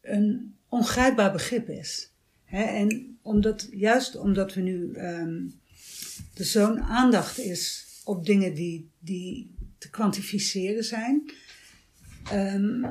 een 0.01 0.55
ongrijpbaar 0.69 1.31
begrip 1.31 1.69
is. 1.69 2.09
En 2.49 3.17
omdat, 3.21 3.67
juist 3.71 4.15
omdat 4.15 4.53
we 4.53 4.61
nu 4.61 4.93
ehm 4.93 5.45
er 6.33 6.45
zo'n 6.45 6.81
aandacht 6.81 7.39
is 7.39 7.85
op 8.03 8.25
dingen 8.25 8.53
die, 8.53 8.89
die 8.99 9.55
te 9.77 9.89
kwantificeren 9.89 10.83
zijn. 10.83 11.31
Ehm, 12.31 12.85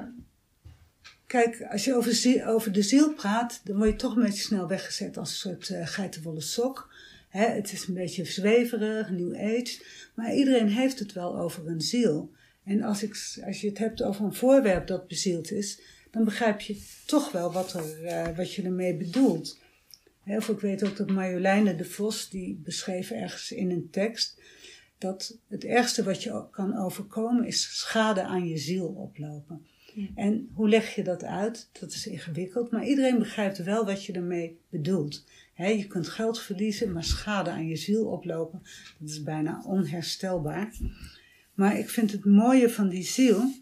kijk, 1.26 1.66
als 1.70 1.84
je 1.84 1.94
over, 1.94 2.42
over 2.46 2.72
de 2.72 2.82
ziel 2.82 3.14
praat, 3.14 3.60
dan 3.64 3.76
word 3.76 3.90
je 3.90 3.96
toch 3.96 4.16
een 4.16 4.22
beetje 4.22 4.42
snel 4.42 4.68
weggezet 4.68 5.16
als 5.16 5.30
een 5.30 5.36
soort 5.36 5.70
eh 5.70 5.86
geitenwolle 5.86 6.40
sok. 6.40 6.94
Het 7.28 7.72
is 7.72 7.86
een 7.86 7.94
beetje 7.94 8.24
zweverig, 8.24 9.10
new 9.10 9.34
age. 9.34 9.82
Maar 10.14 10.34
iedereen 10.34 10.68
heeft 10.68 10.98
het 10.98 11.12
wel 11.12 11.38
over 11.38 11.66
een 11.66 11.80
ziel. 11.80 12.32
En 12.64 12.82
als, 12.82 13.02
ik, 13.02 13.38
als 13.46 13.60
je 13.60 13.68
het 13.68 13.78
hebt 13.78 14.02
over 14.02 14.24
een 14.24 14.34
voorwerp 14.34 14.86
dat 14.86 15.08
bezield 15.08 15.50
is, 15.52 15.80
dan 16.16 16.24
begrijp 16.24 16.60
je 16.60 16.82
toch 17.06 17.32
wel 17.32 17.52
wat, 17.52 17.72
er, 17.72 18.04
eh, 18.04 18.36
wat 18.36 18.54
je 18.54 18.62
ermee 18.62 18.96
bedoelt. 18.96 19.58
Of 20.26 20.48
ik 20.48 20.60
weet 20.60 20.84
ook 20.84 20.96
dat 20.96 21.10
Marjoleine 21.10 21.76
de 21.76 21.84
Vos, 21.84 22.30
die 22.30 22.60
beschreef 22.64 23.10
ergens 23.10 23.52
in 23.52 23.70
een 23.70 23.90
tekst, 23.90 24.40
dat 24.98 25.38
het 25.48 25.64
ergste 25.64 26.04
wat 26.04 26.22
je 26.22 26.44
kan 26.50 26.76
overkomen 26.76 27.46
is 27.46 27.78
schade 27.78 28.22
aan 28.22 28.48
je 28.48 28.56
ziel 28.56 28.86
oplopen. 28.86 29.66
Ja. 29.94 30.06
En 30.14 30.48
hoe 30.54 30.68
leg 30.68 30.94
je 30.94 31.02
dat 31.02 31.24
uit? 31.24 31.68
Dat 31.80 31.92
is 31.92 32.06
ingewikkeld, 32.06 32.70
maar 32.70 32.86
iedereen 32.86 33.18
begrijpt 33.18 33.58
wel 33.58 33.84
wat 33.84 34.04
je 34.04 34.12
ermee 34.12 34.58
bedoelt. 34.68 35.24
Je 35.56 35.86
kunt 35.86 36.08
geld 36.08 36.40
verliezen, 36.40 36.92
maar 36.92 37.04
schade 37.04 37.50
aan 37.50 37.66
je 37.66 37.76
ziel 37.76 38.06
oplopen, 38.06 38.62
dat 38.98 39.08
is 39.08 39.22
bijna 39.22 39.62
onherstelbaar. 39.66 40.72
Maar 41.54 41.78
ik 41.78 41.88
vind 41.88 42.12
het 42.12 42.24
mooie 42.24 42.70
van 42.70 42.88
die 42.88 43.04
ziel, 43.04 43.52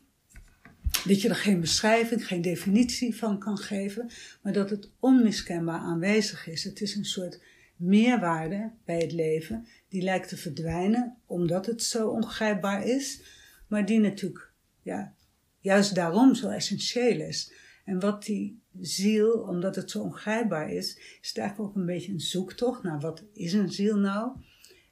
dat 1.05 1.21
je 1.21 1.29
er 1.29 1.35
geen 1.35 1.61
beschrijving, 1.61 2.27
geen 2.27 2.43
definitie 2.43 3.17
van 3.17 3.39
kan 3.39 3.59
geven, 3.59 4.11
maar 4.43 4.53
dat 4.53 4.71
het 4.71 4.91
onmiskenbaar 5.01 5.79
aanwezig 5.79 6.47
is. 6.47 6.65
Het 6.65 6.81
is 6.81 6.95
een 6.95 7.05
soort 7.05 7.41
meerwaarde 7.77 8.71
bij 8.85 8.99
het 8.99 9.13
leven, 9.13 9.67
die 9.89 10.03
lijkt 10.03 10.29
te 10.29 10.37
verdwijnen 10.37 11.17
omdat 11.27 11.67
het 11.67 11.83
zo 11.83 12.09
ongrijpbaar 12.09 12.87
is, 12.87 13.23
maar 13.69 13.87
die 13.87 14.01
natuurlijk 14.01 14.53
ja, 14.83 15.15
juist 15.61 15.95
daarom 15.95 16.35
zo 16.35 16.49
essentieel 16.49 17.21
is. 17.21 17.53
En 17.85 18.01
wat 18.01 18.25
die 18.25 18.63
ziel, 18.81 19.31
omdat 19.31 19.77
het 19.77 19.91
zo 19.91 20.03
ongrijpbaar 20.03 20.71
is, 20.71 20.97
is 21.21 21.29
het 21.29 21.39
eigenlijk 21.39 21.69
ook 21.71 21.77
een 21.77 21.87
beetje 21.87 22.13
een 22.13 22.21
zoektocht 22.21 22.83
naar 22.83 23.01
wat 23.01 23.25
is 23.33 23.53
een 23.53 23.73
ziel 23.73 23.97
nou? 23.97 24.33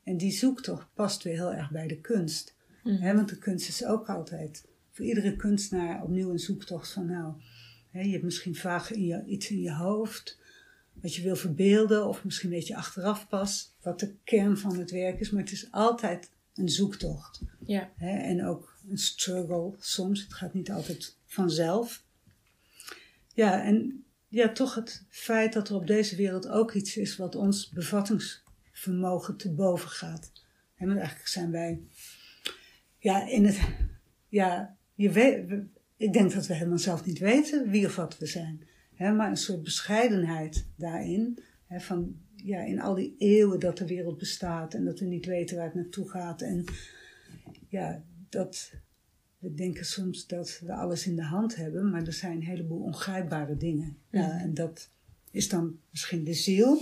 En 0.05 0.17
die 0.17 0.33
zoektocht 0.33 0.87
past 0.95 1.23
weer 1.23 1.35
heel 1.35 1.53
erg 1.53 1.71
bij 1.71 1.87
de 1.87 2.01
kunst. 2.01 2.57
Hè, 2.83 3.15
want 3.15 3.29
de 3.29 3.39
kunst 3.39 3.69
is 3.69 3.85
ook 3.85 4.09
altijd 4.09 4.65
voor 4.93 5.05
iedere 5.05 5.37
kunstenaar 5.37 6.03
opnieuw 6.03 6.31
een 6.31 6.39
zoektocht 6.39 6.93
van 6.93 7.07
nou, 7.07 7.35
hè, 7.91 8.01
je 8.01 8.11
hebt 8.11 8.25
misschien 8.25 8.57
vaag 8.57 8.91
in 8.91 9.07
je, 9.07 9.25
iets 9.27 9.51
in 9.51 9.61
je 9.61 9.73
hoofd 9.73 10.41
wat 10.93 11.15
je 11.15 11.23
wil 11.23 11.37
verbeelden 11.37 12.07
of 12.07 12.25
misschien 12.25 12.51
weet 12.51 12.67
je 12.67 12.77
achteraf 12.77 13.29
pas 13.29 13.75
wat 13.81 14.01
de 14.01 14.15
kern 14.25 14.59
van 14.59 14.79
het 14.79 14.91
werk 14.91 15.21
is, 15.21 15.31
maar 15.31 15.43
het 15.43 15.53
is 15.53 15.69
altijd 15.71 16.31
een 16.55 16.69
zoektocht. 16.69 17.41
ja, 17.67 17.93
Hè, 17.97 18.19
en 18.19 18.45
ook 18.45 18.77
een 18.89 18.99
struggle 18.99 19.75
soms. 19.79 20.23
Het 20.23 20.35
gaat 20.35 20.55
niet 20.55 20.71
altijd 20.71 21.17
vanzelf. 21.27 22.05
Ja, 23.35 23.65
en 23.65 24.05
ja, 24.29 24.53
toch 24.53 24.75
het 24.75 25.05
feit 25.09 25.53
dat 25.53 25.69
er 25.69 25.75
op 25.75 25.87
deze 25.87 26.17
wereld 26.17 26.49
ook 26.49 26.73
iets 26.73 26.97
is 26.97 27.17
wat 27.17 27.35
ons 27.35 27.71
bevattingsvermogen 27.71 29.37
te 29.37 29.53
boven 29.53 29.91
gaat. 29.91 30.33
En 30.77 30.91
eigenlijk 30.91 31.29
zijn 31.29 31.51
wij, 31.51 31.81
ja, 32.99 33.27
in 33.29 33.45
het, 33.45 33.61
ja, 34.29 34.77
je 35.03 35.11
weet, 35.11 35.47
we- 35.49 35.67
ik 35.97 36.13
denk 36.13 36.33
dat 36.33 36.47
we 36.47 36.55
helemaal 36.55 36.79
zelf 36.79 37.05
niet 37.05 37.19
weten 37.19 37.71
wie 37.71 37.87
of 37.87 37.97
wat 37.97 38.19
we 38.19 38.27
zijn. 38.27 38.61
Hè, 38.95 39.13
maar 39.13 39.31
een 39.31 39.37
soort 39.37 39.63
bescheidenheid 39.63 40.67
daarin, 40.77 41.39
hè, 41.67 41.81
van 41.81 42.17
ja, 42.37 42.61
in 42.61 42.81
al 42.81 42.95
die 42.95 43.15
eeuwen 43.19 43.61
dat 43.61 43.79
de 43.79 43.87
wereld 43.87 44.19
bestaat 44.19 44.75
en 44.75 44.85
dat 44.85 44.99
we 44.99 45.07
niet 45.07 45.27
weten 45.27 45.57
waar 45.57 45.65
het 45.65 45.75
naartoe 45.75 46.09
gaat. 46.09 46.43
En 46.43 46.65
ja, 47.69 48.03
dat 48.29 48.73
we 49.39 49.55
denken 49.55 49.85
soms 49.85 50.27
dat 50.27 50.61
we 50.65 50.73
alles 50.75 51.07
in 51.07 51.17
de 51.17 51.23
hand 51.25 51.57
hebben, 51.57 51.91
maar 51.91 52.03
er 52.07 52.13
zijn 52.13 52.37
een 52.37 52.43
heleboel 52.47 52.81
ongrijpbare 52.83 53.57
dingen. 53.57 53.97
Ja, 54.11 54.27
Mhm. 54.27 54.37
en 54.39 54.55
dat 54.55 54.89
is 55.31 55.49
dan 55.49 55.79
misschien 55.91 56.25
de 56.25 56.35
ziel, 56.35 56.81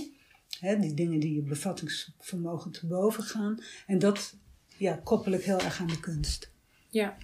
hè, 0.60 0.78
die 0.78 0.94
dingen 0.94 1.20
die 1.20 1.34
je 1.34 1.42
bevattingsvermogen 1.42 2.70
te 2.72 2.86
boven 2.86 3.22
gaan. 3.24 3.58
En 3.86 3.98
dat 3.98 4.36
ja, 4.76 5.00
koppel 5.04 5.32
ik 5.32 5.42
heel 5.42 5.60
erg 5.60 5.80
aan 5.80 5.86
de 5.86 6.00
kunst. 6.00 6.50
ja. 6.88 7.16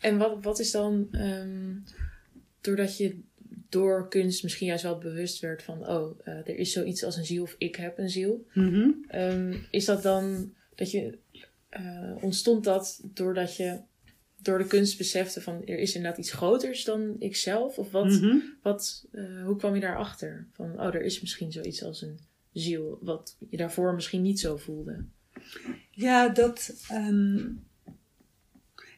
En 0.00 0.18
wat, 0.18 0.42
wat 0.44 0.58
is 0.58 0.70
dan, 0.70 1.08
ehm, 1.12 1.74
doordat 2.60 2.96
je 2.96 3.18
door 3.68 4.08
kunst 4.08 4.42
misschien 4.42 4.66
juist 4.66 4.82
wel 4.82 4.98
bewust 4.98 5.40
werd 5.40 5.62
van, 5.62 5.88
oh, 5.88 6.18
eh, 6.24 6.34
er 6.34 6.56
is 6.56 6.72
zoiets 6.72 7.04
als 7.04 7.16
een 7.16 7.24
ziel 7.24 7.42
of 7.42 7.54
ik 7.58 7.76
heb 7.76 7.98
een 7.98 8.10
ziel. 8.10 8.46
Mhm. 8.54 8.88
Ehm, 9.08 9.54
is 9.70 9.84
dat 9.84 10.02
dan 10.02 10.52
dat 10.74 10.90
je 10.90 11.18
eh, 11.68 12.12
ontstond 12.20 12.64
dat 12.64 13.00
doordat 13.04 13.56
je 13.56 13.78
door 14.42 14.58
de 14.58 14.66
kunst 14.66 14.98
besefte 14.98 15.40
van 15.40 15.62
er 15.66 15.78
is 15.78 15.94
inderdaad 15.94 16.18
iets 16.18 16.32
groters 16.32 16.84
dan 16.84 17.16
ikzelf? 17.18 17.78
Of 17.78 17.90
wat, 17.90 18.04
Mhm. 18.06 18.36
wat, 18.62 19.06
eh, 19.12 19.44
hoe 19.44 19.56
kwam 19.56 19.74
je 19.74 19.80
daarachter? 19.80 20.46
Van 20.52 20.80
oh, 20.80 20.94
er 20.94 21.02
is 21.02 21.20
misschien 21.20 21.52
zoiets 21.52 21.82
als 21.82 22.02
een 22.02 22.18
ziel, 22.52 22.98
wat 23.00 23.36
je 23.50 23.56
daarvoor 23.56 23.94
misschien 23.94 24.22
niet 24.22 24.40
zo 24.40 24.56
voelde. 24.56 25.04
Ja, 25.90 26.28
dat. 26.28 26.84
ehm, 26.88 27.44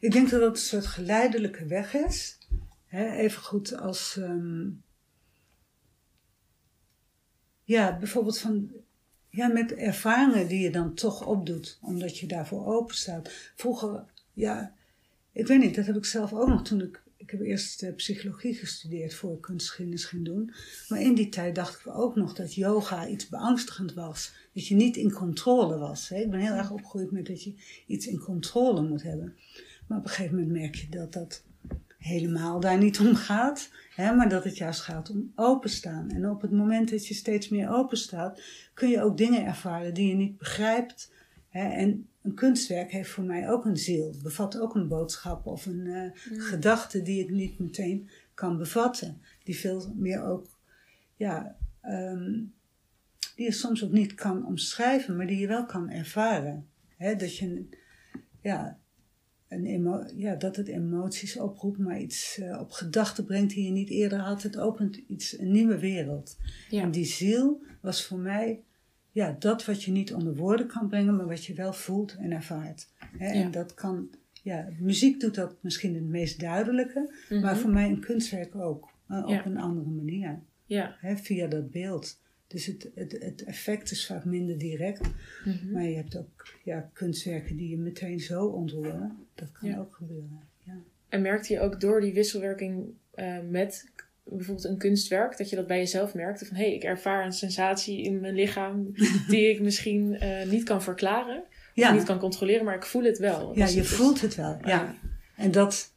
ik 0.01 0.11
denk 0.11 0.29
dat 0.29 0.39
dat 0.39 0.51
een 0.51 0.61
soort 0.61 0.85
geleidelijke 0.85 1.65
weg 1.65 1.93
is. 1.93 2.37
Even 2.91 3.41
goed 3.41 3.77
als. 3.77 4.17
ehm, 4.17 4.69
ja, 7.63 7.97
bijvoorbeeld 7.97 8.39
van. 8.39 8.71
Ja, 9.29 9.47
met 9.47 9.73
ervaringen 9.73 10.47
die 10.47 10.59
je 10.59 10.71
dan 10.71 10.93
toch 10.93 11.25
opdoet, 11.25 11.77
omdat 11.81 12.17
je 12.17 12.27
daarvoor 12.27 12.65
open 12.65 12.95
staat. 12.95 13.31
Vroeger, 13.55 14.03
ja, 14.33 14.73
ik 15.31 15.47
weet 15.47 15.59
niet, 15.59 15.75
dat 15.75 15.85
heb 15.85 15.95
ik 15.95 16.05
zelf 16.05 16.33
ook 16.33 16.47
nog 16.47 16.63
toen 16.63 16.81
ik. 16.81 17.01
Ik 17.17 17.29
heb 17.29 17.41
eerst 17.41 17.83
eh, 17.83 17.95
psychologie 17.95 18.53
gestudeerd 18.53 19.13
voor 19.13 19.33
ik 19.33 19.41
kunstgeschiedenis 19.41 20.05
ging 20.05 20.25
doen. 20.25 20.53
Maar 20.87 21.01
in 21.01 21.15
die 21.15 21.29
tijd 21.29 21.55
dacht 21.55 21.79
ik 21.79 21.95
ook 21.95 22.15
nog 22.15 22.33
dat 22.33 22.53
yoga 22.53 23.07
iets 23.07 23.29
beangstigend 23.29 23.93
was. 23.93 24.33
Dat 24.53 24.67
je 24.67 24.75
niet 24.75 24.97
in 24.97 25.11
controle 25.11 25.77
was. 25.77 26.09
Hè? 26.09 26.15
Ik 26.15 26.29
ben 26.29 26.39
heel 26.39 26.53
erg 26.53 26.71
opgegroeid 26.71 27.11
met 27.11 27.25
dat 27.25 27.43
je 27.43 27.53
iets 27.87 28.07
in 28.07 28.19
controle 28.19 28.81
moet 28.81 29.03
hebben. 29.03 29.35
Maar 29.91 29.99
op 29.99 30.05
een 30.05 30.11
gegeven 30.11 30.35
moment 30.35 30.57
merk 30.57 30.75
je 30.75 30.89
dat 30.89 31.13
dat 31.13 31.43
helemaal 31.97 32.59
daar 32.59 32.77
niet 32.77 32.99
om 32.99 33.15
gaat. 33.15 33.69
Hè? 33.95 34.15
Maar 34.15 34.29
dat 34.29 34.43
het 34.43 34.57
juist 34.57 34.81
gaat 34.81 35.09
om 35.09 35.31
openstaan. 35.35 36.09
En 36.09 36.29
op 36.29 36.41
het 36.41 36.51
moment 36.51 36.89
dat 36.89 37.07
je 37.07 37.13
steeds 37.13 37.49
meer 37.49 37.69
openstaat, 37.69 38.41
kun 38.73 38.89
je 38.89 39.01
ook 39.01 39.17
dingen 39.17 39.45
ervaren 39.45 39.93
die 39.93 40.07
je 40.07 40.13
niet 40.13 40.37
begrijpt. 40.37 41.13
Hè? 41.49 41.69
En 41.69 42.07
een 42.21 42.33
kunstwerk 42.33 42.91
heeft 42.91 43.09
voor 43.09 43.23
mij 43.23 43.49
ook 43.49 43.65
een 43.65 43.77
ziel. 43.77 44.15
Bevat 44.23 44.59
ook 44.59 44.75
een 44.75 44.87
boodschap 44.87 45.45
of 45.45 45.65
een 45.65 45.87
eh, 45.87 46.11
gedachte 46.49 47.01
die 47.01 47.23
ik 47.23 47.29
niet 47.29 47.59
meteen 47.59 48.09
kan 48.33 48.57
bevatten. 48.57 49.21
Die 49.43 49.57
veel 49.57 49.93
meer 49.95 50.23
ook, 50.23 50.47
ja, 51.15 51.55
ehm, 51.81 52.31
die 53.35 53.45
je 53.45 53.51
soms 53.51 53.83
ook 53.83 53.91
niet 53.91 54.13
kan 54.13 54.45
omschrijven, 54.45 55.15
maar 55.15 55.27
die 55.27 55.39
je 55.39 55.47
wel 55.47 55.65
kan 55.65 55.89
ervaren. 55.89 56.67
Hè, 56.97 57.15
dat, 57.15 57.37
je, 57.37 57.65
ja, 58.41 58.79
een 59.51 59.65
emo 59.65 60.03
ja, 60.15 60.35
dat 60.35 60.55
het 60.55 60.67
emoties 60.67 61.37
oproept, 61.39 61.77
maar 61.77 61.99
iets 61.99 62.37
eh, 62.39 62.59
op 62.59 62.71
gedachten 62.71 63.25
brengt 63.25 63.53
die 63.53 63.65
je 63.65 63.71
niet 63.71 63.89
eerder 63.89 64.19
had. 64.19 64.43
Het 64.43 64.57
opent 64.57 64.95
iets, 65.07 65.39
een 65.39 65.51
nieuwe 65.51 65.79
wereld. 65.79 66.37
Ja. 66.69 66.81
En 66.81 66.91
die 66.91 67.05
ziel 67.05 67.61
was 67.81 68.05
voor 68.05 68.19
mij 68.19 68.59
ja, 69.11 69.35
dat 69.39 69.65
wat 69.65 69.83
je 69.83 69.91
niet 69.91 70.13
onder 70.13 70.35
woorden 70.35 70.67
kan 70.67 70.87
brengen, 70.89 71.15
maar 71.15 71.27
wat 71.27 71.45
je 71.45 71.53
wel 71.53 71.73
voelt 71.73 72.15
en 72.19 72.31
ervaart. 72.31 72.87
Hè? 73.17 73.25
Ja. 73.33 73.43
En 73.43 73.51
dat 73.51 73.73
kan, 73.73 74.09
ja, 74.43 74.67
muziek 74.79 75.19
doet 75.19 75.35
dat 75.35 75.55
misschien 75.61 75.93
het 75.95 76.03
meest 76.03 76.39
duidelijke, 76.39 77.13
Mhm. 77.29 77.41
maar 77.41 77.57
voor 77.57 77.69
mij 77.71 77.89
een 77.89 77.99
kunstwerk 77.99 78.55
ook. 78.55 78.89
eh, 79.07 79.23
Ja. 79.27 79.39
Op 79.39 79.45
een 79.45 79.57
andere 79.57 79.89
manier, 79.89 80.39
Ja. 80.65 80.95
hè, 80.99 81.15
via 81.17 81.47
dat 81.47 81.71
beeld. 81.71 82.19
Dus 82.47 82.65
het, 82.65 82.91
het, 82.95 83.11
het 83.19 83.43
effect 83.43 83.91
is 83.91 84.05
vaak 84.05 84.25
minder 84.25 84.57
direct, 84.57 85.01
Mhm. 85.45 85.71
maar 85.71 85.83
je 85.83 85.95
hebt 85.95 86.17
ook 86.17 86.47
ja, 86.63 86.89
kunstwerken 86.93 87.57
die 87.57 87.69
je 87.69 87.77
meteen 87.77 88.19
zo 88.19 88.45
ontroeren. 88.45 89.17
Dat 89.41 89.51
kan 89.59 89.69
Ja. 89.69 89.77
ook 89.77 89.93
gebeuren. 89.95 90.39
Ja. 90.63 90.73
En 91.09 91.21
merkte 91.21 91.53
je 91.53 91.59
ook 91.59 91.79
door 91.79 92.01
die 92.01 92.13
wisselwerking 92.13 92.85
eh, 93.11 93.37
met 93.49 93.89
bijvoorbeeld 94.23 94.65
een 94.65 94.77
kunstwerk, 94.77 95.37
dat 95.37 95.49
je 95.49 95.55
dat 95.55 95.67
bij 95.67 95.77
jezelf 95.77 96.13
merkte 96.13 96.45
van 96.45 96.55
hé, 96.55 96.63
hey, 96.63 96.73
ik 96.75 96.83
ervaar 96.83 97.25
een 97.25 97.31
sensatie 97.33 98.03
in 98.03 98.19
mijn 98.19 98.33
lichaam 98.35 98.91
die 99.27 99.49
ik 99.49 99.61
misschien 99.61 100.17
eh, 100.19 100.49
niet 100.49 100.63
kan 100.63 100.81
verklaren, 100.83 101.43
Ja. 101.73 101.89
of 101.89 101.95
niet 101.95 102.03
kan 102.05 102.19
controleren, 102.19 102.65
maar 102.65 102.75
ik 102.75 102.85
voel 102.85 103.03
het 103.03 103.17
wel. 103.17 103.53
Ja, 103.53 103.59
Was 103.59 103.73
je 103.73 103.79
het 103.79 103.87
dus- 103.87 103.97
voelt 103.97 104.21
het 104.21 104.35
wel. 104.35 104.57
Ja. 104.65 104.95
En 105.35 105.51
dat, 105.51 105.93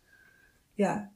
ja, 0.74 1.12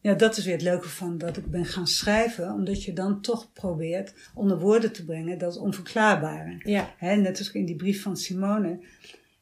ja, 0.00 0.14
dat 0.14 0.36
is 0.36 0.44
weer 0.44 0.54
het 0.54 0.62
leuke 0.62 0.88
van 0.88 1.18
dat 1.18 1.36
ik 1.36 1.46
ben 1.50 1.64
gaan 1.64 1.86
schrijven, 1.86 2.52
omdat 2.52 2.84
je 2.84 2.92
dan 2.92 3.20
toch 3.20 3.52
probeert 3.52 4.30
onder 4.34 4.58
woorden 4.58 4.92
te 4.92 5.04
brengen 5.04 5.38
dat 5.38 5.56
onverklaarbare. 5.58 6.60
Ja, 6.62 6.94
Hè, 6.96 7.16
net 7.16 7.38
als 7.38 7.52
in 7.52 7.64
die 7.64 7.76
brief 7.76 8.02
van 8.02 8.16
Simone, 8.16 8.78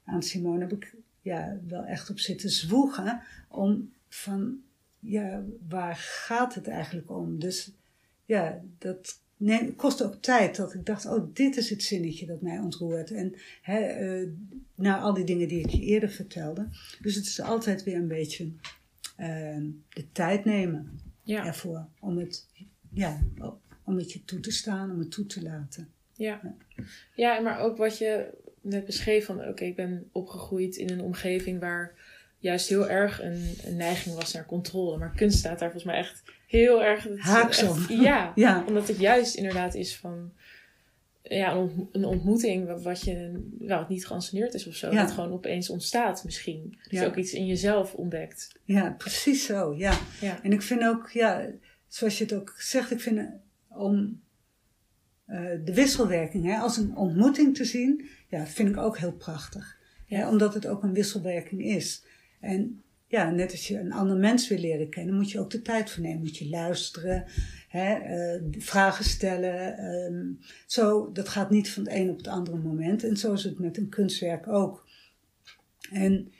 aan 0.05 0.23
Simone 0.23 0.61
heb 0.61 0.73
ik 0.73 0.95
ja, 1.25 1.61
wel 1.67 1.85
echt 1.85 2.11
op 2.11 2.19
zitten 2.19 2.51
zwoegen 2.51 3.23
om 3.49 3.93
van, 4.09 4.61
ja, 4.99 5.43
waar 5.69 5.97
gaat 5.97 6.55
het 6.55 6.69
eigenlijk 6.69 7.11
om? 7.11 7.39
Dus 7.39 7.71
ja, 8.25 8.61
dat 8.79 9.19
nee, 9.37 9.75
kost 9.75 10.03
ook 10.03 10.15
tijd 10.15 10.57
dat 10.57 10.75
ik 10.75 10.87
dacht, 10.87 11.07
oh, 11.07 11.35
dit 11.35 11.57
is 11.57 11.71
het 11.71 11.83
zinnetje 11.83 12.27
dat 12.27 12.41
mij 12.41 12.59
ontroert. 12.59 13.11
En 13.11 13.35
hè, 13.63 13.79
eh, 13.79 14.29
na 14.75 14.99
al 14.99 15.15
die 15.15 15.25
dingen 15.25 15.49
die 15.49 15.61
ik 15.61 15.71
je 15.71 15.81
eerder 15.81 16.11
vertelde. 16.11 16.69
Dus 17.01 17.15
het 17.15 17.25
is 17.25 17.41
altijd 17.41 17.83
weer 17.83 17.97
een 17.97 18.09
beetje 18.09 18.51
eh, 19.17 19.63
de 19.89 20.13
tijd 20.13 20.45
nemen 20.45 21.01
ja, 21.23 21.47
ervoor 21.47 21.87
om 22.01 22.19
het, 22.19 22.47
ja, 22.93 23.21
om 23.85 23.97
het 23.97 24.13
je 24.13 24.25
toe 24.25 24.41
te 24.41 24.51
staan, 24.51 24.91
om 24.91 24.99
het 24.99 25.11
toe 25.11 25.27
te 25.27 25.43
laten. 25.43 25.89
ja. 26.13 26.55
Ja, 27.15 27.41
maar 27.41 27.59
ook 27.59 27.77
wat 27.77 27.99
je 27.99 28.43
net 28.65 28.85
beschreef 28.85 29.25
van 29.25 29.49
oké, 29.49 29.65
ik 29.65 29.77
ben 29.77 30.09
opgegroeid 30.13 30.77
in 30.77 30.91
een 30.91 31.01
omgeving 31.01 31.61
waar 31.61 31.95
juist 32.39 32.69
heel 32.69 32.89
erg 32.91 33.23
een, 33.23 33.55
een 33.65 33.77
neiging 33.77 34.15
was 34.15 34.33
naar 34.33 34.47
controle. 34.47 34.99
Maar 34.99 35.13
kunst 35.17 35.39
staat 35.39 35.59
daar 35.59 35.71
volgens 35.71 35.93
mij 35.93 35.97
echt 36.01 36.23
heel 36.47 36.85
erg... 36.85 37.09
Haaksom. 37.19 37.77
echt- 37.79 37.89
Ja, 38.09 38.33
Ja. 38.45 38.65
omdat 38.67 38.89
het 38.89 38.99
juist 38.99 39.35
inderdaad 39.35 39.75
is 39.75 39.97
van 39.97 40.33
ja, 41.23 41.53
een, 41.53 41.59
ont- 41.59 41.89
een 41.95 42.05
ontmoeting 42.05 42.67
wa- 42.67 42.79
wat 42.79 43.01
je 43.01 43.43
nou, 43.59 43.81
wat 43.81 43.89
niet 43.89 44.07
geanceneerd 44.07 44.55
is 44.55 44.67
of 44.67 44.75
zo. 44.75 44.91
Ja. 44.93 45.03
Dat 45.03 45.13
gewoon 45.13 45.33
opeens 45.33 45.71
ontstaat 45.71 46.25
misschien. 46.25 46.77
Dat 46.83 46.91
je 46.91 46.97
Ja. 46.97 47.05
ook 47.07 47.17
iets 47.17 47.33
in 47.33 47.47
jezelf 47.47 47.95
ontdekt. 47.95 48.53
Ja, 48.65 48.95
precies 48.99 49.45
zo, 49.45 49.75
ja. 49.77 49.99
Ja, 50.21 50.43
En 50.43 50.53
ik 50.53 50.63
vind 50.63 50.83
ook, 50.85 51.11
ja, 51.11 51.47
zoals 51.89 52.19
je 52.19 52.25
het 52.25 52.35
ook 52.35 52.55
zegt, 52.59 52.91
ik 52.91 53.01
vind 53.01 53.21
om 53.69 54.21
eh, 55.27 55.39
de 55.65 55.75
wisselwerking 55.75 56.45
hè, 56.47 56.57
als 56.57 56.77
een 56.77 56.97
ontmoeting 56.97 57.55
te 57.57 57.65
zien, 57.65 58.09
ja, 58.35 58.47
vind 58.47 58.69
ik 58.69 58.77
ook 58.77 58.99
heel 58.99 59.13
prachtig. 59.13 59.79
Ja. 60.07 60.29
Omdat 60.31 60.55
het 60.55 60.67
ook 60.67 60.83
een 60.83 60.93
wisselwerking 60.93 61.65
is. 61.65 62.05
En 62.41 62.83
ja, 63.07 63.31
net 63.31 63.51
als 63.51 63.69
je 63.69 63.79
een 63.79 63.93
ander 63.93 64.17
mens 64.17 64.49
wil 64.49 64.59
leren 64.59 64.91
kennen, 64.91 65.15
moet 65.15 65.31
je 65.31 65.41
ook 65.41 65.51
de 65.51 65.63
tijd 65.63 65.91
voor 65.91 66.03
nemen. 66.03 66.19
Moet 66.19 66.37
je 66.37 66.49
luisteren, 66.49 67.25
hè, 67.69 67.95
eh, 67.95 68.43
vragen 68.59 69.05
stellen. 69.05 69.77
ehm, 69.77 70.33
zo, 70.67 71.13
dat 71.13 71.29
gaat 71.29 71.51
niet 71.51 71.71
van 71.71 71.85
het 71.85 71.93
een 71.93 72.11
op 72.11 72.17
het 72.17 72.27
andere 72.27 72.57
moment. 72.57 73.05
En 73.05 73.17
zo 73.17 73.33
is 73.33 73.45
het 73.45 73.59
met 73.59 73.77
een 73.77 73.89
kunstwerk 73.89 74.49
ook. 74.49 74.87
En 75.91 76.33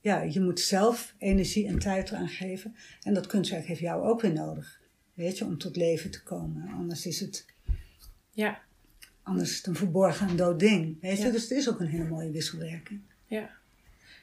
ja, 0.00 0.22
je 0.22 0.40
moet 0.40 0.60
zelf 0.60 1.14
energie 1.18 1.66
en 1.66 1.78
tijd 1.78 2.10
eraan 2.10 2.28
geven. 2.28 2.74
En 3.02 3.14
dat 3.14 3.26
kunstwerk 3.26 3.66
heeft 3.66 3.80
jou 3.80 4.04
ook 4.04 4.20
weer 4.20 4.32
nodig. 4.32 4.80
Weet 5.14 5.38
je, 5.38 5.44
om 5.44 5.58
tot 5.58 5.76
leven 5.76 6.10
te 6.10 6.22
komen. 6.22 6.68
Anders 6.68 7.06
is 7.06 7.20
het, 7.20 7.46
ja, 8.30 8.62
anders 9.24 9.50
is 9.50 9.56
het 9.56 9.66
een 9.66 9.74
verborgen 9.76 10.28
en 10.28 10.36
dood 10.36 10.58
ding. 10.58 11.00
Weet 11.00 11.18
je, 11.18 11.24
Ja. 11.26 11.30
dus 11.32 11.42
het 11.42 11.50
is 11.50 11.68
ook 11.68 11.80
een 11.80 11.86
hele 11.86 12.04
mooie 12.08 12.30
wisselwerking. 12.30 13.00
ja. 13.26 13.50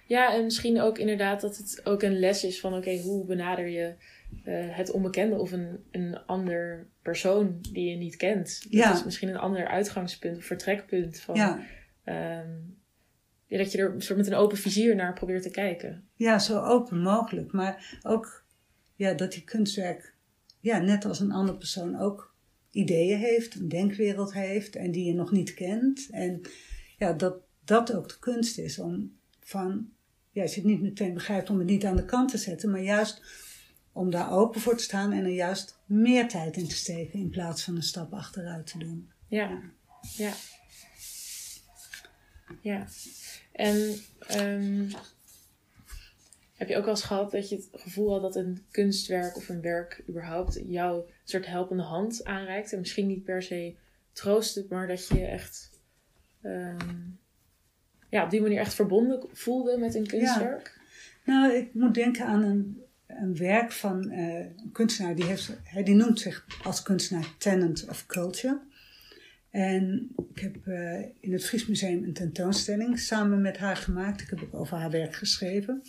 Ja, 0.08 0.34
en 0.36 0.44
misschien 0.44 0.82
ook 0.82 0.98
inderdaad 0.98 1.42
dat 1.42 1.58
het 1.58 1.82
ook 1.84 2.02
een 2.02 2.20
les 2.20 2.44
is 2.44 2.60
van 2.60 2.74
oké, 2.74 2.98
hoe 3.00 3.26
benader 3.26 3.68
je 3.68 3.94
eh, 4.44 4.54
het 4.78 4.92
onbekende 4.92 5.36
of 5.40 5.52
een, 5.52 5.84
een 5.92 6.18
ander 6.26 6.88
persoon 7.02 7.60
die 7.72 7.90
je 7.90 7.96
niet 7.96 8.16
kent. 8.16 8.64
Dat 8.64 8.72
Ja. 8.72 8.94
is 8.94 9.04
misschien 9.04 9.30
een 9.30 9.38
ander 9.38 9.68
uitgangspunt 9.68 10.38
of 10.38 10.44
vertrekpunt 10.44 11.20
van 11.20 11.36
Ja, 11.36 11.60
ehm, 12.04 12.50
ja, 13.48 13.58
dat 13.58 13.72
je 13.72 13.78
er 13.78 13.94
soort 14.02 14.18
met 14.18 14.28
een 14.28 14.34
open 14.34 14.58
vizier 14.58 14.96
naar 14.96 15.14
probeert 15.14 15.44
te 15.44 15.50
kijken. 15.52 16.08
ja, 16.16 16.40
zo 16.40 16.60
open 16.60 17.02
mogelijk. 17.02 17.52
Maar 17.52 18.00
ook 18.04 18.44
ja, 18.96 19.14
dat 19.14 19.32
die 19.32 19.44
kunstwerk, 19.44 20.14
ja, 20.60 20.78
net 20.80 21.06
als 21.06 21.20
een 21.20 21.32
andere 21.32 21.58
persoon 21.58 22.00
ook 22.00 22.31
ideeën 22.72 23.20
heeft, 23.20 23.56
een 23.56 23.70
denkwereld 23.70 24.34
heeft 24.34 24.76
en 24.76 24.92
die 24.92 25.06
je 25.06 25.14
nog 25.14 25.32
niet 25.32 25.54
kent. 25.54 26.08
En 26.12 26.42
ja, 26.98 27.14
dat 27.14 27.36
dat 27.66 27.94
ook 27.94 28.10
de 28.10 28.20
kunst 28.20 28.58
is 28.58 28.80
om 28.80 29.18
van, 29.40 29.90
ja, 30.32 30.44
je 30.44 30.50
het 30.50 30.64
niet 30.64 30.82
meteen 30.82 31.14
begrijpt, 31.14 31.50
om 31.50 31.58
het 31.58 31.68
niet 31.68 31.86
aan 31.86 31.96
de 31.96 32.06
kant 32.06 32.30
te 32.30 32.38
zetten, 32.38 32.72
maar 32.72 32.82
juist 32.82 33.22
om 33.92 34.10
daar 34.10 34.32
open 34.32 34.62
voor 34.62 34.78
te 34.78 34.84
staan 34.84 35.12
en 35.12 35.24
er 35.24 35.32
juist 35.32 35.80
meer 35.86 36.28
tijd 36.28 36.58
in 36.58 36.68
te 36.68 36.76
steken 36.76 37.20
in 37.20 37.30
plaats 37.30 37.64
van 37.64 37.76
een 37.76 37.84
stap 37.84 38.14
achteruit 38.14 38.68
te 38.68 38.78
doen. 38.78 39.12
Ja, 39.28 39.62
ja. 40.18 40.34
Ja. 42.62 42.88
En 43.52 43.96
ehm, 44.20 44.90
heb 46.62 46.70
je 46.70 46.78
ook 46.78 46.86
wel 46.86 46.94
eens 46.94 47.04
gehad 47.04 47.32
dat 47.32 47.50
je 47.50 47.56
het 47.56 47.70
gevoel 47.72 48.12
had 48.12 48.22
dat 48.22 48.36
een 48.36 48.66
kunstwerk 48.72 49.36
of 49.36 49.50
een 49.50 49.62
werk 49.62 50.04
überhaupt 50.10 50.62
jou 50.66 50.98
een 50.98 51.14
soort 51.24 51.46
helpende 51.46 51.84
hand 51.84 52.24
aanreikt? 52.24 52.74
En 52.74 52.80
misschien 52.80 53.08
niet 53.08 53.24
per 53.24 53.44
se 53.44 53.76
troostte, 54.14 54.66
maar 54.70 54.88
dat 54.88 55.08
je 55.08 55.18
je 55.18 55.26
echt 55.26 55.70
ehm, 56.42 56.98
ja, 58.10 58.24
op 58.24 58.30
die 58.30 58.42
manier 58.42 58.60
echt 58.60 58.74
verbonden 58.74 59.24
voelde 59.32 59.78
met 59.78 59.96
een 59.96 60.08
kunstwerk? 60.08 60.80
Nou, 61.26 61.54
ik 61.54 61.74
moet 61.74 61.94
denken 61.94 62.26
aan 62.26 62.44
een, 62.44 62.82
een 63.08 63.38
werk 63.38 63.72
van 63.72 64.10
eh, 64.10 64.40
een 64.40 64.72
kunstenaar, 64.72 65.16
die, 65.16 65.26
heeft, 65.26 65.58
hij, 65.64 65.84
die 65.84 65.96
noemt 65.96 66.20
zich 66.20 66.46
als 66.64 66.84
kunstenaar 66.84 67.36
Tenant 67.38 67.86
of 67.90 68.06
Culture. 68.06 68.60
En 69.50 70.10
ik 70.34 70.40
heb 70.40 70.68
eh, 70.68 71.00
in 71.20 71.34
het 71.34 71.46
Fries 71.46 71.68
Museum 71.68 72.04
een 72.04 72.14
tentoonstelling 72.14 73.00
samen 73.00 73.42
met 73.42 73.58
haar 73.58 73.78
gemaakt. 73.78 74.22
Ik 74.22 74.30
heb 74.30 74.42
ook 74.42 74.54
over 74.54 74.78
haar 74.78 74.92
werk 74.92 75.16
geschreven. 75.16 75.82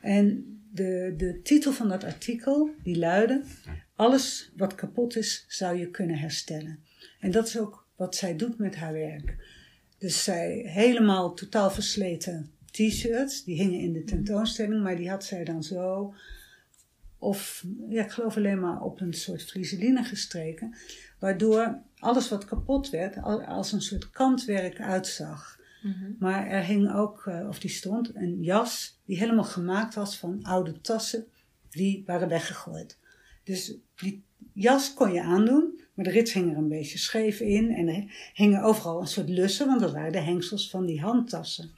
En 0.00 0.44
de, 0.72 1.14
de 1.16 1.40
titel 1.42 1.72
van 1.72 1.88
dat 1.88 2.04
artikel, 2.04 2.70
die 2.82 2.98
luidde... 2.98 3.42
Alles 3.98 4.52
wat 4.56 4.74
kapot 4.74 5.16
is, 5.16 5.44
zou 5.48 5.78
je 5.78 5.90
kunnen 5.90 6.18
herstellen. 6.18 6.78
En 7.20 7.30
dat 7.30 7.46
is 7.46 7.58
ook 7.58 7.86
wat 7.96 8.16
zij 8.16 8.36
doet 8.36 8.58
met 8.58 8.76
haar 8.76 8.92
werk. 8.92 9.36
Dus 9.98 10.24
zij 10.24 10.62
helemaal 10.66 11.34
totaal 11.34 11.70
versleten 11.70 12.50
t-shirts, 12.70 13.44
die 13.44 13.56
hingen 13.56 13.80
in 13.80 13.92
de 13.92 14.04
tentoonstelling, 14.04 14.82
maar 14.82 14.96
die 14.96 15.10
had 15.10 15.24
zij 15.24 15.44
dan 15.44 15.62
zo, 15.62 16.14
of 17.18 17.64
ja, 17.88 18.04
ik 18.04 18.10
geloof 18.10 18.36
alleen 18.36 18.60
maar 18.60 18.82
op 18.82 19.00
een 19.00 19.12
soort 19.12 19.42
friseline 19.42 20.04
gestreken, 20.04 20.74
waardoor 21.18 21.78
alles 21.98 22.28
wat 22.28 22.44
kapot 22.44 22.90
werd 22.90 23.22
al- 23.22 23.44
als 23.44 23.72
een 23.72 23.82
soort 23.82 24.10
kantwerk 24.10 24.80
uitzag. 24.80 25.60
Mhm. 25.82 26.12
Maar 26.18 26.46
er 26.46 26.64
hing 26.64 26.94
ook, 26.94 27.26
eh, 27.26 27.48
of 27.48 27.58
die 27.58 27.70
stond, 27.70 28.14
een 28.14 28.42
jas 28.42 28.97
die 29.08 29.18
helemaal 29.18 29.44
gemaakt 29.44 29.94
was 29.94 30.18
van 30.18 30.42
oude 30.42 30.80
tassen 30.80 31.26
die 31.70 32.02
waren 32.06 32.28
weggegooid. 32.28 32.98
Dus 33.44 33.74
die 33.96 34.24
jas 34.52 34.94
kon 34.94 35.12
je 35.12 35.22
aandoen, 35.22 35.80
maar 35.94 36.04
de 36.04 36.10
rits 36.10 36.32
hing 36.32 36.50
er 36.50 36.56
een 36.56 36.68
beetje 36.68 36.98
scheef 36.98 37.40
in 37.40 37.70
en 37.70 37.88
er 37.88 38.30
hingen 38.34 38.62
overal 38.62 39.00
een 39.00 39.06
soort 39.06 39.28
lussen, 39.28 39.66
want 39.66 39.80
dat 39.80 39.92
waren 39.92 40.12
de 40.12 40.20
hengsels 40.20 40.70
van 40.70 40.86
die 40.86 41.00
handtassen. 41.00 41.70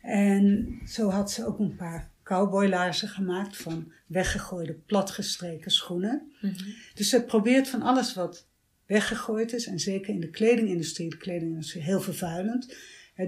En 0.00 0.78
zo 0.86 1.10
had 1.10 1.30
ze 1.30 1.46
ook 1.46 1.58
een 1.58 1.76
paar 1.76 2.10
cowboylaarzen 2.22 3.08
gemaakt 3.08 3.56
van 3.56 3.92
weggegooide 4.06 4.74
platgestreken 4.74 5.70
schoenen. 5.70 6.32
Mhm. 6.40 6.54
Dus 6.94 7.08
ze 7.08 7.22
probeert 7.22 7.68
van 7.68 7.82
alles 7.82 8.14
wat 8.14 8.46
weggegooid 8.86 9.52
is, 9.52 9.66
en 9.66 9.78
zeker 9.78 10.14
in 10.14 10.20
de 10.20 10.30
kledingindustrie, 10.30 11.10
de 11.10 11.16
kledingindustrie 11.16 11.82
heel 11.82 12.00
vervuilend. 12.00 12.76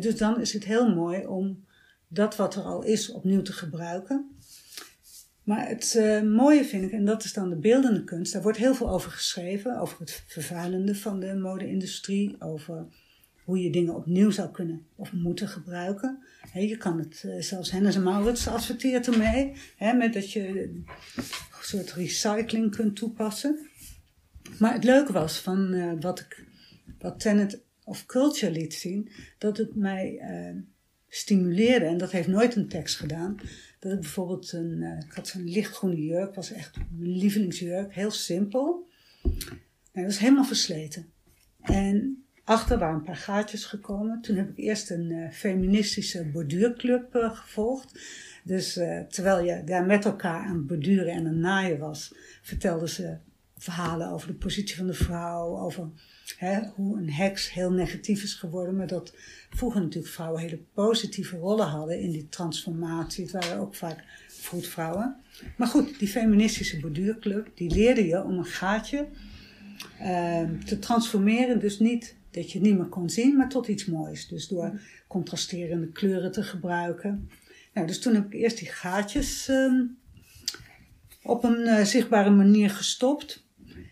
Dus 0.01 0.17
dan 0.17 0.41
is 0.41 0.53
het 0.53 0.65
heel 0.65 0.95
mooi 0.95 1.27
om 1.27 1.65
dat 2.13 2.37
wat 2.37 2.55
er 2.55 2.63
al 2.63 2.83
is 2.83 3.11
opnieuw 3.11 3.43
te 3.43 3.53
gebruiken. 3.53 4.31
Maar 5.43 5.69
het 5.69 5.95
eh, 5.95 6.23
mooie 6.23 6.65
vind 6.65 6.85
ik, 6.85 6.93
en 6.93 7.05
dat 7.05 7.25
is 7.25 7.33
dan 7.33 7.49
de 7.49 7.57
beeldende 7.57 8.05
kunst, 8.05 8.33
daar 8.33 8.43
wordt 8.43 8.59
heel 8.59 8.75
veel 8.75 8.91
over 8.91 9.11
geschreven, 9.11 9.79
over 9.79 9.99
het 9.99 10.23
vervuilende 10.27 10.95
van 10.95 11.21
de 11.21 11.35
mode-industrie, 11.35 12.37
over 12.39 12.87
hoe 13.45 13.63
je 13.63 13.71
dingen 13.71 13.95
opnieuw 13.95 14.31
zou 14.31 14.51
kunnen 14.51 14.87
of 14.97 15.13
moeten 15.13 15.49
gebruiken. 15.49 16.19
Je 16.53 16.77
kan 16.77 16.99
het, 16.99 17.25
eh, 17.27 17.41
zelfs 17.43 17.71
Hennes 17.71 17.95
en 17.95 18.03
Maurits 18.03 18.49
adverteert 18.49 19.07
ermee, 19.07 19.53
met 19.79 20.13
dat 20.13 20.33
je 20.33 20.63
een 20.63 20.87
soort 21.63 21.93
recycling 21.93 22.77
kunt 22.77 22.97
toepassen. 22.97 23.59
Maar 24.59 24.73
het 24.73 24.85
leuke 24.85 25.13
was 25.13 25.39
van 25.39 25.73
eh, 25.73 25.93
wat, 26.01 26.21
ik, 26.21 26.45
wat 26.99 27.21
Tenet 27.21 27.61
of 27.85 28.07
Culture 28.07 28.53
liet 28.53 28.75
zien, 28.75 29.11
dat 29.39 29.57
het 29.57 29.75
mij 29.75 30.19
stimuleerde. 31.11 31.85
En 31.85 31.99
dat 31.99 32.11
heeft 32.11 32.29
nooit 32.29 32.57
een 32.57 32.69
tekst 32.69 32.97
gedaan. 32.97 33.37
Dat 33.79 33.93
ik 33.93 34.01
bijvoorbeeld 34.01 34.53
een, 34.53 34.77
uh, 34.81 34.99
ik 34.99 35.13
had 35.13 35.29
zo'n 35.29 35.49
lichtgroene 35.49 36.05
jurk, 36.05 36.35
was 36.35 36.53
echt 36.53 36.77
mijn 36.77 37.17
lievelingsjurk, 37.17 37.95
heel 37.95 38.11
simpel. 38.11 38.89
Nou, 39.23 39.39
dat 39.93 40.05
was 40.05 40.19
helemaal 40.19 40.45
versleten. 40.45 41.13
En 41.61 42.25
achter 42.45 42.79
waren 42.79 42.95
een 42.95 43.05
paar 43.05 43.17
gaatjes 43.17 43.65
gekomen. 43.65 44.21
Toen 44.21 44.37
heb 44.37 44.51
ik 44.51 44.57
eerst 44.57 44.91
een 44.91 45.11
uh, 45.11 45.31
feministische 45.31 46.25
borduurclub 46.25 47.15
uh, 47.15 47.37
gevolgd. 47.37 48.01
Dus 48.45 48.73
terwijl 49.09 49.45
je 49.45 49.65
daar 49.65 49.87
met 49.87 50.05
elkaar 50.05 50.47
aan 50.47 50.57
het 50.57 50.67
borduren 50.67 51.13
en 51.13 51.27
aan 51.27 51.39
naaien 51.41 51.79
was, 51.79 52.15
vertelden 52.43 52.89
ze 52.89 53.17
verhalen 53.57 54.11
over 54.11 54.29
de 54.29 54.35
positie 54.35 54.77
van 54.77 54.87
de 54.87 54.95
vrouw, 54.95 55.59
over 55.59 55.91
hè, 56.39 56.61
hoe 56.75 56.99
een 56.99 57.11
heks 57.11 57.53
heel 57.53 57.71
negatief 57.71 58.23
is 58.23 58.35
geworden, 58.35 58.77
maar 58.77 58.87
dat 58.87 59.15
vroeger 59.51 59.81
natuurlijk 59.81 60.13
vrouwen 60.13 60.41
hele 60.41 60.61
positieve 60.75 61.37
rollen 61.37 61.67
hadden 61.67 62.01
in 62.01 62.11
die 62.11 62.29
transformatie. 62.29 63.23
Het 63.25 63.33
waren 63.33 63.59
ook 63.59 63.75
vaak 63.75 64.05
vroedvrouwen. 64.29 65.17
Maar 65.57 65.69
goed, 65.69 65.99
die 65.99 66.09
feministische 66.09 66.81
borduurclub, 66.81 67.51
die 67.55 67.71
leerde 67.71 68.07
je 68.07 68.25
om 68.25 68.39
een 68.39 68.45
gaatje 68.45 69.07
uh, 70.01 70.49
te 70.65 70.79
transformeren. 70.79 71.61
Dus 71.61 71.79
niet 71.79 72.17
dat 72.31 72.53
je 72.53 72.59
het 72.59 72.67
niet 72.67 72.77
meer 72.77 72.87
kon 72.89 73.11
zien, 73.11 73.37
maar 73.37 73.49
tot 73.49 73.69
iets 73.69 73.87
moois. 73.87 74.29
Dus 74.29 74.49
door 74.49 74.81
contrasterende 75.09 75.89
kleuren 75.89 76.33
te 76.33 76.43
gebruiken. 76.43 77.31
Nou, 77.75 77.87
dus 77.87 78.01
toen 78.01 78.15
heb 78.15 78.27
ik 78.27 78.33
eerst 78.33 78.59
die 78.59 78.69
gaatjes 78.69 79.49
uh, 79.49 79.83
op 81.23 81.45
een 81.45 81.61
uh, 81.61 81.85
zichtbare 81.85 82.31
manier 82.31 82.71
gestopt. 82.71 83.49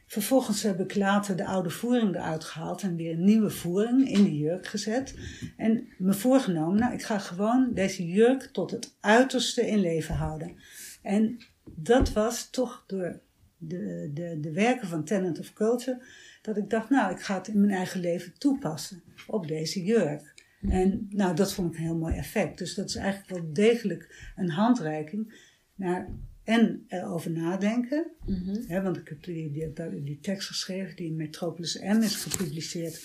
Vervolgens 0.09 0.63
heb 0.63 0.81
ik 0.81 0.95
later 0.95 1.37
de 1.37 1.47
oude 1.47 1.71
voering 1.71 2.15
eruit 2.15 2.45
gehaald 2.45 2.83
en 2.83 2.97
weer 2.97 3.13
een 3.13 3.25
nieuwe 3.25 3.51
voering 3.51 4.09
in 4.09 4.25
de 4.25 4.37
jurk 4.37 4.67
gezet. 4.67 5.15
En 5.57 5.89
me 5.99 6.13
voorgenomen, 6.13 6.79
nou, 6.79 6.93
ik 6.93 7.03
ga 7.03 7.19
gewoon 7.19 7.75
deze 7.75 8.07
jurk 8.07 8.43
tot 8.43 8.71
het 8.71 8.97
uiterste 9.01 9.67
in 9.67 9.81
leven 9.81 10.15
houden. 10.15 10.57
En 11.03 11.39
dat 11.65 12.13
was 12.13 12.51
toch 12.51 12.85
door 12.87 13.21
de, 13.57 14.11
de, 14.15 14.39
de 14.41 14.53
werken 14.53 14.89
van 14.89 15.05
Tenant 15.05 15.39
of 15.39 15.53
Culture, 15.53 16.03
dat 16.43 16.57
ik 16.57 16.71
dacht, 16.71 16.91
nou, 16.91 17.13
ik 17.13 17.21
ga 17.21 17.35
het 17.35 17.49
in 17.49 17.61
mijn 17.61 17.73
eigen 17.73 18.01
leven 18.01 18.39
toepassen 18.39 19.03
op 19.27 19.49
deze 19.49 19.85
jurk. 19.85 20.35
En 20.61 21.07
nou, 21.11 21.35
dat 21.35 21.53
vond 21.53 21.73
ik 21.73 21.79
een 21.79 21.85
heel 21.85 21.97
mooi 21.97 22.17
effect. 22.17 22.59
Dus 22.59 22.75
dat 22.75 22.89
is 22.89 22.97
eigenlijk 22.97 23.31
wel 23.31 23.53
degelijk 23.53 24.33
een 24.37 24.51
handreiking 24.51 25.35
naar 25.75 26.09
en 26.49 26.85
erover 26.89 27.31
nadenken. 27.31 28.11
Mhm. 28.27 28.63
Hè, 28.67 28.83
want 28.83 28.97
ik 28.97 29.09
heb 29.09 29.23
die, 29.23 29.51
die, 29.51 30.03
die, 30.03 30.19
tekst 30.21 30.49
geschreven 30.49 30.97
die 30.97 31.07
in 31.07 31.17
Metropolis 31.17 31.81
M 31.81 32.01
is 32.03 32.15
gepubliceerd. 32.15 33.01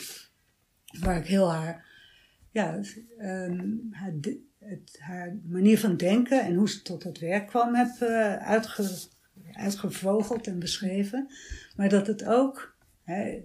Waar 1.00 1.18
ik 1.18 1.26
heel 1.26 1.52
haar, 1.52 1.86
ja, 2.52 2.80
um, 3.20 3.88
haar, 3.92 4.14
het, 4.60 4.96
haar 5.00 5.38
manier 5.44 5.80
van 5.80 5.98
denken 5.98 6.44
en 6.44 6.56
hoe 6.56 6.70
ze 6.70 6.82
tot 6.82 7.04
dat 7.04 7.20
werk 7.20 7.48
kwam 7.48 7.76
heb 7.76 8.02
uh, 8.02 8.36
uitge, 8.36 9.08
uitgevogeld 9.52 10.48
en 10.48 10.60
beschreven. 10.60 11.28
Maar 11.76 11.90
dat 11.90 12.08
het 12.08 12.26
ook 12.26 12.78
hè, 13.04 13.44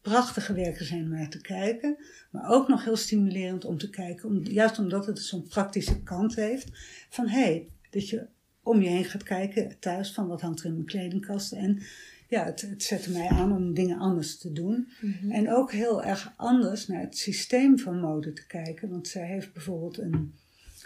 prachtige 0.00 0.54
werken 0.54 0.86
zijn 0.86 1.02
om 1.02 1.10
naar 1.10 1.30
te 1.30 1.40
kijken. 1.40 1.96
Maar 2.30 2.50
ook 2.50 2.68
nog 2.68 2.84
heel 2.84 2.96
stimulerend 2.96 3.64
om 3.64 3.78
te 3.78 3.90
kijken. 3.90 4.28
Om, 4.28 4.44
juist 4.44 4.78
omdat 4.78 5.06
het 5.06 5.18
zo'n 5.18 5.48
praktische 5.48 6.02
kant 6.02 6.34
heeft. 6.34 6.68
Van 7.08 7.28
hé, 7.28 7.40
hey, 7.40 7.68
dat 7.90 8.08
je 8.08 8.28
om 8.62 8.82
je 8.82 8.88
heen 8.88 9.04
gaat 9.04 9.22
kijken 9.22 9.76
thuis 9.78 10.12
van 10.12 10.26
wat 10.26 10.40
hangt 10.40 10.60
er 10.60 10.66
in 10.66 10.72
mijn 10.72 10.86
kledingkast. 10.86 11.52
En 11.52 11.82
ja, 12.28 12.44
het, 12.44 12.60
het 12.60 12.82
zette 12.82 13.10
mij 13.10 13.28
aan 13.28 13.52
om 13.52 13.74
dingen 13.74 13.98
anders 13.98 14.38
te 14.38 14.52
doen. 14.52 14.88
Mhm. 15.00 15.30
En 15.30 15.52
ook 15.52 15.72
heel 15.72 16.04
erg 16.04 16.32
anders 16.36 16.86
naar 16.86 17.00
het 17.00 17.18
systeem 17.18 17.78
van 17.78 18.00
mode 18.00 18.32
te 18.32 18.46
kijken. 18.46 18.88
Want 18.88 19.08
zij 19.08 19.26
heeft 19.26 19.52
bijvoorbeeld 19.52 19.98
een 19.98 20.34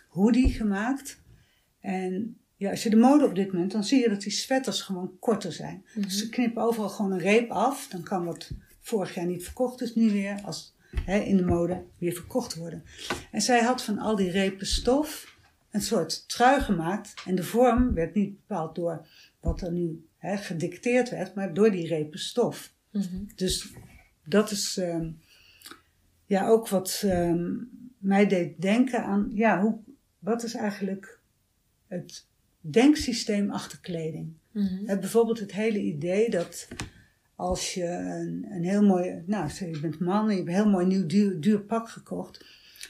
hoodie 0.09 0.49
gemaakt. 0.49 1.18
En 1.81 2.37
ja, 2.57 2.70
als 2.70 2.83
je 2.83 2.91
de 2.91 2.97
mode 2.97 3.24
op 3.24 3.35
dit 3.35 3.53
moment, 3.53 3.72
dan 3.72 3.85
zie 3.85 4.01
je 4.01 4.09
dat 4.09 4.20
die 4.20 4.33
sweaters 4.33 4.81
gewoon 4.83 5.16
korter 5.18 5.53
zijn. 5.53 5.85
Mhm. 5.95 6.01
Dus 6.01 6.18
ze 6.18 6.29
knippen 6.29 6.62
overal 6.62 6.89
gewoon 6.89 7.12
een 7.12 7.18
reep 7.18 7.51
af. 7.51 7.89
Dan 7.89 8.03
kan 8.03 8.24
wat 8.24 8.51
vorig 8.81 9.14
jaar 9.14 9.27
niet 9.27 9.45
verkocht 9.45 9.81
is, 9.81 9.95
nu 9.95 10.11
weer 10.11 10.41
als 10.45 10.74
hè, 11.05 11.18
in 11.18 11.37
de 11.37 11.45
mode 11.45 11.85
weer 11.99 12.12
verkocht 12.12 12.55
worden. 12.55 12.85
En 13.31 13.41
zij 13.41 13.62
had 13.62 13.83
van 13.83 13.99
al 13.99 14.16
die 14.16 14.31
repen 14.31 14.66
stof 14.66 15.36
een 15.77 15.83
soort 15.83 16.29
trui 16.29 16.61
gemaakt. 16.61 17.14
En 17.27 17.35
de 17.35 17.45
vorm 17.45 17.95
werd 17.95 18.14
niet 18.14 18.37
bepaald 18.37 18.74
door 18.74 19.07
wat 19.41 19.61
er 19.61 19.72
nu 19.72 20.07
hè, 20.16 20.37
gedicteerd 20.37 21.11
werd, 21.11 21.35
maar 21.35 21.55
door 21.55 21.70
die 21.70 21.87
repen 21.87 22.18
stof. 22.18 22.72
Mhm. 22.91 23.24
Dus 23.35 23.72
dat 24.24 24.51
is 24.51 24.77
ehm, 24.77 25.11
ja 26.27 26.49
ook 26.49 26.68
wat 26.68 27.03
ehm, 27.05 27.55
mij 27.99 28.27
deed 28.27 28.61
denken 28.61 29.05
aan, 29.05 29.31
ja, 29.35 29.61
hoe, 29.61 29.79
wat 30.18 30.43
is 30.43 30.55
eigenlijk 30.55 31.20
het 31.87 32.27
denksysteem 32.61 33.51
achter 33.51 33.81
kleding? 33.81 34.33
Mhm. 34.51 34.87
Hè, 34.87 34.99
bijvoorbeeld 34.99 35.41
het 35.41 35.53
hele 35.53 35.81
idee 35.81 36.31
dat 36.31 36.68
als 37.35 37.74
je 37.74 37.85
een, 37.85 38.47
een 38.51 38.64
heel 38.64 38.83
mooi, 38.83 39.22
nou, 39.27 39.51
je 39.59 39.81
bent 39.81 39.99
man 39.99 40.24
en 40.24 40.31
je 40.31 40.37
hebt 40.37 40.49
een 40.49 40.55
heel 40.55 40.70
mooi 40.70 40.87
nieuw 40.87 41.07
duur, 41.07 41.41
duur 41.41 41.61
pak 41.61 41.89
gekocht 41.89 42.45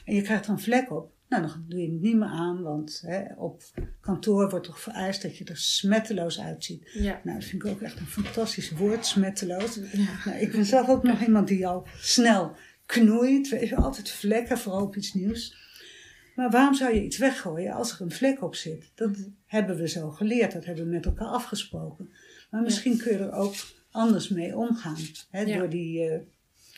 en 0.05 0.15
je 0.15 0.21
krijgt 0.21 0.45
er 0.45 0.51
een 0.51 0.59
vlek 0.59 0.91
op, 0.91 1.11
nou, 1.29 1.47
dan 1.47 1.65
doe 1.67 1.79
je 1.79 1.91
het 1.91 2.01
niet 2.01 2.15
meer 2.15 2.27
aan, 2.27 2.61
want 2.61 3.01
hè, 3.05 3.33
op 3.37 3.63
kantoor 4.01 4.49
wordt 4.49 4.65
toch 4.65 4.79
vereist 4.79 5.21
dat 5.21 5.37
je 5.37 5.45
er 5.45 5.57
smetteloos 5.57 6.39
uitziet. 6.39 6.89
Ja. 6.93 7.21
Nou, 7.23 7.39
dat 7.39 7.47
vind 7.47 7.63
ik 7.63 7.71
ook 7.71 7.81
echt 7.81 7.99
een 7.99 8.05
fantastisch 8.05 8.71
woord, 8.71 9.05
smetteloos. 9.05 9.75
Ja. 9.75 10.07
Nou, 10.25 10.37
ik 10.37 10.51
ben 10.51 10.65
zelf 10.65 10.87
ook 10.87 11.03
nog 11.03 11.21
iemand 11.21 11.47
die 11.47 11.67
al 11.67 11.87
snel 11.97 12.55
knoeit, 12.85 13.49
weet 13.49 13.69
je, 13.69 13.75
altijd 13.75 14.09
vlekken, 14.09 14.57
vooral 14.57 14.81
op 14.81 14.95
iets 14.95 15.13
nieuws. 15.13 15.65
Maar 16.35 16.49
waarom 16.49 16.73
zou 16.73 16.93
je 16.93 17.03
iets 17.03 17.17
weggooien 17.17 17.73
als 17.73 17.91
er 17.91 18.01
een 18.01 18.11
vlek 18.11 18.41
op 18.41 18.55
zit? 18.55 18.91
Dat 18.95 19.15
hebben 19.45 19.77
we 19.77 19.87
zo 19.87 20.09
geleerd, 20.09 20.51
dat 20.51 20.65
hebben 20.65 20.83
we 20.83 20.91
met 20.91 21.05
elkaar 21.05 21.27
afgesproken. 21.27 22.09
Maar 22.51 22.61
misschien 22.61 22.97
kun 22.97 23.11
je 23.11 23.17
er 23.17 23.33
ook 23.33 23.55
anders 23.91 24.29
mee 24.29 24.57
omgaan. 24.57 24.97
Hè. 25.29 25.45
Door 25.45 25.69
die, 25.69 26.09
eh, 26.09 26.19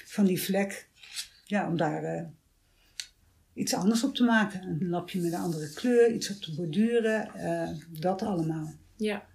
van 0.05 0.25
die 0.25 0.41
vlek, 0.41 0.89
ja, 1.45 1.67
om 1.67 1.77
daar 1.77 2.03
eh, 2.03 2.25
iets 3.53 3.73
anders 3.73 4.03
op 4.03 4.15
te 4.15 4.23
maken. 4.23 4.63
Een 4.63 4.89
lapje 4.89 5.21
met 5.21 5.33
een 5.33 5.39
andere 5.39 5.73
kleur, 5.73 6.11
iets 6.11 6.29
op 6.29 6.35
te 6.35 6.55
borduren, 6.55 7.33
eh, 7.33 7.69
dat 7.99 8.21
allemaal. 8.21 8.73
Ja. 8.95 9.25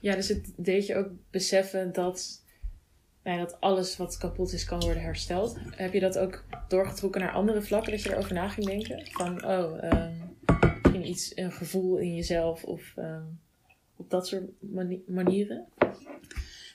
Ja, 0.00 0.14
dus 0.14 0.28
het 0.28 0.52
deed 0.56 0.86
je 0.86 0.96
ook 0.96 1.08
beseffen 1.30 1.92
dat, 1.92 2.42
nou 3.22 3.38
dat 3.38 3.60
alles 3.60 3.96
wat 3.96 4.18
kapot 4.18 4.52
is 4.52 4.64
kan 4.64 4.80
worden 4.80 5.02
hersteld. 5.02 5.56
Heb 5.70 5.92
je 5.92 6.00
dat 6.00 6.18
ook 6.18 6.44
doorgetrokken 6.68 7.20
naar 7.20 7.32
andere 7.32 7.62
vlakken, 7.62 7.92
dat 7.92 8.02
je 8.02 8.12
erover 8.12 8.34
na 8.34 8.48
ging 8.48 8.66
denken? 8.66 9.06
Van, 9.10 9.44
oh, 9.44 9.84
ehm, 9.84 10.12
misschien 10.82 11.08
iets, 11.08 11.32
een 11.34 11.52
gevoel 11.52 11.96
in 11.96 12.14
jezelf 12.14 12.64
of 12.64 12.92
ehm, 12.96 13.22
op 13.96 14.10
dat 14.10 14.26
soort 14.26 14.44
mani- 14.58 15.04
manieren? 15.06 15.64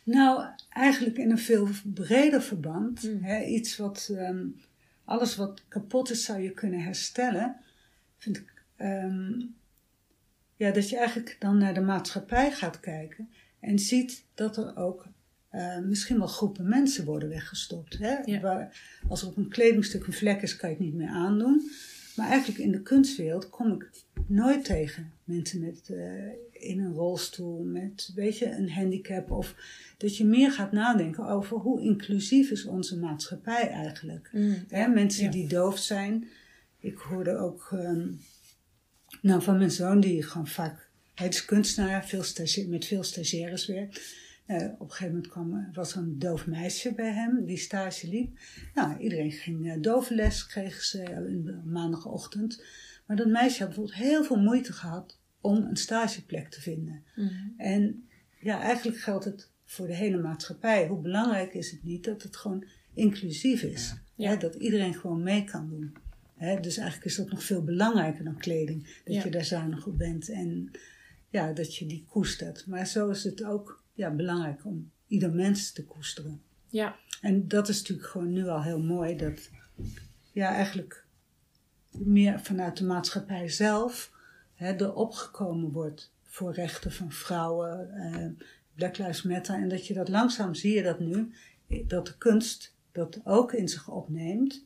Nou, 0.04 0.46
eigenlijk 0.70 1.18
in 1.18 1.32
een 1.32 1.38
veel 1.38 1.68
breder 1.84 2.42
verband. 2.42 3.04
Mm. 3.04 3.24
Hè, 3.24 3.44
iets 3.44 3.78
wat, 3.78 4.12
ehm, 4.16 4.46
alles 5.10 5.36
wat 5.36 5.62
kapot 5.68 6.10
is 6.10 6.24
zou 6.24 6.40
je 6.40 6.52
kunnen 6.52 6.84
herstellen. 6.84 7.56
Vind 8.18 8.38
ik, 8.38 8.64
ehm, 8.76 9.42
ja, 10.56 10.72
dat 10.72 10.90
je 10.90 10.98
eigenlijk 10.98 11.36
dan 11.40 11.58
naar 11.58 11.74
de 11.74 11.82
maatschappij 11.82 12.52
gaat 12.52 12.80
kijken 12.80 13.30
en 13.60 13.80
ziet 13.80 14.26
dat 14.34 14.58
er 14.58 14.76
ook 14.76 15.08
eh, 15.50 15.80
misschien 15.80 16.18
wel 16.18 16.28
groepen 16.28 16.70
mensen 16.70 17.06
worden 17.06 17.30
weggestopt. 17.30 17.98
Hè? 17.98 18.18
Ja. 18.26 18.40
Waar, 18.40 18.82
als 19.08 19.22
er 19.22 19.28
op 19.28 19.38
een 19.38 19.50
kledingstuk 19.50 20.08
een 20.08 20.14
vlek 20.14 20.42
is, 20.42 20.56
kan 20.56 20.70
je 20.70 20.76
het 20.76 20.86
niet 20.86 20.94
meer 20.94 21.10
aandoen. 21.10 21.72
Maar 22.20 22.28
eigenlijk 22.30 22.60
in 22.60 22.72
de 22.72 22.82
kunstwereld 22.82 23.50
kom 23.50 23.72
ik 23.74 23.90
nooit 24.28 24.66
tegen 24.66 25.12
mensen 25.24 25.60
met, 25.60 25.90
eh, 25.90 26.28
in 26.52 26.80
een 26.80 26.94
rolstoel, 26.94 27.64
met 27.64 28.12
weet 28.16 28.38
je, 28.38 28.46
een 28.52 28.72
handicap. 28.72 29.32
Of 29.32 29.56
dat 29.98 30.18
je 30.18 30.26
meer 30.26 30.52
gaat 30.52 30.72
nadenken 30.72 31.28
over 31.28 31.58
hoe 31.58 31.82
inclusief 31.82 32.50
is 32.52 32.66
onze 32.66 32.98
maatschappij 32.98 33.68
eigenlijk. 33.70 34.30
Hè, 34.68 34.88
mensen 34.88 35.24
Ja. 35.24 35.32
die 35.32 35.48
doof 35.48 35.78
zijn. 35.78 36.28
Ik 36.80 36.98
hoorde 36.98 37.38
ook 37.38 37.70
ehm, 37.72 38.08
nou, 39.22 39.42
van 39.42 39.58
mijn 39.58 39.72
zoon, 39.72 40.00
die 40.00 40.24
gewoon 40.24 40.48
vaak, 40.48 40.90
hij 41.16 41.28
is 41.28 41.46
kunstenaar, 41.46 42.06
veel 42.08 42.24
met 42.68 42.86
veel 42.86 43.04
stagiaires 43.04 43.66
werkt. 43.66 44.02
Eh, 44.50 44.64
op 44.74 44.80
een 44.82 44.90
gegeven 44.92 45.14
moment 45.14 45.28
kwam, 45.32 45.54
er- 45.54 45.70
was 45.74 45.94
er 45.96 45.98
een 46.02 46.20
doof 46.20 46.48
meisje 46.48 46.94
bij 46.94 47.12
hem 47.14 47.46
die 47.46 47.58
stage 47.58 48.08
liep. 48.08 48.40
Nou, 48.74 48.98
iedereen 49.00 49.32
ging 49.32 49.66
uh, 49.66 49.82
dovenles, 49.82 50.48
kregen 50.48 50.84
ze 50.86 51.02
eh, 51.04 51.32
in 51.32 51.44
de 51.46 51.62
maandagochtend. 51.66 52.64
Maar 53.08 53.18
dat 53.18 53.28
meisje 53.28 53.58
had 53.60 53.68
bijvoorbeeld 53.68 53.98
heel 53.98 54.24
veel 54.24 54.40
moeite 54.40 54.74
gehad 54.74 55.20
om 55.42 55.56
een 55.56 55.76
stageplek 55.78 56.50
te 56.50 56.62
vinden. 56.62 57.04
Mhm. 57.16 57.34
En 57.58 58.08
ja, 58.40 58.62
eigenlijk 58.62 58.98
geldt 58.98 59.26
het 59.26 59.50
voor 59.66 59.88
de 59.88 59.96
hele 59.96 60.18
maatschappij. 60.18 60.88
Hoe 60.88 61.02
belangrijk 61.02 61.54
is 61.54 61.72
het 61.72 61.84
niet 61.84 62.04
dat 62.04 62.24
het 62.24 62.36
gewoon 62.36 62.64
inclusief 62.94 63.62
is? 63.64 63.94
Ja. 64.16 64.30
Hè, 64.30 64.38
dat 64.38 64.56
iedereen 64.56 64.94
gewoon 64.94 65.24
mee 65.24 65.44
kan 65.44 65.70
doen. 65.70 65.94
Hè, 66.36 66.60
dus 66.60 66.78
eigenlijk 66.78 67.10
is 67.10 67.16
dat 67.16 67.30
nog 67.30 67.44
veel 67.44 67.64
belangrijker 67.64 68.24
dan 68.24 68.38
kleding. 68.38 68.84
Dat 69.06 69.14
Ja. 69.16 69.24
je 69.24 69.30
daar 69.32 69.46
zuinig 69.46 69.86
op 69.88 69.98
bent 69.98 70.30
en 70.30 70.72
ja, 71.30 71.54
dat 71.54 71.76
je 71.76 71.86
die 71.86 72.06
koestert. 72.08 72.68
Maar 72.68 72.88
zo 72.88 73.10
is 73.10 73.24
het 73.24 73.44
ook 73.44 73.84
ja, 74.00 74.12
belangrijk 74.12 74.66
om 74.66 74.92
ieder 75.08 75.34
mens 75.34 75.72
te 75.72 75.86
koesteren. 75.86 76.42
Ja. 76.68 76.96
En 77.22 77.48
dat 77.48 77.70
is 77.70 77.80
natuurlijk 77.80 78.08
gewoon 78.08 78.34
nu 78.34 78.48
al 78.48 78.64
heel 78.64 78.82
mooi. 78.82 79.16
Dat 79.16 79.50
ja, 80.32 80.54
eigenlijk 80.54 81.06
meer 81.92 82.40
vanuit 82.40 82.78
de 82.78 82.84
maatschappij 82.86 83.50
zelf 83.50 84.12
hè, 84.56 84.74
er 84.74 84.94
opgekomen 84.94 85.72
wordt 85.72 86.14
voor 86.24 86.54
rechten 86.54 86.92
van 86.92 87.12
vrouwen, 87.12 87.92
eh, 87.94 88.46
Black 88.76 88.98
Lives 88.98 89.22
Matter. 89.22 89.56
En 89.56 89.70
dat 89.70 89.88
je 89.88 89.94
dat 89.94 90.10
langzaam 90.10 90.56
zie 90.56 90.76
je 90.76 90.84
dat 90.84 91.00
nu, 91.00 91.34
dat 91.88 92.06
de 92.06 92.18
kunst 92.18 92.76
dat 92.92 93.20
ook 93.24 93.54
in 93.54 93.68
zich 93.68 93.90
opneemt. 93.90 94.66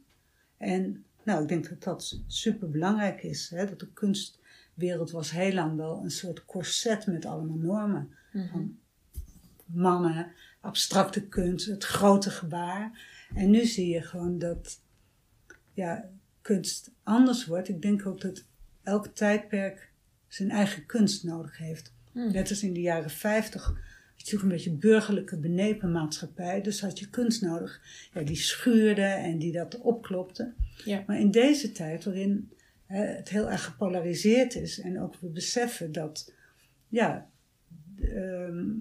En 0.57 1.05
nou, 1.23 1.41
ik 1.41 1.47
denk 1.47 1.69
dat 1.69 1.83
dat 1.83 2.21
super 2.27 2.69
belangrijk 2.69 3.23
is. 3.23 3.49
Hè? 3.49 3.65
Dat 3.65 3.79
de 3.79 3.93
kunstwereld 3.93 5.11
was 5.11 5.31
heel 5.31 5.53
lang 5.53 5.75
wel 5.75 6.03
een 6.03 6.11
soort 6.11 6.45
corset 6.45 7.05
met 7.07 7.25
allemaal 7.25 7.57
normen. 7.57 8.09
Van 8.51 8.77
mannen, 9.73 10.31
abstracte 10.61 11.27
kunst, 11.27 11.65
het 11.65 11.83
grote 11.83 12.29
gebaar. 12.29 13.07
En 13.35 13.49
nu 13.49 13.65
zie 13.65 13.87
je 13.87 14.01
gewoon 14.01 14.37
dat 14.37 14.79
ja, 15.73 16.09
kunst 16.41 16.91
anders 17.03 17.45
wordt. 17.45 17.69
Ik 17.69 17.81
denk 17.81 18.05
ook 18.05 18.21
dat 18.21 18.45
elk 18.83 19.07
tijdperk 19.07 19.91
zijn 20.27 20.49
eigen 20.49 20.85
kunst 20.85 21.23
nodig 21.23 21.57
heeft. 21.57 21.93
Net 22.13 22.49
als 22.49 22.63
in 22.63 22.73
de 22.73 22.81
jaren 22.81 23.09
50 23.09 23.65
had 24.15 24.29
je 24.29 24.35
ook 24.35 24.41
een 24.41 24.49
beetje 24.49 24.71
burgerlijke 24.71 25.37
benepen 25.37 25.91
maatschappij. 25.91 26.61
Dus 26.61 26.81
had 26.81 26.99
je 26.99 27.09
kunst 27.09 27.41
nodig 27.41 27.81
ja, 28.13 28.21
die 28.21 28.35
schuurde 28.35 29.01
en 29.01 29.37
die 29.37 29.51
dat 29.51 29.79
opklopte. 29.79 30.53
Ja. 30.85 31.03
Maar 31.07 31.19
in 31.19 31.31
deze 31.31 31.71
tijd, 31.71 32.03
waarin 32.03 32.51
hè, 32.85 33.05
het 33.05 33.29
heel 33.29 33.49
erg 33.49 33.63
gepolariseerd 33.63 34.55
is 34.55 34.79
en 34.79 35.01
ook 35.01 35.15
we 35.15 35.27
beseffen 35.27 35.91
dat 35.91 36.33
ja, 36.87 37.29
ehm, 38.01 38.71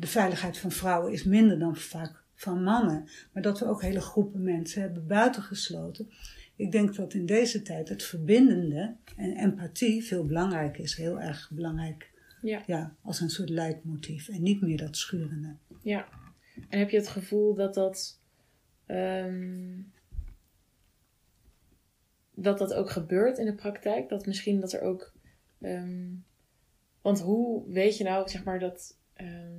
de 0.00 0.06
veiligheid 0.06 0.58
van 0.58 0.70
vrouwen 0.70 1.12
is 1.12 1.24
minder 1.24 1.58
dan 1.58 1.76
vaak 1.76 2.22
van 2.34 2.62
mannen, 2.62 3.08
maar 3.32 3.42
dat 3.42 3.58
we 3.58 3.66
ook 3.66 3.82
hele 3.82 4.00
groepen 4.00 4.42
mensen 4.42 4.82
hebben 4.82 5.06
buitengesloten. 5.06 6.10
Ik 6.56 6.72
denk 6.72 6.94
dat 6.96 7.14
in 7.14 7.26
deze 7.26 7.62
tijd 7.62 7.88
het 7.88 8.02
verbindende 8.02 8.96
en 9.16 9.36
empathie 9.36 10.04
veel 10.04 10.26
belangrijker 10.26 10.82
is, 10.82 10.94
heel 10.96 11.20
erg 11.20 11.50
belangrijk 11.54 12.10
Ja. 12.42 12.62
ja, 12.66 12.94
als 13.02 13.20
een 13.20 13.30
soort 13.30 13.48
leidmotief 13.48 14.28
en 14.28 14.42
niet 14.42 14.60
meer 14.60 14.76
dat 14.76 14.96
schurende. 14.96 15.56
Ja. 15.82 16.08
En 16.68 16.78
heb 16.78 16.90
je 16.90 16.96
het 16.96 17.08
gevoel 17.08 17.54
dat 17.54 17.74
dat. 17.74 18.20
ehm, 18.86 19.78
dat 22.34 22.58
dat 22.58 22.74
ook 22.74 22.90
gebeurt 22.90 23.38
in 23.38 23.44
de 23.46 23.54
praktijk? 23.54 24.08
Dat 24.08 24.26
misschien 24.26 24.60
dat 24.60 24.72
er 24.72 24.80
ook. 24.80 25.12
ehm, 25.60 26.08
want 27.02 27.20
hoe 27.20 27.72
weet 27.72 27.96
je 27.96 28.04
nou, 28.04 28.28
zeg 28.28 28.44
maar, 28.44 28.58
dat. 28.58 28.98
Ehm, 29.20 29.58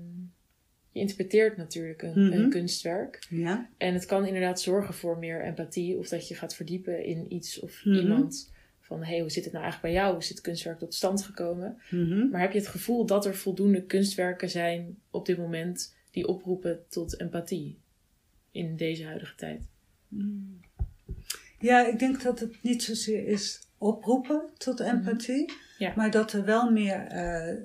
je 0.91 0.99
interpreteert 0.99 1.57
natuurlijk 1.57 2.01
een, 2.01 2.25
Mhm. 2.27 2.31
een 2.39 2.49
kunstwerk. 2.49 3.25
Ja? 3.29 3.69
En 3.77 3.93
het 3.93 4.05
kan 4.05 4.25
inderdaad 4.25 4.61
zorgen 4.61 4.93
voor 4.93 5.17
meer 5.17 5.43
empathie. 5.43 5.97
Of 5.97 6.07
dat 6.07 6.27
je 6.27 6.35
gaat 6.35 6.55
verdiepen 6.55 7.05
in 7.05 7.33
iets 7.33 7.59
of 7.59 7.85
Mhm. 7.85 7.95
iemand. 7.95 8.51
Van 8.79 8.99
hé, 9.03 9.05
hey, 9.11 9.19
hoe 9.19 9.29
zit 9.29 9.43
het 9.43 9.53
nou 9.53 9.63
eigenlijk 9.65 9.93
bij 9.93 10.01
jou? 10.03 10.13
Hoe 10.13 10.21
is 10.23 10.27
dit 10.27 10.41
kunstwerk 10.41 10.79
tot 10.79 10.93
stand 10.93 11.23
gekomen? 11.23 11.77
Mhm. 11.89 12.29
Maar 12.29 12.41
heb 12.41 12.51
je 12.51 12.57
het 12.59 12.67
gevoel 12.67 13.05
dat 13.05 13.25
er 13.25 13.35
voldoende 13.35 13.83
kunstwerken 13.85 14.49
zijn 14.49 14.97
op 15.09 15.25
dit 15.25 15.37
moment 15.37 15.95
die 16.11 16.27
oproepen 16.27 16.79
tot 16.89 17.19
empathie 17.19 17.77
in 18.51 18.75
deze 18.75 19.03
huidige 19.05 19.35
tijd? 19.35 19.61
Ja, 21.59 21.87
ik 21.87 21.99
denk 21.99 22.21
dat 22.23 22.39
het 22.39 22.63
niet 22.63 22.83
zozeer 22.83 23.27
is 23.27 23.59
oproepen 23.77 24.41
tot 24.57 24.79
empathie. 24.79 25.51
Ja. 25.77 25.93
maar 25.95 26.11
dat 26.11 26.33
er 26.33 26.45
wel 26.45 26.71
meer 26.71 26.95
eh, 27.07 27.55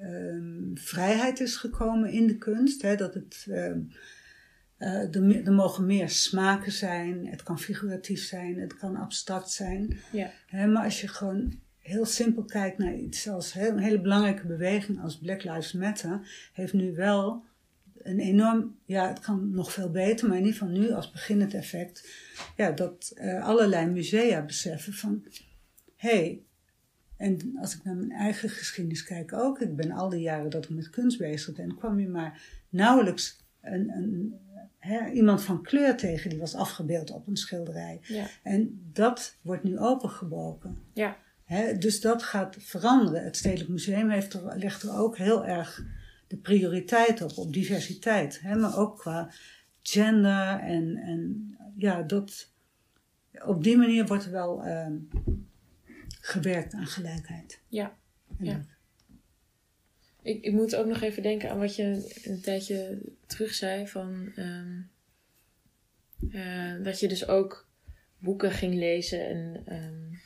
ehm, 0.00 0.74
vrijheid 0.74 1.40
is 1.40 1.56
gekomen 1.56 2.10
in 2.10 2.26
de 2.26 2.36
kunst. 2.36 2.82
Hè, 2.82 2.96
dat 2.96 3.14
het, 3.14 3.46
eh, 3.48 3.74
er, 4.78 5.44
er 5.44 5.52
mogen 5.52 5.86
meer 5.86 6.08
smaken 6.08 6.72
zijn, 6.72 7.26
het 7.26 7.42
kan 7.42 7.58
figuratief 7.58 8.24
zijn, 8.24 8.58
het 8.58 8.76
kan 8.76 8.96
abstract 8.96 9.50
zijn. 9.50 9.98
Ja. 10.12 10.30
Hè, 10.46 10.66
maar 10.66 10.84
als 10.84 11.00
je 11.00 11.08
gewoon 11.08 11.58
heel 11.78 12.04
simpel 12.04 12.44
kijkt 12.44 12.78
naar 12.78 12.94
iets 12.94 13.28
als 13.28 13.52
heel- 13.52 13.70
een 13.70 13.78
hele 13.78 14.00
belangrijke 14.00 14.46
beweging 14.46 15.02
als 15.02 15.18
Black 15.18 15.44
Lives 15.44 15.72
Matter, 15.72 16.20
heeft 16.52 16.72
nu 16.72 16.94
wel 16.94 17.44
een 18.02 18.18
enorm, 18.20 18.76
ja, 18.84 19.08
het 19.08 19.20
kan 19.20 19.50
nog 19.50 19.72
veel 19.72 19.90
beter, 19.90 20.28
maar 20.28 20.36
in 20.36 20.44
ieder 20.44 20.58
geval 20.58 20.74
nu 20.74 20.92
als 20.92 21.10
beginnend 21.10 21.54
effect, 21.54 22.08
ja, 22.56 22.70
dat 22.70 23.12
eh, 23.14 23.44
allerlei 23.44 23.86
musea 23.86 24.44
beseffen 24.44 24.92
van, 24.92 25.24
hé, 25.96 26.16
hey, 26.16 26.42
en 27.20 27.56
als 27.60 27.74
ik 27.74 27.84
naar 27.84 27.94
mijn 27.94 28.12
eigen 28.12 28.48
geschiedenis 28.48 29.04
kijk 29.04 29.32
ook, 29.32 29.60
ik 29.60 29.76
ben 29.76 29.90
al 29.90 30.08
die 30.08 30.20
jaren 30.20 30.50
dat 30.50 30.64
ik 30.64 30.70
met 30.70 30.90
kunst 30.90 31.18
bezig 31.18 31.54
ben, 31.54 31.76
kwam 31.76 32.00
je 32.00 32.08
maar 32.08 32.42
nauwelijks 32.68 33.38
een, 33.60 33.90
een, 33.90 34.34
hè, 34.78 35.10
iemand 35.10 35.42
van 35.42 35.62
kleur 35.62 35.96
tegen 35.96 36.30
die 36.30 36.38
was 36.38 36.54
afgebeeld 36.54 37.10
op 37.10 37.26
een 37.26 37.36
schilderij. 37.36 38.00
Ja. 38.02 38.26
En 38.42 38.90
dat 38.92 39.36
wordt 39.42 39.62
nu 39.62 39.78
opengebroken. 39.78 40.78
Ja. 40.92 41.16
Hè, 41.44 41.78
dus 41.78 42.00
dat 42.00 42.22
gaat 42.22 42.56
veranderen. 42.58 43.24
Het 43.24 43.36
Stedelijk 43.36 43.70
Museum 43.70 44.10
heeft 44.10 44.32
er, 44.32 44.58
legt 44.58 44.82
er 44.82 44.98
ook 44.98 45.16
heel 45.16 45.46
erg 45.46 45.84
de 46.26 46.36
prioriteit 46.36 47.22
op, 47.22 47.38
op 47.38 47.52
diversiteit. 47.52 48.40
Hè, 48.40 48.56
maar 48.56 48.78
ook 48.78 48.98
qua 48.98 49.30
gender 49.82 50.58
en, 50.58 50.96
en 50.96 51.54
ja, 51.76 52.02
dat, 52.02 52.52
op 53.44 53.64
die 53.64 53.76
manier 53.76 54.06
wordt 54.06 54.24
er 54.24 54.32
wel 54.32 54.64
ehm, 54.64 54.94
gewerkt 56.30 56.72
aan 56.72 56.86
gelijkheid. 56.86 57.60
Ja. 57.68 57.96
En 58.38 58.44
Ja. 58.44 58.64
Ik, 60.22 60.44
ik 60.44 60.52
moet 60.52 60.76
ook 60.76 60.86
nog 60.86 61.00
even 61.00 61.22
denken 61.22 61.50
aan 61.50 61.58
wat 61.58 61.76
je 61.76 62.16
een 62.24 62.40
tijdje 62.40 62.98
terug 63.26 63.54
zei. 63.54 63.88
Van, 63.88 64.32
ehm, 64.36 64.80
eh, 66.30 66.84
dat 66.84 67.00
je 67.00 67.08
dus 67.08 67.28
ook 67.28 67.68
boeken 68.18 68.50
ging 68.50 68.74
lezen 68.74 69.28
en 69.28 69.62
ehm, 69.66 70.18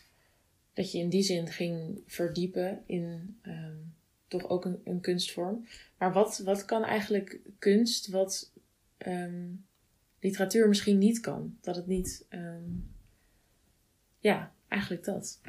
dat 0.72 0.92
je 0.92 0.98
in 0.98 1.08
die 1.08 1.22
zin 1.22 1.48
ging 1.48 2.02
verdiepen 2.06 2.82
in 2.86 3.38
ehm, 3.42 3.76
toch 4.28 4.48
ook 4.48 4.64
een, 4.64 4.80
een 4.84 5.00
kunstvorm. 5.00 5.66
Maar 5.98 6.12
wat, 6.12 6.38
wat 6.38 6.64
kan 6.64 6.84
eigenlijk 6.84 7.40
kunst 7.58 8.08
wat 8.08 8.52
literatuur 10.20 10.68
misschien 10.68 10.98
niet 10.98 11.20
kan? 11.20 11.58
Dat 11.60 11.76
het 11.76 11.86
niet. 11.86 12.26
ja, 14.18 14.54
eigenlijk 14.68 15.04
dat. 15.04 15.40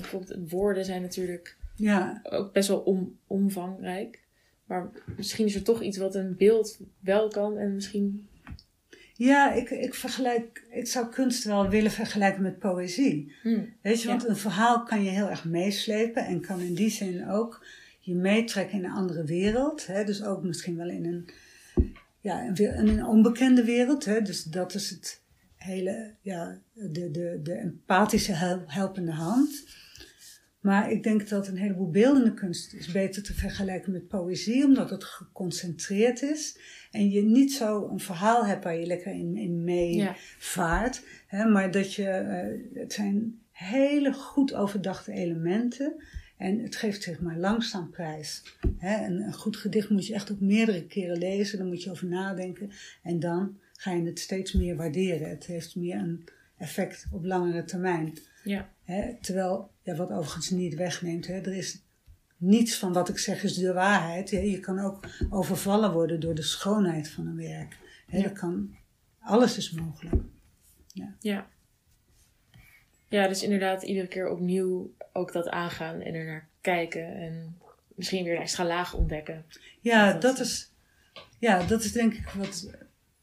Bijvoorbeeld 0.00 0.50
woorden 0.50 0.84
zijn 0.84 1.02
natuurlijk 1.02 1.56
Ja, 1.76 2.20
ook 2.22 2.52
best 2.52 2.68
wel 2.68 2.78
om, 2.78 3.18
omvangrijk. 3.26 4.20
Maar 4.66 4.90
misschien 5.16 5.46
is 5.46 5.54
er 5.54 5.62
toch 5.62 5.82
iets 5.82 5.96
wat 5.96 6.14
een 6.14 6.36
beeld 6.36 6.78
wel 7.00 7.28
kan 7.28 7.58
en 7.58 7.74
misschien. 7.74 8.28
ja 9.14 9.52
ik, 9.52 9.70
ik, 9.70 9.94
vergelijk, 9.94 10.64
ik 10.70 10.86
zou 10.86 11.06
kunst 11.08 11.44
wel 11.44 11.68
willen 11.68 11.90
vergelijken 11.90 12.42
met 12.42 12.58
poëzie. 12.58 13.32
Hmm, 13.42 13.72
Weet 13.82 14.02
je, 14.02 14.08
Ja. 14.08 14.16
want 14.16 14.28
een 14.28 14.36
verhaal 14.36 14.82
kan 14.82 15.04
je 15.04 15.10
heel 15.10 15.28
erg 15.28 15.44
meeslepen 15.44 16.24
en 16.26 16.40
kan 16.40 16.60
in 16.60 16.74
die 16.74 16.90
zin 16.90 17.28
ook 17.28 17.64
je 18.00 18.14
meetrekken 18.14 18.78
in 18.78 18.84
een 18.84 18.90
andere 18.90 19.24
wereld. 19.24 19.86
Hè? 19.86 20.04
Dus 20.04 20.22
ook 20.24 20.42
misschien 20.42 20.76
wel 20.76 20.88
in 20.88 21.04
een, 21.04 21.28
ja, 22.20 22.52
een 22.56 23.04
onbekende 23.06 23.64
wereld. 23.64 24.04
Hè? 24.04 24.22
Dus 24.22 24.42
dat 24.42 24.74
is 24.74 24.90
het 24.90 25.20
hele, 25.62 26.14
ja, 26.20 26.60
de, 26.72 27.10
de, 27.10 27.40
de 27.42 27.52
empathische 27.54 28.32
hel- 28.32 28.62
helpende 28.66 29.12
hand. 29.12 29.64
Maar 30.60 30.90
ik 30.90 31.02
denk 31.02 31.28
dat 31.28 31.48
een 31.48 31.56
heleboel 31.56 31.90
beeldende 31.90 32.34
kunst 32.34 32.72
is 32.74 32.92
beter 32.92 33.22
te 33.22 33.34
vergelijken 33.34 33.92
met 33.92 34.08
poëzie, 34.08 34.64
omdat 34.64 34.90
het 34.90 35.04
geconcentreerd 35.04 36.22
is. 36.22 36.58
En 36.90 37.10
je 37.10 37.22
niet 37.22 37.52
zo 37.52 37.88
een 37.88 38.00
verhaal 38.00 38.46
hebt 38.46 38.64
waar 38.64 38.76
je 38.78 38.86
lekker 38.86 39.12
in, 39.12 39.36
in 39.36 39.64
mee 39.64 39.94
Ja. 39.94 40.14
vaart. 40.38 41.02
Hè, 41.26 41.44
maar 41.44 41.70
dat 41.70 41.94
je, 41.94 42.04
eh, 42.08 42.80
het 42.80 42.92
zijn 42.92 43.40
hele 43.50 44.12
goed 44.12 44.54
overdachte 44.54 45.12
elementen. 45.12 45.94
En 46.36 46.58
het 46.58 46.76
geeft 46.76 47.02
zich 47.02 47.20
maar 47.20 47.38
langzaam 47.38 47.90
prijs. 47.90 48.42
Hè, 48.78 49.06
een, 49.06 49.20
een 49.20 49.32
goed 49.34 49.56
gedicht 49.56 49.90
moet 49.90 50.06
je 50.06 50.14
echt 50.14 50.32
ook 50.32 50.40
meerdere 50.40 50.86
keren 50.86 51.18
lezen. 51.18 51.58
Daar 51.58 51.66
moet 51.66 51.82
je 51.82 51.90
over 51.90 52.06
nadenken. 52.06 52.70
En 53.02 53.20
dan 53.20 53.58
ga 53.82 53.92
je 53.92 54.04
het 54.06 54.18
steeds 54.18 54.52
meer 54.52 54.76
waarderen. 54.76 55.28
Het 55.30 55.46
heeft 55.46 55.76
meer 55.76 55.96
een 55.98 56.24
effect 56.56 57.06
op 57.10 57.24
langere 57.24 57.64
termijn. 57.64 58.18
Ja, 58.44 58.70
Hè, 58.84 59.14
terwijl, 59.20 59.70
ja, 59.82 59.94
wat 59.94 60.10
overigens 60.10 60.50
niet 60.50 60.74
wegneemt, 60.74 61.26
hè, 61.26 61.34
er 61.40 61.54
is 61.56 61.82
niets 62.36 62.78
van 62.78 62.92
wat 62.92 63.08
ik 63.08 63.18
zeg 63.18 63.42
is 63.42 63.54
de 63.54 63.72
waarheid. 63.72 64.30
Hè. 64.30 64.38
Je 64.38 64.60
kan 64.60 64.78
ook 64.78 65.06
overvallen 65.30 65.92
worden 65.92 66.20
door 66.20 66.34
de 66.34 66.42
schoonheid 66.42 67.08
van 67.08 67.26
een 67.26 67.36
werk. 67.36 67.76
Hè, 68.06 68.16
Ja. 68.16 68.22
dat 68.22 68.32
kan, 68.32 68.76
alles 69.20 69.56
is 69.56 69.70
mogelijk. 69.70 70.14
ja. 71.20 71.46
Ja, 73.08 73.28
dus 73.28 73.42
inderdaad 73.42 73.82
iedere 73.82 74.06
keer 74.08 74.28
opnieuw 74.28 74.94
ook 75.12 75.32
dat 75.32 75.48
aangaan 75.48 76.00
en 76.00 76.14
er 76.14 76.24
naar 76.24 76.48
kijken 76.60 77.14
en 77.16 77.58
misschien 77.94 78.24
weer 78.24 78.34
een 78.36 78.40
extra 78.42 78.64
laag 78.64 78.94
ontdekken. 78.94 79.44
Ja, 79.80 80.12
Dat 80.12 80.22
dat 80.22 80.38
is- 80.38 80.48
is, 80.48 80.70
ja, 81.38 81.66
dat 81.66 81.84
is 81.84 81.92
denk 81.92 82.14
ik 82.14 82.28
wat, 82.28 82.70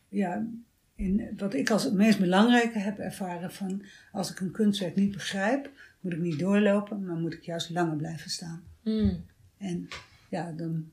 ja, 0.09 0.47
in, 0.95 1.33
wat 1.37 1.53
ik 1.53 1.69
als 1.69 1.83
het 1.83 1.93
meest 1.93 2.19
belangrijke 2.19 2.79
heb 2.79 2.99
ervaren 2.99 3.51
van 3.51 3.83
als 4.11 4.31
ik 4.31 4.39
een 4.39 4.51
kunstwerk 4.51 4.95
niet 4.95 5.11
begrijp, 5.11 5.71
moet 5.99 6.13
ik 6.13 6.19
niet 6.19 6.39
doorlopen, 6.39 7.05
maar 7.05 7.15
moet 7.15 7.33
ik 7.33 7.43
juist 7.43 7.69
langer 7.69 7.95
blijven 7.95 8.29
staan. 8.29 8.63
Hmm, 8.81 9.25
En 9.57 9.87
ja, 10.29 10.51
dan 10.51 10.91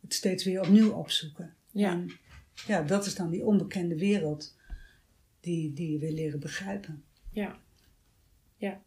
het 0.00 0.14
steeds 0.14 0.44
weer 0.44 0.60
opnieuw 0.60 0.90
opzoeken. 0.90 1.54
Ja. 1.70 1.90
En 1.90 2.10
ja, 2.66 2.82
dat 2.82 3.06
is 3.06 3.14
dan 3.14 3.30
die 3.30 3.44
onbekende 3.44 3.98
wereld 3.98 4.56
die, 5.40 5.72
die 5.72 5.92
je 5.92 5.98
wil 5.98 6.12
leren 6.12 6.40
begrijpen. 6.40 7.04
Ja. 7.30 7.58
Ja. 8.56 8.82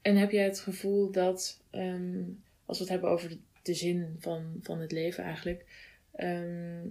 En 0.00 0.16
heb 0.16 0.30
jij 0.30 0.44
het 0.44 0.60
gevoel 0.60 1.10
dat, 1.10 1.60
ehm, 1.70 2.22
als 2.64 2.78
we 2.78 2.84
het 2.84 2.92
hebben 2.92 3.10
over 3.10 3.36
de, 3.62 3.74
zin 3.74 4.16
van, 4.18 4.58
van 4.60 4.80
het 4.80 4.92
leven 4.92 5.24
eigenlijk, 5.24 5.64
ehm, 6.12 6.86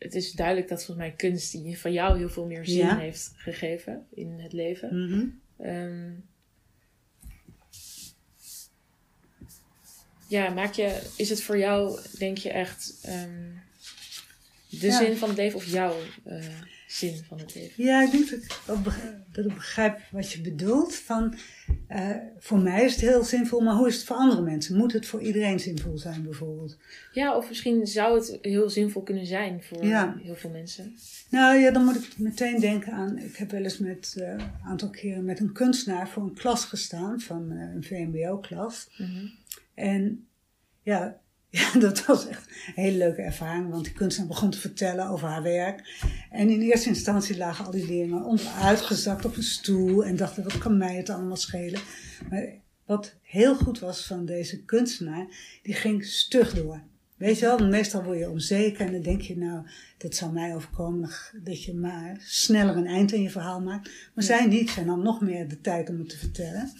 het 0.00 0.14
is 0.14 0.32
duidelijk 0.32 0.68
dat 0.68 0.84
volgens 0.84 1.06
mij 1.06 1.16
kunst 1.16 1.52
die 1.52 1.78
van 1.78 1.92
jou 1.92 2.18
heel 2.18 2.28
veel 2.28 2.46
meer 2.46 2.64
zin 2.66 2.76
Ja. 2.76 2.98
heeft 2.98 3.32
gegeven 3.36 4.06
in 4.10 4.38
het 4.40 4.52
leven. 4.52 5.04
Mhm. 5.08 5.26
Ehm, 5.68 6.10
ja, 10.28 10.48
maak 10.50 10.72
je, 10.74 11.10
is 11.16 11.28
het 11.30 11.42
voor 11.42 11.58
jou, 11.58 12.00
denk 12.18 12.38
je 12.38 12.50
echt, 12.50 12.98
ehm, 13.02 13.48
de 14.68 14.86
Ja. 14.86 14.98
zin 14.98 15.16
van 15.16 15.28
het 15.28 15.38
leven 15.38 15.56
of 15.56 15.64
jouw 15.66 15.96
eh, 16.24 16.44
zin 16.92 17.24
van 17.28 17.38
het 17.38 17.54
leven? 17.54 17.84
Ja, 17.84 18.02
ik 18.02 18.10
denk 18.10 18.28
dat 18.30 18.38
ik, 18.38 18.94
dat 19.32 19.44
ik 19.44 19.54
begrijp 19.54 19.98
wat 20.10 20.32
je 20.32 20.40
bedoelt. 20.40 20.94
Van, 20.94 21.34
eh, 21.86 22.10
voor 22.38 22.58
mij 22.58 22.84
is 22.84 22.92
het 22.92 23.00
heel 23.00 23.24
zinvol, 23.24 23.60
maar 23.60 23.74
hoe 23.74 23.88
is 23.88 23.94
het 23.96 24.04
voor 24.04 24.16
andere 24.16 24.42
mensen? 24.42 24.76
Moet 24.76 24.92
het 24.92 25.06
voor 25.06 25.20
iedereen 25.20 25.60
zinvol 25.60 25.98
zijn 25.98 26.22
bijvoorbeeld? 26.22 26.76
Ja, 27.12 27.36
of 27.36 27.48
misschien 27.48 27.86
zou 27.86 28.18
het 28.18 28.38
heel 28.42 28.70
zinvol 28.70 29.02
kunnen 29.02 29.26
zijn 29.26 29.62
voor 29.62 29.84
Ja. 29.84 30.16
heel 30.22 30.34
veel 30.36 30.50
mensen. 30.50 30.96
Nou 31.30 31.58
ja, 31.58 31.70
dan 31.70 31.84
moet 31.84 31.96
ik 31.96 32.18
meteen 32.18 32.60
denken 32.60 32.92
aan. 32.92 33.18
Ik 33.18 33.36
heb 33.36 33.50
wel 33.50 33.62
eens 33.62 33.78
met 33.78 34.14
eh, 34.18 34.28
een 34.28 34.40
aantal 34.64 34.90
keren 34.90 35.24
met 35.24 35.40
een 35.40 35.52
kunstenaar 35.52 36.08
voor 36.08 36.22
een 36.22 36.34
klas 36.34 36.64
gestaan, 36.64 37.20
van 37.20 37.50
eh, 37.52 37.74
een 37.74 37.84
VMBO-klas. 37.84 38.88
Mhm. 38.98 39.26
En 39.74 40.26
ja, 40.82 41.20
ja, 41.58 41.78
dat 41.78 42.06
was 42.06 42.28
echt 42.28 42.46
een 42.46 42.82
hele 42.82 42.96
leuke 42.96 43.22
ervaring, 43.22 43.70
want 43.70 43.84
die 43.84 43.92
kunstenaar 43.92 44.28
begon 44.28 44.50
te 44.50 44.58
vertellen 44.58 45.08
over 45.08 45.28
haar 45.28 45.42
werk. 45.42 46.04
En 46.30 46.50
in 46.50 46.60
eerste 46.60 46.88
instantie 46.88 47.36
lagen 47.36 47.64
al 47.64 47.70
die 47.70 47.86
leerlingen 47.86 48.24
onderuitgezakt 48.24 49.24
op 49.24 49.36
een 49.36 49.42
stoel 49.42 50.04
en 50.04 50.16
dachten, 50.16 50.42
wat 50.42 50.58
kan 50.58 50.78
mij 50.78 50.96
het 50.96 51.10
allemaal 51.10 51.36
schelen? 51.36 51.80
Maar 52.28 52.46
wat 52.86 53.14
heel 53.22 53.54
goed 53.54 53.78
was 53.78 54.06
van 54.06 54.26
deze 54.26 54.64
kunstenaar, 54.64 55.26
die 55.62 55.74
ging 55.74 56.04
stug 56.04 56.54
door. 56.54 56.82
Weet 57.20 57.38
je 57.38 57.46
wel, 57.46 57.68
meestal 57.68 58.02
word 58.02 58.18
je 58.18 58.30
onzeker 58.30 58.86
en 58.86 58.92
dan 58.92 59.02
denk 59.02 59.20
je, 59.20 59.36
nou, 59.36 59.66
dat 59.98 60.14
zal 60.14 60.30
mij 60.30 60.54
overkomen, 60.54 61.10
dat 61.42 61.64
je 61.64 61.74
maar 61.74 62.16
sneller 62.20 62.76
een 62.76 62.86
eind 62.86 63.12
aan 63.12 63.22
je 63.22 63.30
verhaal 63.30 63.60
maakt. 63.60 63.90
Maar 64.14 64.24
zij 64.24 64.46
niet, 64.46 64.70
zij 64.70 64.84
nam 64.84 65.02
nog 65.02 65.20
meer 65.20 65.48
de 65.48 65.60
tijd 65.60 65.88
om 65.88 65.98
het 65.98 66.08
te 66.08 66.18
vertellen. 66.18 66.70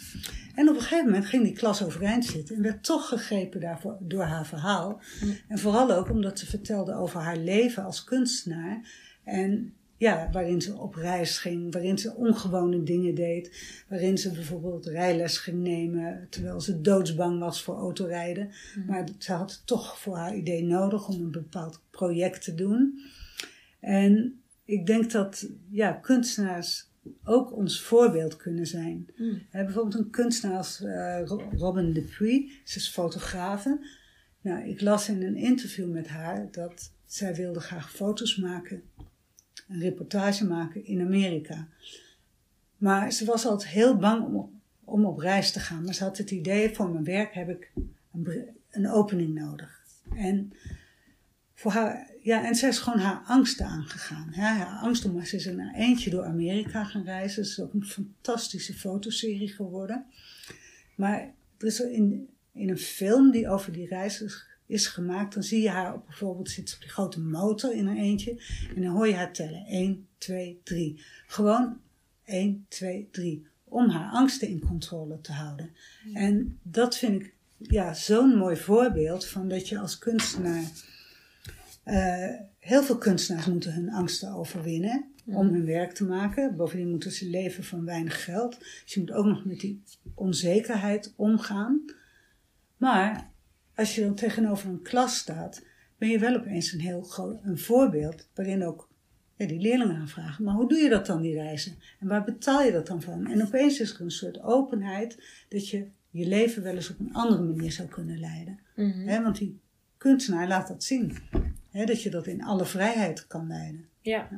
En 0.55 0.69
op 0.69 0.75
een 0.75 0.81
gegeven 0.81 1.05
moment 1.05 1.27
ging 1.27 1.43
die 1.45 1.53
klas 1.53 1.85
overeind 1.85 2.25
zitten 2.25 2.57
en 2.57 2.63
werd 2.63 2.85
toch 2.85 3.09
gegrepen 3.09 3.61
daarvoor, 3.61 3.97
door 4.01 4.23
haar 4.23 4.47
verhaal. 4.47 5.01
En 5.49 5.59
vooral 5.59 5.93
ook 5.93 6.11
omdat 6.11 6.39
ze 6.39 6.47
vertelde 6.47 6.95
over 6.95 7.21
haar 7.21 7.37
leven 7.37 7.85
als 7.85 8.05
kunstenaar. 8.05 8.81
En 9.25 9.75
ja, 10.01 10.29
waarin 10.33 10.61
ze 10.61 10.77
op 10.79 10.95
reis 10.95 11.39
ging, 11.39 11.73
waarin 11.73 11.99
ze 11.99 12.15
ongewone 12.15 12.83
dingen 12.83 13.15
deed. 13.15 13.53
Waarin 13.89 14.19
ze 14.19 14.31
bijvoorbeeld 14.33 14.87
rijles 14.87 15.39
ging 15.39 15.63
nemen 15.63 16.27
terwijl 16.31 16.61
ze 16.61 16.81
doodsbang 16.81 17.39
was 17.39 17.63
voor 17.63 17.77
autorijden. 17.77 18.51
Maar 18.87 19.09
ze 19.19 19.33
had 19.33 19.51
het 19.51 19.67
toch 19.67 19.99
voor 19.99 20.17
haar 20.17 20.37
idee 20.37 20.65
nodig 20.65 21.09
om 21.09 21.21
een 21.21 21.31
bepaald 21.31 21.81
project 21.91 22.45
te 22.45 22.55
doen. 22.55 23.01
En 23.81 24.41
ik 24.65 24.87
denk 24.87 25.11
dat 25.11 25.49
ja, 25.71 25.93
kunstenaars 25.93 26.89
ook 27.25 27.57
ons 27.57 27.81
voorbeeld 27.83 28.37
kunnen 28.37 28.67
zijn. 28.67 29.07
Mm. 29.17 29.43
Hè, 29.51 29.65
bijvoorbeeld 29.65 29.95
een 30.05 30.11
kunstenaar 30.11 30.57
als 30.57 30.81
eh, 30.83 31.21
Ro- 31.25 31.51
Robin 31.57 31.93
Dupuy, 31.93 32.51
ze 32.65 32.79
is 32.79 32.89
fotografe. 32.89 33.87
Nou, 34.41 34.69
ik 34.69 34.81
las 34.81 35.09
in 35.09 35.23
een 35.23 35.37
interview 35.37 35.91
met 35.91 36.09
haar 36.09 36.49
dat 36.51 36.93
zij 37.07 37.35
wilde 37.35 37.61
graag 37.61 37.93
foto's 37.93 38.37
maken, 38.37 38.83
een 39.69 39.81
reportage 39.81 40.47
maken 40.47 40.85
in 40.85 41.01
Amerika. 41.01 41.69
Maar 42.77 43.13
ze 43.13 43.25
was 43.25 43.47
altijd 43.47 43.71
heel 43.71 43.97
bang 43.97 44.25
om, 44.25 44.37
op- 44.37 44.53
om 44.85 45.05
op 45.05 45.19
reis 45.19 45.53
te 45.53 45.61
gaan. 45.61 45.85
Maar 45.85 45.95
ze 45.95 46.05
had 46.05 46.19
het 46.19 46.31
idee, 46.31 46.75
voor 46.75 46.91
mijn 46.91 47.05
werk 47.05 47.35
heb 47.35 47.49
ik 47.49 47.71
een, 48.13 48.49
een 48.71 48.91
opening 48.91 49.35
nodig. 49.35 49.81
En 50.15 50.53
voor 51.55 51.73
haar, 51.73 52.11
ja, 52.23 52.45
en 52.45 52.55
zij 52.55 52.69
is 52.69 52.79
gewoon 52.79 52.99
haar 52.99 53.23
angsten 53.25 53.67
aangegaan. 53.67 54.33
Haar 54.33 54.67
angst 54.67 55.05
om, 55.05 55.25
ze 55.25 55.37
is 55.37 55.47
in 55.47 55.61
eentje 55.61 56.11
door 56.11 56.25
Amerika 56.25 56.85
gaan 56.85 57.05
reizen. 57.05 57.43
Het 57.43 57.51
is 57.51 57.61
ook 57.61 57.75
een 57.75 57.85
fantastische 57.85 58.75
fotoserie 58.75 59.49
geworden. 59.49 60.05
Maar 60.95 61.21
er 61.59 61.67
is 61.67 61.81
in, 61.81 62.29
in 62.53 62.69
een 62.69 62.79
film 62.79 63.31
die 63.31 63.49
over 63.49 63.73
die 63.73 63.87
reis 63.89 64.21
is, 64.21 64.47
is 64.71 64.87
gemaakt, 64.87 65.35
dan 65.35 65.43
zie 65.43 65.63
je 65.63 65.69
haar 65.69 65.95
op 65.95 66.07
bijvoorbeeld 66.07 66.51
zit 66.51 66.69
ze 66.69 66.75
op 66.75 66.81
die 66.81 66.91
grote 66.91 67.21
motor 67.21 67.75
in 67.75 67.87
haar 67.87 67.97
eentje. 67.97 68.43
En 68.77 68.83
dan 68.83 68.93
hoor 68.93 69.07
je 69.07 69.15
haar 69.15 69.33
tellen. 69.33 69.65
1, 69.67 70.07
2, 70.19 70.61
3. 70.65 71.03
Gewoon 71.27 71.81
1, 72.25 72.67
2, 72.69 73.09
3. 73.11 73.47
Om 73.65 73.89
haar 73.89 74.11
angsten 74.11 74.49
in 74.49 74.61
controle 74.61 75.21
te 75.21 75.33
houden. 75.33 75.71
En 76.13 76.59
dat 76.63 76.97
vind 76.97 77.23
ik 77.23 77.35
ja, 77.59 77.95
zo'n 77.95 78.37
mooi 78.37 78.57
voorbeeld 78.57 79.27
van 79.27 79.49
dat 79.49 79.69
je 79.69 79.79
als 79.79 79.99
kunstenaar. 79.99 80.65
eh, 81.85 82.31
heel 82.59 82.83
veel 82.83 82.99
kunstenaars 82.99 83.47
moeten 83.47 83.73
hun 83.75 83.91
angsten 83.91 84.33
overwinnen 84.33 85.05
om 85.25 85.49
hun 85.49 85.65
werk 85.65 85.93
te 85.93 86.05
maken. 86.05 86.57
Bovendien 86.57 86.91
moeten 86.91 87.11
ze 87.13 87.27
leven 87.27 87.65
van 87.65 87.85
weinig 87.85 88.25
geld. 88.25 88.59
Dus 88.59 88.95
je 88.95 89.01
moet 89.01 89.13
ook 89.13 89.27
nog 89.27 89.45
met 89.45 89.61
die 89.61 89.83
onzekerheid 90.15 91.13
omgaan. 91.17 91.85
Maar 92.77 93.30
als 93.81 93.95
je 93.95 94.01
dan 94.01 94.15
tegenover 94.15 94.69
een 94.69 94.83
klas 94.83 95.17
staat, 95.17 95.65
ben 95.99 96.09
je 96.09 96.19
wel 96.19 96.37
opeens 96.37 96.73
een 96.73 96.81
heel 96.81 97.03
groot 97.03 97.39
een 97.43 97.59
voorbeeld 97.59 98.29
waarin 98.35 98.65
ook 98.65 98.89
ja, 99.37 99.47
die 99.47 99.61
leerlingen 99.61 99.97
gaan 99.97 100.09
vragen. 100.09 100.45
Maar 100.45 100.55
hoe 100.55 100.69
doe 100.69 100.79
je 100.79 100.89
dat 100.89 101.07
dan, 101.07 101.23
die 101.23 101.35
reizen? 101.35 101.79
En 102.01 102.09
waar 102.09 102.25
betaal 102.25 102.63
je 102.63 102.73
dat 102.73 102.87
dan 102.87 103.03
van? 103.03 103.27
En 103.27 103.43
opeens 103.43 103.81
is 103.81 103.95
er 103.95 104.01
een 104.01 104.11
soort 104.11 104.43
openheid 104.43 105.23
dat 105.49 105.69
je 105.69 105.87
je 106.11 106.27
leven 106.27 106.63
wel 106.63 106.75
eens 106.75 106.91
op 106.91 107.01
een 107.01 107.13
andere 107.13 107.43
manier 107.43 107.73
zou 107.73 107.89
kunnen 107.89 108.19
leiden. 108.19 108.59
Hè, 108.75 109.23
want 109.23 109.39
die 109.39 109.61
kunstenaar 109.97 110.49
laat 110.49 110.69
dat 110.69 110.85
zien. 110.85 111.17
Hè, 111.71 111.85
dat 111.85 112.03
je 112.03 112.11
dat 112.11 112.27
in 112.27 112.45
alle 112.45 112.65
vrijheid 112.65 113.27
kan 113.27 113.47
leiden. 113.47 113.89
Ja. 114.01 114.29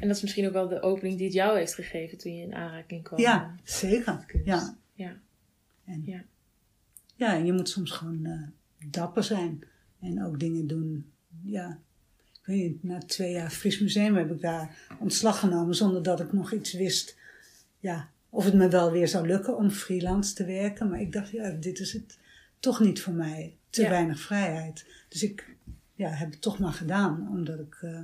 En 0.00 0.08
dat 0.08 0.16
is 0.16 0.22
misschien 0.22 0.46
ook 0.46 0.52
wel 0.52 0.68
de 0.68 0.82
opening 0.82 1.16
die 1.16 1.26
het 1.26 1.34
jou 1.34 1.58
heeft 1.58 1.74
gegeven 1.74 2.18
toen 2.18 2.36
je 2.36 2.42
in 2.42 2.54
aanraking 2.54 3.02
kwam. 3.02 3.20
Ja, 3.20 3.54
zeker. 3.64 4.40
Ja. 4.44 4.76
Ja. 4.94 5.16
En, 5.84 6.02
Ja. 6.04 6.24
Ja, 7.20 7.32
je 7.32 7.52
moet 7.52 7.68
soms 7.68 7.90
gewoon 7.90 8.24
eh, 8.24 8.42
dapper 8.90 9.24
zijn. 9.24 9.62
En 10.00 10.24
ook 10.24 10.40
dingen 10.40 10.66
doen. 10.66 11.10
Ja, 11.42 11.78
ik 12.40 12.46
weet 12.46 12.62
niet, 12.62 12.82
na 12.82 12.98
twee 12.98 13.32
jaar 13.32 13.50
Fries 13.50 13.80
Museum 13.80 14.16
heb 14.16 14.30
ik 14.30 14.40
daar 14.40 14.76
ontslag 14.98 15.38
genomen 15.38 15.74
zonder 15.74 16.02
dat 16.02 16.20
ik 16.20 16.32
nog 16.32 16.52
iets 16.52 16.72
wist. 16.72 17.16
Ja, 17.78 18.08
of 18.30 18.44
het 18.44 18.54
me 18.54 18.68
wel 18.68 18.90
weer 18.92 19.08
zou 19.08 19.26
lukken 19.26 19.56
om 19.56 19.70
freelance 19.70 20.34
te 20.34 20.44
werken. 20.44 20.88
Maar 20.88 21.00
ik 21.00 21.12
dacht, 21.12 21.30
ja, 21.30 21.50
dit 21.50 21.78
is 21.78 21.92
het 21.92 22.18
toch 22.60 22.80
niet 22.80 23.00
voor 23.02 23.12
mij. 23.12 23.56
Te 23.70 23.82
Ja. 23.82 23.88
weinig 23.90 24.20
vrijheid. 24.20 24.86
Dus 25.08 25.22
ik 25.22 25.56
ja, 25.94 26.08
heb 26.08 26.30
het 26.30 26.40
toch 26.40 26.58
maar 26.58 26.72
gedaan. 26.72 27.28
Omdat 27.30 27.58
ik, 27.58 27.78
eh, 27.80 28.02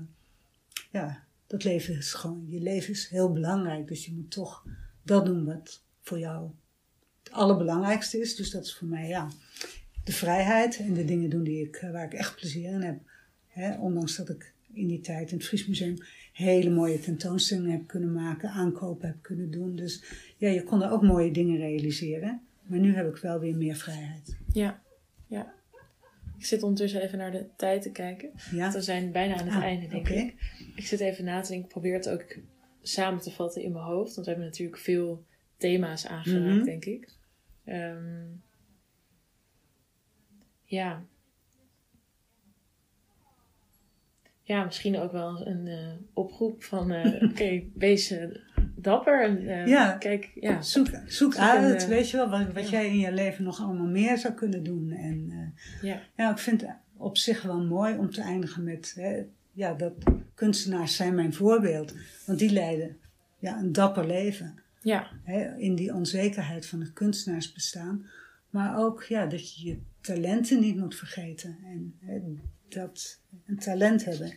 ja, 0.91 1.23
dat 1.47 1.64
leven 1.64 1.97
is 1.97 2.12
gewoon, 2.12 2.47
je 2.49 2.61
leven 2.61 2.93
is 2.93 3.09
heel 3.09 3.33
belangrijk. 3.33 3.89
Dus 3.89 4.05
je 4.07 4.12
moet 4.12 4.31
toch 4.31 4.64
dat 5.03 5.27
doen 5.27 5.45
wat 5.45 5.83
voor 6.03 6.19
jou 6.19 6.51
allerbelangrijkste 7.37 8.20
is. 8.20 8.37
Dus 8.37 8.51
dat 8.51 8.64
is 8.64 8.74
voor 8.74 8.89
mij, 8.89 9.09
ja, 9.09 9.28
de 10.05 10.12
vrijheid 10.12 10.78
en 10.78 10.95
de 10.95 11.05
dingen 11.05 11.30
doen 11.30 11.43
die 11.43 11.66
ik, 11.66 11.76
eh, 11.76 11.91
waar 11.91 12.05
ik 12.05 12.14
echt 12.14 12.37
plezier 12.37 12.70
in 12.72 12.82
heb. 12.82 13.78
Ondanks 13.80 14.16
dat 14.16 14.28
ik 14.28 14.53
in 14.72 14.87
die 14.87 15.01
tijd 15.01 15.30
in 15.30 15.37
het 15.37 15.47
Fries 15.47 15.66
Museum 15.66 15.97
hele 16.32 16.70
mooie 16.70 17.01
tentoonstellingen 17.01 17.70
heb 17.70 17.87
kunnen 17.87 18.12
maken, 18.12 18.49
aankopen 18.51 19.07
heb 19.09 19.16
kunnen 19.22 19.51
doen. 19.51 19.76
Dus 19.76 20.03
ja, 20.37 20.49
je 20.49 20.62
kon 20.62 20.82
er 20.82 20.91
ook 20.91 21.03
mooie 21.03 21.30
dingen 21.30 21.57
realiseren. 21.59 22.41
Maar 22.62 22.78
nu 22.78 22.95
heb 22.95 23.09
ik 23.09 23.16
wel 23.16 23.39
weer 23.41 23.57
meer 23.57 23.76
vrijheid. 23.76 24.37
Ja. 24.53 24.82
ja. 25.26 25.55
Ik 26.39 26.45
zit 26.45 26.62
ondertussen 26.62 27.03
even 27.03 27.18
naar 27.18 27.32
de 27.32 27.47
tijd 27.57 27.82
te 27.82 27.91
kijken. 27.91 28.30
Ja, 28.51 28.57
Want 28.59 28.74
we 28.74 28.80
zijn 28.82 29.12
bijna 29.12 29.34
aan 29.37 29.47
het 29.47 29.55
Ah, 29.55 29.62
einde, 29.62 29.87
denk 29.87 30.09
ik. 30.09 30.34
Ik 30.76 30.87
zit 30.87 31.01
even 31.01 31.24
na 31.24 31.41
te 31.41 31.49
denken. 31.49 31.66
Ik 31.66 31.72
probeer 31.72 31.95
het 31.95 32.09
ook 32.09 32.37
samen 32.82 33.20
te 33.20 33.30
vatten 33.30 33.62
in 33.62 33.72
mijn 33.72 33.84
hoofd. 33.84 34.14
Want 34.14 34.26
we 34.26 34.32
hebben 34.32 34.51
natuurlijk 34.51 34.78
veel 34.78 35.24
thema's 35.57 36.07
aangeraakt, 36.07 36.55
Mhm. 36.57 36.64
denk 36.64 36.84
ik. 36.84 37.09
Ehm, 37.67 38.25
ja. 40.64 41.03
Ja, 44.43 44.64
misschien 44.64 44.99
ook 44.99 45.12
wel 45.12 45.47
een 45.47 45.67
eh, 45.67 45.93
oproep 46.12 46.64
van... 46.64 46.91
eh, 46.93 47.23
Oké, 47.31 47.62
wees 47.75 48.11
eh, 48.11 48.29
dapper. 48.75 49.25
En, 49.25 49.67
Ja. 49.69 49.93
Kijk, 49.93 50.31
ja. 50.35 50.62
zoek, 50.62 50.87
zoek 50.87 51.03
Zoek 51.07 51.37
uit, 51.37 51.87
weet 51.87 52.11
je 52.11 52.17
wel, 52.17 52.29
wat, 52.29 52.53
wat 52.53 52.64
ja. 52.64 52.71
jij 52.71 52.87
in 52.87 52.99
je 52.99 53.12
leven 53.12 53.45
nog 53.45 53.61
allemaal 53.61 53.87
meer 53.87 54.19
zou 54.19 54.35
kunnen 54.35 54.62
doen. 54.62 54.91
En 54.91 55.33
Ja. 55.83 56.01
ja, 56.17 56.31
ik 56.31 56.39
vind 56.39 56.61
het 56.61 56.71
op 56.97 57.17
zich 57.17 57.43
wel 57.43 57.64
mooi 57.64 57.97
om 57.97 58.11
te 58.11 58.21
eindigen 58.23 58.64
met, 58.64 58.93
hè, 58.97 59.23
ja, 59.53 59.75
dat 59.75 59.93
kunstenaars 60.35 60.97
zijn 60.97 61.14
mijn 61.14 61.33
voorbeeld. 61.33 61.95
Want 62.27 62.39
die 62.39 62.51
leiden 62.53 62.97
ja, 63.39 63.59
een 63.59 63.73
dapper 63.73 64.07
leven. 64.07 64.55
Ja. 64.87 65.11
Hè, 65.22 65.57
in 65.59 65.74
die 65.74 65.95
onzekerheid 65.95 66.66
van 66.66 66.80
het 66.80 66.93
kunstenaarsbestaan. 66.93 68.07
Maar 68.51 68.78
ook 68.78 69.03
ja, 69.03 69.26
dat 69.26 69.55
je 69.57 69.68
je 69.68 69.78
talenten 70.01 70.61
niet 70.61 70.76
moet 70.76 70.95
vergeten. 70.95 71.57
En 71.64 71.95
hè, 72.01 72.20
dat 72.68 73.20
een 73.47 73.59
talent 73.59 74.05
hebben 74.05 74.32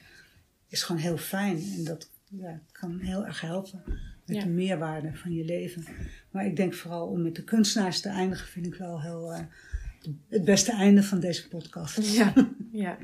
is 0.67 0.83
gewoon 0.83 1.01
heel 1.01 1.17
fijn. 1.17 1.57
En 1.77 1.83
dat 1.83 2.09
ja, 2.29 2.61
kan 2.71 2.99
heel 2.99 3.25
erg 3.25 3.41
helpen 3.41 3.83
met 4.25 4.35
Ja. 4.37 4.43
de 4.43 4.49
meerwaarde 4.49 5.11
van 5.15 5.33
je 5.33 5.45
leven. 5.45 5.83
Maar 6.31 6.45
ik 6.45 6.55
denk 6.55 6.73
vooral 6.73 7.07
om 7.07 7.21
met 7.21 7.35
de 7.35 7.43
kunstenaars 7.43 8.01
te 8.01 8.09
eindigen, 8.09 8.47
vind 8.47 8.65
ik 8.65 8.75
wel 8.75 9.01
heel 9.01 9.33
eh, 9.33 9.39
het 10.29 10.45
beste 10.45 10.71
einde 10.71 11.03
van 11.03 11.19
deze 11.19 11.47
podcast. 11.47 11.97
Ja, 12.17 12.33
ja. 12.71 12.97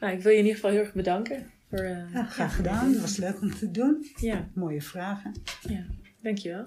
Nou, 0.00 0.16
ik 0.16 0.22
wil 0.22 0.32
je 0.32 0.38
in 0.38 0.44
ieder 0.44 0.54
geval 0.60 0.70
heel 0.70 0.80
erg 0.80 0.92
bedanken. 0.94 1.46
Voor, 1.68 1.78
eh, 1.78 2.12
Ja, 2.12 2.24
graag 2.24 2.56
gedaan. 2.56 2.88
Het 2.92 3.00
was 3.00 3.16
leuk 3.16 3.40
om 3.40 3.54
te 3.54 3.70
doen. 3.70 4.06
Ja, 4.20 4.48
Mooie 4.54 4.82
vragen. 4.82 5.32
ja. 5.68 5.84
Dankjewel. 6.22 6.66